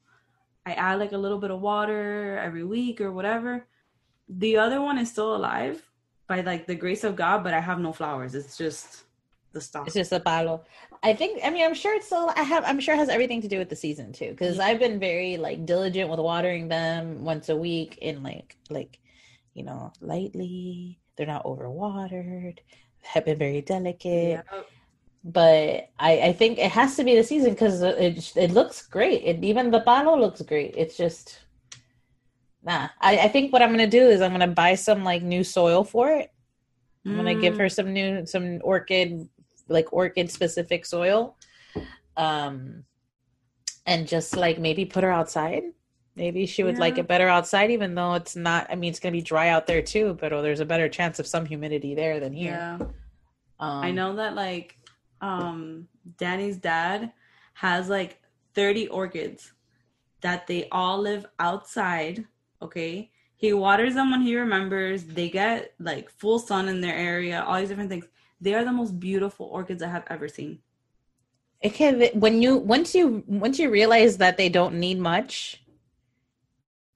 I 0.65 0.73
add 0.73 0.99
like 0.99 1.13
a 1.13 1.19
little 1.19 1.39
bit 1.39 1.51
of 1.51 1.61
water 1.61 2.39
every 2.39 2.65
week 2.65 3.01
or 3.01 3.13
whatever. 3.13 3.67
The 4.29 4.59
other 4.59 4.81
one 4.83 4.99
is 4.99 5.11
still 5.11 5.35
alive 5.35 5.83
by 6.29 6.43
like 6.43 6.67
the 6.67 6.75
grace 6.75 7.03
of 7.03 7.17
God, 7.17 7.43
but 7.43 7.55
I 7.55 7.61
have 7.61 7.81
no 7.81 7.93
flowers. 7.93 8.35
It's 8.35 8.57
just 8.57 9.05
the 9.53 9.61
stalk. 9.61 9.87
It's 9.87 9.97
just 9.97 10.13
a 10.13 10.21
palo. 10.21 10.63
I 11.03 11.15
think. 11.15 11.41
I 11.43 11.51
mean, 11.51 11.65
I'm 11.65 11.75
sure 11.75 11.95
it's 11.95 12.07
still. 12.07 12.31
I 12.37 12.43
have. 12.43 12.65
I'm 12.65 12.79
sure 12.79 12.95
it 12.95 12.99
has 12.99 13.09
everything 13.09 13.41
to 13.43 13.49
do 13.49 13.59
with 13.59 13.71
the 13.71 13.77
season 13.77 14.13
too. 14.13 14.31
Because 14.31 14.59
I've 14.59 14.79
been 14.79 15.01
very 15.01 15.39
like 15.39 15.65
diligent 15.67 16.11
with 16.11 16.21
watering 16.21 16.69
them 16.69 17.25
once 17.25 17.49
a 17.49 17.57
week 17.57 17.99
in 18.03 18.23
like 18.23 18.57
like, 18.71 19.01
you 19.55 19.65
know, 19.65 19.93
lightly. 20.01 21.01
They're 21.17 21.27
not 21.27 21.45
overwatered. 21.45 22.59
Have 23.03 23.25
been 23.25 23.39
very 23.39 23.63
delicate. 23.63 24.45
Yeah. 24.53 24.61
But 25.25 25.91
I 25.99 26.21
I 26.29 26.33
think 26.33 26.59
it 26.59 26.71
has 26.71 26.95
to 26.97 27.05
be 27.05 27.17
the 27.17 27.25
season 27.25 27.51
because 27.51 27.83
it 27.83 28.37
it 28.37 28.51
looks 28.53 28.87
great. 28.87 29.23
It 29.25 29.43
even 29.43 29.71
the 29.71 29.81
palo 29.81 30.17
looks 30.17 30.43
great. 30.43 30.75
It's 30.77 30.97
just. 30.97 31.41
Nah, 32.63 32.89
I, 33.01 33.19
I 33.19 33.29
think 33.29 33.53
what 33.53 33.63
I'm 33.63 33.71
gonna 33.71 33.87
do 33.87 34.09
is 34.09 34.21
I'm 34.21 34.33
gonna 34.33 34.49
buy 34.49 34.75
some 34.75 35.05
like 35.05 35.23
new 35.23 35.45
soil 35.45 35.85
for 35.85 36.11
it. 36.11 36.33
I'm 37.09 37.17
gonna 37.17 37.35
give 37.35 37.57
Mm, 37.57 37.59
her 37.59 37.69
some 37.69 37.93
new 37.93 38.27
some 38.27 38.61
orchid 38.63 39.29
like 39.69 39.93
orchid 39.93 40.31
specific 40.31 40.87
soil. 40.87 41.37
Um 42.17 42.85
and 43.87 44.07
just 44.07 44.37
like 44.37 44.59
maybe 44.59 44.85
put 44.85 45.05
her 45.05 45.11
outside. 45.11 45.63
Maybe 46.17 46.47
she 46.47 46.65
would 46.65 46.79
like 46.79 46.99
it 46.99 47.07
better 47.09 47.29
outside 47.29 47.71
even 47.71 47.95
though 47.95 48.15
it's 48.15 48.37
not 48.37 48.67
I 48.71 48.75
mean 48.77 48.91
it's 48.91 49.01
gonna 49.01 49.13
be 49.13 49.23
dry 49.23 49.49
out 49.51 49.67
there 49.67 49.83
too, 49.83 50.17
but 50.21 50.33
oh, 50.33 50.43
there's 50.43 50.61
a 50.61 50.65
better 50.67 50.89
chance 50.89 51.19
of 51.19 51.27
some 51.27 51.47
humidity 51.47 51.95
there 51.95 52.21
than 52.21 52.33
here. 52.33 52.67
Yeah. 52.67 52.79
Um 53.61 53.83
I 53.83 53.91
know 53.93 54.17
that 54.17 54.35
like 54.35 54.77
um 55.21 55.89
Danny's 56.19 56.57
dad 56.59 57.13
has 57.55 57.89
like 57.89 58.23
30 58.55 58.89
orchids 58.89 59.53
that 60.23 60.47
they 60.47 60.69
all 60.73 60.99
live 61.01 61.27
outside, 61.39 62.27
okay? 62.61 63.11
He 63.37 63.53
waters 63.53 63.95
them 63.95 64.11
when 64.11 64.23
he 64.23 64.37
remembers. 64.37 65.05
They 65.05 65.29
get 65.29 65.75
like 65.79 66.11
full 66.11 66.39
sun 66.39 66.69
in 66.69 66.81
their 66.81 66.97
area, 66.97 67.43
all 67.43 67.59
these 67.59 67.69
different 67.69 67.91
things. 67.91 68.07
They 68.41 68.55
are 68.55 68.65
the 68.65 68.73
most 68.73 68.99
beautiful 68.99 69.47
orchids 69.47 69.83
I 69.83 69.89
have 69.89 70.05
ever 70.09 70.29
seen. 70.29 70.59
can 71.63 72.03
when 72.15 72.43
you 72.43 72.57
once 72.57 72.95
you 72.95 73.25
once 73.27 73.59
you 73.59 73.71
realize 73.71 74.17
that 74.19 74.37
they 74.37 74.49
don't 74.49 74.79
need 74.79 74.99
much 74.99 75.63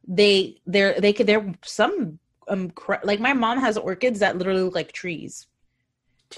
they 0.06 0.60
they're 0.66 1.00
they 1.00 1.12
could 1.12 1.26
they're 1.26 1.54
some 1.62 2.18
um 2.48 2.72
like 3.04 3.20
my 3.20 3.32
mom 3.32 3.58
has 3.58 3.76
orchids 3.76 4.20
that 4.20 4.36
literally 4.36 4.62
look 4.62 4.74
like 4.74 4.92
trees 4.92 5.46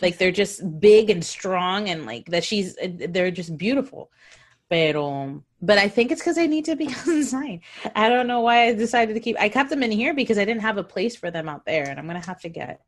like 0.03 0.19
they're 0.19 0.33
just 0.33 0.81
big 0.81 1.09
and 1.11 1.25
strong 1.25 1.89
and 1.89 2.05
like 2.07 2.27
that 2.27 2.45
she's 2.45 2.77
they're 3.09 3.31
just 3.31 3.57
beautiful 3.57 4.11
pero 4.69 5.43
but 5.67 5.79
i 5.79 5.89
think 5.89 6.11
it's 6.13 6.21
because 6.21 6.39
i 6.39 6.47
need 6.47 6.65
to 6.65 6.77
be 6.77 6.87
outside 7.09 7.61
i 7.95 8.09
don't 8.09 8.27
know 8.27 8.41
why 8.41 8.67
i 8.67 8.75
decided 8.75 9.15
to 9.15 9.21
keep 9.21 9.37
i 9.39 9.49
kept 9.49 9.71
them 9.71 9.83
in 9.83 9.91
here 9.91 10.13
because 10.15 10.39
i 10.39 10.45
didn't 10.45 10.63
have 10.63 10.79
a 10.79 10.85
place 10.85 11.15
for 11.17 11.31
them 11.31 11.49
out 11.49 11.65
there 11.65 11.85
and 11.89 11.99
i'm 11.99 12.07
gonna 12.07 12.25
have 12.25 12.41
to 12.41 12.49
get 12.49 12.81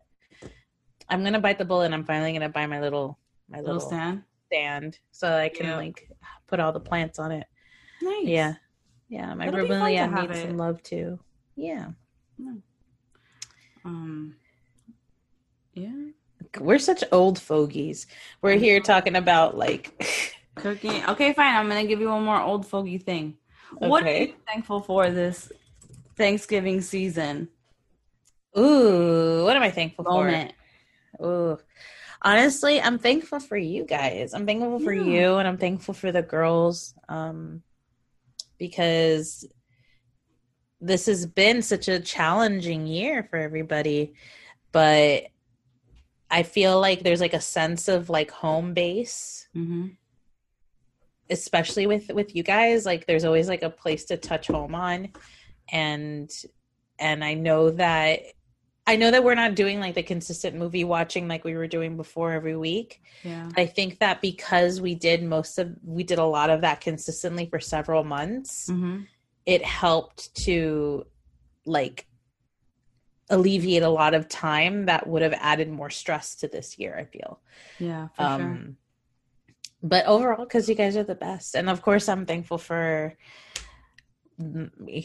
i'm 1.09 1.23
gonna 1.25 1.41
bite 1.41 1.59
the 1.59 1.65
bullet 1.65 1.87
and 1.87 1.95
i'm 1.95 2.05
finally 2.05 2.33
gonna 2.33 2.49
buy 2.49 2.67
my 2.67 2.81
little 2.81 3.19
my 3.49 3.59
Little 3.59 3.75
little, 3.77 3.89
stand. 3.89 4.23
stand 4.47 4.99
so 5.13 5.33
I 5.33 5.49
can 5.49 5.67
Yeah. 5.67 5.77
like 5.77 6.09
put 6.49 6.59
all 6.59 6.73
the 6.73 6.81
plants 6.81 7.19
on 7.21 7.31
it. 7.31 7.47
Nice. 8.03 8.27
Yeah. 8.27 8.55
Yeah. 9.09 9.33
My 9.35 9.47
It'll 9.47 9.63
be 9.63 9.69
fun 9.69 9.79
to 9.79 9.85
bromeliad 9.97 10.21
needs 10.29 10.39
it. 10.39 10.43
some 10.49 10.57
love 10.57 10.83
too. 10.83 11.19
Yeah. 11.55 11.87
Um 13.85 14.35
yeah. 15.75 15.93
We're 16.61 16.79
such 16.81 17.05
old 17.13 17.39
fogies. 17.39 18.07
We're 18.43 18.57
here 18.59 18.81
talking 18.81 19.15
about 19.17 19.57
like 19.57 20.05
Cooking. 20.57 21.05
Okay, 21.09 21.33
fine. 21.33 21.55
I'm 21.55 21.69
gonna 21.69 21.87
give 21.87 22.01
you 22.01 22.09
one 22.09 22.25
more 22.25 22.41
old 22.41 22.67
fogey 22.67 22.99
thing. 22.99 23.37
What 23.79 24.05
are 24.05 24.11
you 24.13 24.35
thankful 24.47 24.81
for 24.81 25.11
this 25.11 25.51
Thanksgiving 26.17 26.81
season 26.81 27.49
Ooh, 28.59 29.45
what 29.45 29.55
am 29.57 29.63
I 29.63 29.71
thankful 29.71 30.05
moment? 30.05 30.53
for? 31.19 31.27
Ooh. 31.27 31.59
Honestly, 32.23 32.81
I'm 32.81 32.99
thankful 32.99 33.39
for 33.39 33.57
you 33.59 33.85
guys. 33.85 34.33
I'm 34.33 34.47
thankful 34.47 34.81
for 34.81 34.95
Yeah. 34.95 35.03
you 35.05 35.35
and 35.37 35.47
I'm 35.47 35.59
thankful 35.59 35.93
for 35.95 36.11
the 36.13 36.23
girls. 36.23 36.95
Um 37.09 37.63
because 38.59 39.45
this 40.81 41.05
has 41.07 41.27
been 41.27 41.61
such 41.63 41.89
a 41.89 42.01
challenging 42.01 42.87
year 42.87 43.23
for 43.29 43.37
everybody. 43.39 44.15
But 44.73 45.25
I 46.31 46.43
feel 46.45 46.81
like 46.81 47.03
there's 47.03 47.21
like 47.21 47.35
a 47.35 47.41
sense 47.41 47.89
of 47.89 48.09
like 48.09 48.31
home 48.31 48.73
base 48.73 49.49
Mm-hmm. 49.55 49.89
Especially 51.31 51.87
with 51.87 52.11
with 52.13 52.35
you 52.37 52.43
guys 52.43 52.85
like 52.87 53.07
there's 53.07 53.25
always 53.25 53.49
like 53.49 53.63
a 53.63 53.71
place 53.71 54.05
to 54.05 54.17
touch 54.17 54.47
home 54.49 54.75
on 54.75 55.09
and 55.73 56.31
and 56.99 57.25
i 57.25 57.35
know 57.35 57.71
that 57.71 58.21
i 58.87 58.95
know 58.97 59.11
that 59.11 59.25
we're 59.25 59.35
not 59.35 59.55
doing 59.57 59.81
like 59.81 59.95
the 59.97 60.03
consistent 60.03 60.55
movie 60.57 60.85
watching 60.85 61.27
like 61.27 61.43
we 61.45 61.55
were 61.55 61.67
doing 61.67 61.97
before 61.97 62.33
every 62.33 62.57
week 62.57 63.03
Yeah. 63.25 63.49
i 63.57 63.67
think 63.67 63.99
that 63.99 64.21
because 64.23 64.81
we 64.81 64.95
did 64.95 65.23
most 65.25 65.59
of 65.59 65.75
we 65.85 66.05
did 66.05 66.19
a 66.19 66.25
lot 66.25 66.51
of 66.51 66.61
that 66.61 66.81
consistently 66.81 67.47
for 67.47 67.59
several 67.61 68.05
months 68.05 68.69
Mm-hmm. 68.71 69.03
it 69.47 69.65
helped 69.65 70.35
to 70.45 71.07
like 71.65 72.07
alleviate 73.29 73.83
a 73.83 73.89
lot 73.89 74.15
of 74.15 74.29
time 74.29 74.87
that 74.87 75.07
would 75.09 75.23
have 75.23 75.35
added 75.41 75.69
more 75.69 75.91
stress 75.91 76.37
to 76.37 76.47
this 76.49 76.79
year 76.79 76.97
i 76.97 77.05
feel 77.05 77.41
Yeah, 77.81 78.09
for 78.15 78.23
um 78.23 78.39
sure. 78.39 78.75
But 79.83 80.07
overall 80.07 80.45
because 80.45 80.69
you 80.69 80.75
guys 80.75 80.97
are 80.97 81.05
the 81.05 81.15
best 81.15 81.55
and 81.55 81.69
of 81.69 81.83
course 81.83 82.09
i'm 82.09 82.27
thankful 82.27 82.59
for 82.59 83.15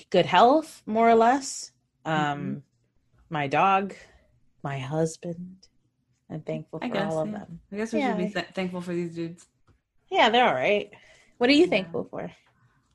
good 0.09 0.25
health 0.25 0.81
more 0.85 1.09
or 1.09 1.15
less 1.15 1.71
um 2.05 2.21
Mhm. 2.21 2.61
my 3.29 3.47
dog 3.47 3.93
my 4.63 4.79
husband 4.79 5.67
i'm 6.29 6.41
thankful 6.41 6.79
for 6.79 6.87
guess, 6.87 7.13
all 7.13 7.19
of 7.19 7.27
yeah. 7.29 7.37
them 7.39 7.59
I 7.71 7.75
guess 7.77 7.93
we 7.93 7.99
Yeah. 7.99 8.09
should 8.09 8.17
be 8.27 8.33
th- 8.33 8.53
thankful 8.53 8.81
for 8.81 8.93
these 8.93 9.15
dudes. 9.15 9.47
yeah 10.09 10.29
they're 10.29 10.47
all 10.47 10.53
right 10.53 10.91
what 11.37 11.49
are 11.49 11.53
you 11.53 11.65
Yeah. 11.65 11.69
thankful 11.75 12.07
for 12.09 12.31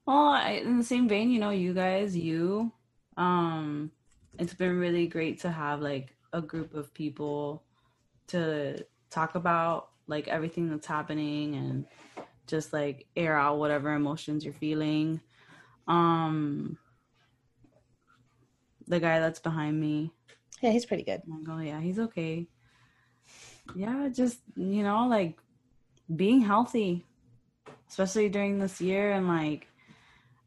Well, 0.06 0.28
I, 0.28 0.62
in 0.62 0.78
the 0.78 0.84
same 0.84 1.08
vein, 1.08 1.30
you 1.32 1.40
know, 1.40 1.50
you 1.50 1.74
guys, 1.74 2.16
you, 2.16 2.70
um, 3.16 3.90
it's 4.38 4.54
been 4.54 4.78
really 4.78 5.08
great 5.08 5.40
to 5.40 5.50
have 5.50 5.80
like 5.80 6.14
a 6.32 6.40
group 6.40 6.74
of 6.74 6.94
people 6.94 7.64
to 8.28 8.86
talk 9.10 9.34
about 9.34 9.88
like 10.06 10.28
everything 10.28 10.70
that's 10.70 10.86
happening 10.86 11.54
and 11.54 11.86
just 12.46 12.72
like 12.72 13.06
air 13.16 13.36
out 13.36 13.58
whatever 13.58 13.92
emotions 13.92 14.44
you're 14.44 14.54
feeling. 14.54 15.20
Um, 15.88 16.78
the 18.86 19.00
guy 19.00 19.18
that's 19.20 19.40
behind 19.40 19.80
me, 19.80 20.12
yeah 20.62 20.70
he's 20.70 20.86
pretty 20.86 21.02
good 21.02 21.22
oh 21.48 21.58
yeah, 21.58 21.80
he's 21.80 21.98
okay. 21.98 22.48
Yeah, 23.74 24.08
just 24.12 24.38
you 24.56 24.82
know, 24.82 25.06
like 25.08 25.38
being 26.14 26.40
healthy, 26.40 27.04
especially 27.88 28.28
during 28.28 28.58
this 28.58 28.80
year, 28.80 29.12
and 29.12 29.26
like, 29.26 29.66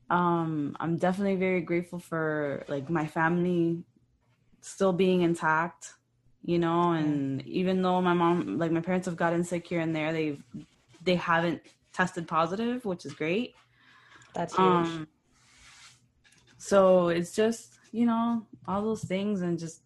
um, 0.10 0.76
I'm 0.80 0.98
definitely 0.98 1.36
very 1.36 1.62
grateful 1.62 2.00
for 2.00 2.64
like 2.68 2.90
my 2.90 3.08
family 3.08 3.84
still 4.62 4.94
being 4.94 5.22
intact, 5.22 5.94
you 6.44 6.60
know, 6.60 6.92
and 6.92 7.46
even 7.48 7.82
though 7.82 8.02
my 8.02 8.14
mom, 8.14 8.58
like 8.58 8.72
my 8.72 8.82
parents 8.82 9.06
have 9.06 9.18
gotten 9.18 9.44
sick 9.44 9.68
here 9.68 9.80
and 9.82 9.96
there, 9.96 10.12
they've 10.14 10.42
they 11.04 11.16
haven't 11.16 11.62
tested 11.94 12.28
positive, 12.28 12.86
which 12.86 13.06
is 13.06 13.14
great. 13.14 13.56
that's 14.34 14.56
huge 14.56 14.88
Um, 14.88 15.08
so 16.58 17.10
it's 17.10 17.36
just 17.36 17.80
you 17.92 18.06
know 18.06 18.46
all 18.68 18.82
those 18.84 19.04
things 19.04 19.42
and 19.42 19.58
just 19.58 19.82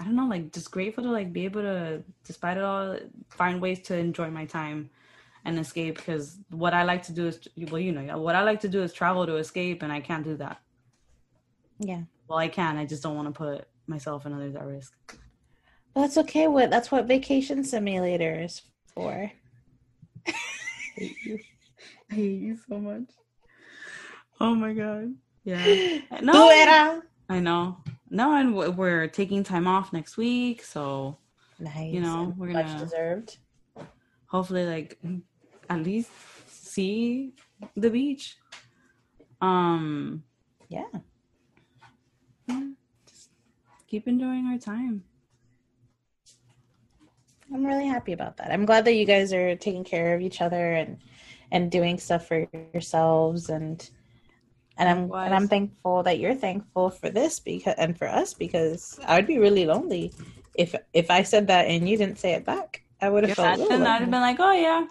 I 0.00 0.04
don't 0.04 0.16
know, 0.16 0.26
like 0.26 0.52
just 0.52 0.70
grateful 0.70 1.04
to 1.04 1.10
like 1.10 1.32
be 1.32 1.44
able 1.44 1.62
to, 1.62 2.02
despite 2.24 2.56
it 2.56 2.64
all, 2.64 2.98
find 3.30 3.60
ways 3.60 3.80
to 3.82 3.96
enjoy 3.96 4.30
my 4.30 4.46
time 4.46 4.90
and 5.44 5.58
escape. 5.58 5.96
Because 5.96 6.38
what 6.50 6.74
I 6.74 6.82
like 6.82 7.02
to 7.04 7.12
do 7.12 7.28
is, 7.28 7.40
well, 7.70 7.80
you 7.80 7.92
know, 7.92 8.18
what 8.18 8.34
I 8.34 8.42
like 8.42 8.60
to 8.60 8.68
do 8.68 8.82
is 8.82 8.92
travel 8.92 9.26
to 9.26 9.36
escape, 9.36 9.82
and 9.82 9.92
I 9.92 10.00
can't 10.00 10.24
do 10.24 10.36
that. 10.38 10.60
Yeah. 11.78 12.02
Well, 12.26 12.38
I 12.38 12.48
can. 12.48 12.78
I 12.78 12.84
just 12.84 13.02
don't 13.02 13.14
want 13.14 13.28
to 13.28 13.32
put 13.32 13.68
myself 13.92 14.24
and 14.26 14.34
others 14.34 14.54
at 14.56 14.66
risk. 14.66 14.92
That's 15.94 16.16
okay. 16.18 16.46
What 16.48 16.70
that's 16.70 16.90
what 16.90 17.06
vacation 17.06 17.62
simulator 17.64 18.40
is 18.40 18.62
for. 18.94 19.30
I 20.98 22.14
hate 22.14 22.40
you 22.40 22.56
so 22.68 22.78
much. 22.78 23.08
Oh 24.40 24.54
my 24.54 24.72
god. 24.72 25.14
Yeah. 25.44 25.62
No. 26.22 26.48
I 27.28 27.40
know. 27.40 27.76
No, 28.10 28.34
and 28.36 28.54
we're 28.76 29.06
taking 29.08 29.42
time 29.42 29.66
off 29.66 29.92
next 29.92 30.16
week, 30.16 30.62
so 30.62 31.16
Nice. 31.58 31.92
You 31.94 32.00
know, 32.00 32.34
we're 32.36 32.48
much 32.52 32.66
gonna- 32.66 32.78
much 32.80 32.82
deserved. 32.90 33.38
hopefully, 34.26 34.66
like 34.66 34.98
at 35.70 35.82
least 35.82 36.10
see 36.48 37.32
the 37.76 37.88
beach. 37.90 38.36
Um, 39.40 40.24
Yeah. 40.68 40.84
yeah, 42.48 42.60
just 42.60 42.81
keep 43.92 44.08
enjoying 44.08 44.46
our 44.46 44.56
time. 44.56 45.04
I'm 47.52 47.62
really 47.62 47.86
happy 47.86 48.12
about 48.14 48.38
that. 48.38 48.50
I'm 48.50 48.64
glad 48.64 48.86
that 48.86 48.94
you 48.94 49.04
guys 49.04 49.34
are 49.34 49.54
taking 49.54 49.84
care 49.84 50.14
of 50.14 50.22
each 50.22 50.40
other 50.40 50.72
and 50.72 50.96
and 51.50 51.70
doing 51.70 51.98
stuff 51.98 52.26
for 52.26 52.48
yourselves 52.72 53.50
and 53.50 53.76
and 54.78 54.88
I'm 54.88 55.12
and 55.12 55.34
I'm 55.34 55.46
thankful 55.46 56.02
that 56.04 56.18
you're 56.18 56.34
thankful 56.34 56.88
for 56.88 57.10
this 57.10 57.38
because 57.38 57.74
and 57.76 57.98
for 57.98 58.08
us 58.08 58.32
because 58.32 58.98
I 59.06 59.16
would 59.16 59.26
be 59.26 59.36
really 59.36 59.66
lonely 59.66 60.14
if 60.56 60.74
if 60.94 61.10
I 61.10 61.22
said 61.22 61.48
that 61.48 61.66
and 61.66 61.86
you 61.86 61.98
didn't 61.98 62.18
say 62.18 62.32
it 62.32 62.46
back. 62.46 62.82
I 63.02 63.10
would 63.10 63.24
have 63.24 63.36
felt 63.36 63.60
I'd 63.60 64.00
have 64.00 64.10
been 64.10 64.22
like, 64.22 64.40
oh 64.40 64.52
yeah. 64.52 64.86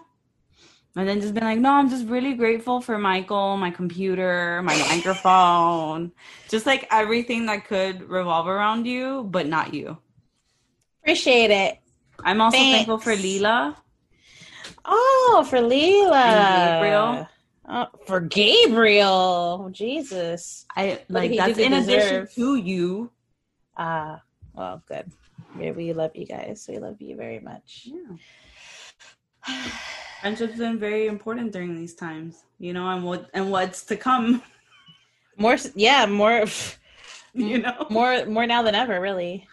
And 0.94 1.08
then 1.08 1.22
just 1.22 1.32
been 1.32 1.44
like, 1.44 1.58
no, 1.58 1.72
I'm 1.72 1.88
just 1.88 2.06
really 2.06 2.34
grateful 2.34 2.82
for 2.82 2.98
Michael, 2.98 3.56
my 3.56 3.70
computer, 3.70 4.60
my 4.62 4.76
microphone, 4.76 6.12
just 6.50 6.66
like 6.66 6.86
everything 6.90 7.46
that 7.46 7.66
could 7.66 8.10
revolve 8.10 8.46
around 8.46 8.86
you, 8.86 9.24
but 9.24 9.46
not 9.46 9.72
you. 9.72 9.96
Appreciate 11.02 11.50
it. 11.50 11.78
I'm 12.22 12.42
also 12.42 12.58
thankful 12.58 12.98
for 12.98 13.16
Thanks. 13.16 13.24
Leela. 13.24 13.74
Oh, 14.84 15.46
for 15.48 15.58
Leela. 15.58 16.12
And 16.12 16.82
Gabriel. 16.82 17.28
Oh, 17.68 17.86
for 18.06 18.20
Gabriel. 18.20 19.70
Jesus. 19.72 20.66
I 20.76 21.00
like 21.08 21.34
that's 21.36 21.58
in 21.58 21.72
addition 21.72 22.28
to 22.34 22.56
you. 22.56 23.10
Ah, 23.78 24.20
well, 24.52 24.82
good. 24.86 25.10
We, 25.58 25.70
we 25.70 25.92
love 25.94 26.10
you 26.14 26.26
guys. 26.26 26.66
We 26.68 26.78
love 26.78 27.00
you 27.00 27.16
very 27.16 27.40
much. 27.40 27.88
Yeah. 29.48 29.66
Friendship's 30.22 30.58
been 30.58 30.78
very 30.78 31.08
important 31.08 31.52
during 31.52 31.74
these 31.74 31.94
times, 31.94 32.44
you 32.58 32.72
know, 32.72 32.88
and 32.88 33.04
what 33.04 33.28
and 33.34 33.50
what's 33.50 33.84
to 33.86 33.96
come, 33.96 34.42
More, 35.36 35.56
yeah, 35.74 36.06
more, 36.06 36.44
you 37.34 37.58
know. 37.58 37.86
more, 37.90 38.24
more 38.26 38.46
now 38.46 38.62
than 38.62 38.74
ever. 38.74 39.00
Really, 39.00 39.48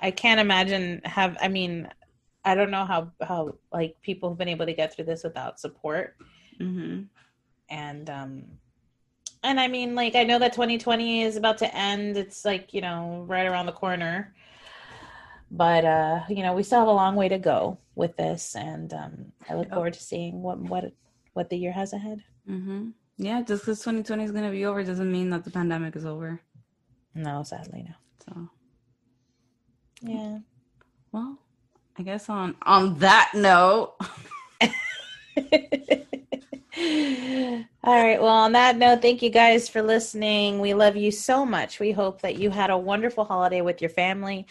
I 0.00 0.10
can't 0.10 0.40
imagine 0.40 1.02
have. 1.04 1.36
I 1.40 1.48
mean, 1.48 1.88
I 2.44 2.54
don't 2.54 2.70
know 2.70 2.84
how 2.84 3.12
how 3.22 3.56
like 3.72 4.00
people 4.02 4.30
have 4.30 4.38
been 4.38 4.48
able 4.48 4.66
to 4.66 4.72
get 4.72 4.94
through 4.94 5.06
this 5.06 5.24
without 5.24 5.60
support, 5.60 6.16
hmm 6.58 7.02
and 7.68 8.08
um, 8.08 8.44
and 9.42 9.60
I 9.60 9.68
mean, 9.68 9.94
like 9.94 10.14
I 10.14 10.24
know 10.24 10.38
that 10.38 10.52
2020 10.52 11.22
is 11.22 11.36
about 11.36 11.58
to 11.58 11.76
end. 11.76 12.16
It's 12.16 12.44
like 12.44 12.72
you 12.72 12.80
know 12.80 13.24
right 13.26 13.46
around 13.46 13.66
the 13.66 13.72
corner, 13.72 14.34
but 15.50 15.84
uh, 15.84 16.20
you 16.28 16.42
know 16.42 16.54
we 16.54 16.62
still 16.62 16.80
have 16.80 16.88
a 16.88 16.92
long 16.92 17.16
way 17.16 17.28
to 17.28 17.38
go 17.38 17.78
with 17.94 18.16
this, 18.16 18.54
and 18.56 18.92
um, 18.92 19.32
I 19.48 19.54
look 19.54 19.70
forward 19.70 19.94
to 19.94 20.00
seeing 20.02 20.42
what 20.42 20.58
what 20.58 20.92
what 21.34 21.50
the 21.50 21.56
year 21.58 21.72
has 21.72 21.92
ahead. 21.92 22.22
hmm 22.46 22.90
Yeah, 23.18 23.42
just 23.42 23.62
because 23.62 23.78
2020 23.80 24.24
is 24.24 24.32
gonna 24.32 24.50
be 24.50 24.64
over 24.64 24.82
doesn't 24.82 25.10
mean 25.10 25.30
that 25.30 25.44
the 25.44 25.50
pandemic 25.50 25.96
is 25.96 26.04
over. 26.06 26.40
No, 27.14 27.42
sadly, 27.42 27.84
no. 27.88 27.94
So, 28.24 28.48
Yeah. 30.02 30.38
well, 31.12 31.38
I 31.98 32.02
guess 32.02 32.28
on 32.28 32.56
on 32.62 32.98
that 32.98 33.32
note, 33.34 33.94
All 37.86 37.94
right. 37.94 38.20
Well, 38.20 38.34
on 38.34 38.50
that 38.50 38.76
note, 38.76 39.00
thank 39.00 39.22
you 39.22 39.30
guys 39.30 39.68
for 39.68 39.80
listening. 39.80 40.58
We 40.58 40.74
love 40.74 40.96
you 40.96 41.12
so 41.12 41.46
much. 41.46 41.78
We 41.78 41.92
hope 41.92 42.20
that 42.22 42.36
you 42.36 42.50
had 42.50 42.68
a 42.68 42.76
wonderful 42.76 43.24
holiday 43.24 43.60
with 43.60 43.80
your 43.80 43.90
family 43.90 44.48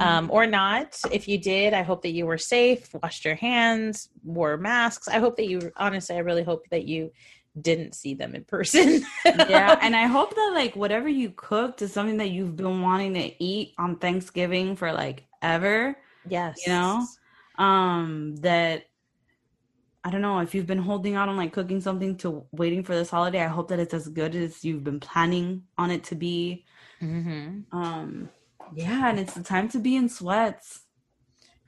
um, 0.00 0.28
or 0.30 0.46
not. 0.46 1.00
If 1.10 1.26
you 1.26 1.38
did, 1.38 1.72
I 1.72 1.80
hope 1.80 2.02
that 2.02 2.10
you 2.10 2.26
were 2.26 2.36
safe, 2.36 2.92
washed 3.02 3.24
your 3.24 3.36
hands, 3.36 4.10
wore 4.22 4.58
masks. 4.58 5.08
I 5.08 5.18
hope 5.18 5.36
that 5.38 5.48
you, 5.48 5.72
honestly, 5.78 6.16
I 6.16 6.18
really 6.18 6.42
hope 6.42 6.68
that 6.68 6.84
you 6.84 7.10
didn't 7.58 7.94
see 7.94 8.12
them 8.12 8.34
in 8.34 8.44
person. 8.44 9.06
yeah, 9.24 9.78
and 9.80 9.96
I 9.96 10.04
hope 10.04 10.34
that 10.34 10.52
like 10.54 10.76
whatever 10.76 11.08
you 11.08 11.30
cooked 11.34 11.80
is 11.80 11.90
something 11.90 12.18
that 12.18 12.32
you've 12.32 12.54
been 12.54 12.82
wanting 12.82 13.14
to 13.14 13.42
eat 13.42 13.72
on 13.78 13.96
Thanksgiving 13.96 14.76
for 14.76 14.92
like 14.92 15.24
ever. 15.40 15.96
yes. 16.28 16.60
You 16.66 16.74
know? 16.74 17.06
um 17.56 18.34
that 18.40 18.84
i 20.04 20.10
don't 20.10 20.22
know 20.22 20.40
if 20.40 20.54
you've 20.54 20.66
been 20.66 20.78
holding 20.78 21.14
out 21.16 21.28
on 21.28 21.36
like 21.36 21.52
cooking 21.52 21.80
something 21.80 22.16
to 22.16 22.46
waiting 22.52 22.82
for 22.82 22.94
this 22.94 23.10
holiday 23.10 23.42
i 23.42 23.48
hope 23.48 23.68
that 23.68 23.80
it's 23.80 23.94
as 23.94 24.08
good 24.08 24.34
as 24.34 24.64
you've 24.64 24.84
been 24.84 25.00
planning 25.00 25.64
on 25.78 25.90
it 25.90 26.04
to 26.04 26.14
be 26.16 26.64
hmm 27.00 27.64
um 27.72 28.28
yeah 28.74 29.08
and 29.10 29.18
it's 29.18 29.34
the 29.34 29.42
time 29.42 29.68
to 29.68 29.78
be 29.78 29.96
in 29.96 30.08
sweats 30.08 30.84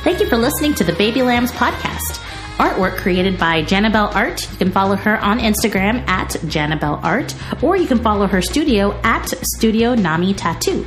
Thank 0.05 0.21
you 0.21 0.29
for 0.29 0.37
listening 0.37 0.75
to 0.75 0.85
the 0.85 0.93
Baby 0.95 1.23
Lambs 1.23 1.51
podcast. 1.53 2.23
Artwork 2.59 2.97
created 2.97 3.39
by 3.39 3.63
Janabelle 3.63 4.15
Art. 4.15 4.51
You 4.51 4.59
can 4.59 4.73
follow 4.73 4.97
her 4.97 5.17
on 5.19 5.39
Instagram 5.39 6.07
at 6.09 6.31
Janabelle 6.31 7.03
Art, 7.05 7.35
or 7.63 7.77
you 7.77 7.87
can 7.87 7.99
follow 7.99 8.27
her 8.27 8.43
studio 8.43 8.99
at 9.05 9.29
Studio 9.55 9.95
Nami 9.95 10.35
Tattoo. 10.35 10.85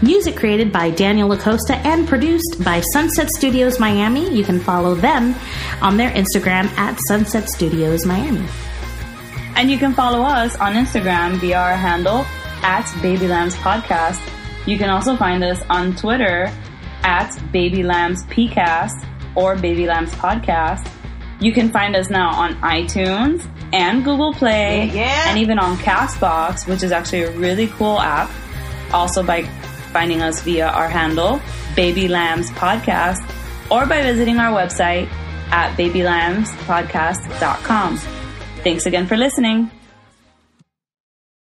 Music 0.00 0.34
created 0.34 0.72
by 0.72 0.88
Daniel 0.88 1.28
Lacosta 1.28 1.76
and 1.84 2.08
produced 2.08 2.64
by 2.64 2.80
Sunset 2.92 3.28
Studios 3.30 3.78
Miami. 3.78 4.34
You 4.34 4.42
can 4.44 4.58
follow 4.58 4.94
them 4.94 5.34
on 5.82 5.98
their 5.98 6.10
Instagram 6.12 6.66
at 6.78 6.98
Sunset 7.06 7.50
Studios 7.50 8.06
Miami. 8.06 8.46
And 9.56 9.70
you 9.70 9.76
can 9.76 9.92
follow 9.92 10.22
us 10.22 10.56
on 10.56 10.72
Instagram 10.72 11.36
via 11.36 11.58
our 11.58 11.76
handle 11.76 12.24
at 12.62 12.90
Baby 13.02 13.28
Lambs 13.28 13.54
Podcast. 13.56 14.26
You 14.66 14.78
can 14.78 14.88
also 14.88 15.16
find 15.16 15.44
us 15.44 15.62
on 15.68 15.94
Twitter 15.96 16.50
at 17.02 17.36
Baby 17.52 17.82
Lambs 17.82 18.24
PCast 18.24 19.06
or 19.34 19.54
Baby 19.56 19.86
Lambs 19.86 20.12
Podcast. 20.12 20.90
You 21.40 21.52
can 21.52 21.70
find 21.70 21.96
us 21.96 22.10
now 22.10 22.30
on 22.34 22.54
iTunes 22.56 23.42
and 23.72 24.04
Google 24.04 24.32
Play 24.34 24.90
Yeah. 24.92 25.30
and 25.30 25.38
even 25.38 25.58
on 25.58 25.78
Castbox, 25.78 26.66
which 26.68 26.82
is 26.82 26.92
actually 26.92 27.22
a 27.22 27.30
really 27.32 27.68
cool 27.68 27.98
app. 27.98 28.30
Also 28.92 29.22
by 29.22 29.44
finding 29.92 30.20
us 30.22 30.40
via 30.42 30.68
our 30.68 30.88
handle, 30.88 31.40
Baby 31.74 32.08
Lambs 32.08 32.50
Podcast, 32.50 33.22
or 33.70 33.86
by 33.86 34.02
visiting 34.02 34.38
our 34.38 34.52
website 34.52 35.08
at 35.50 35.74
babylambspodcast.com. 35.76 37.96
Thanks 38.62 38.84
again 38.86 39.06
for 39.06 39.16
listening. 39.16 39.70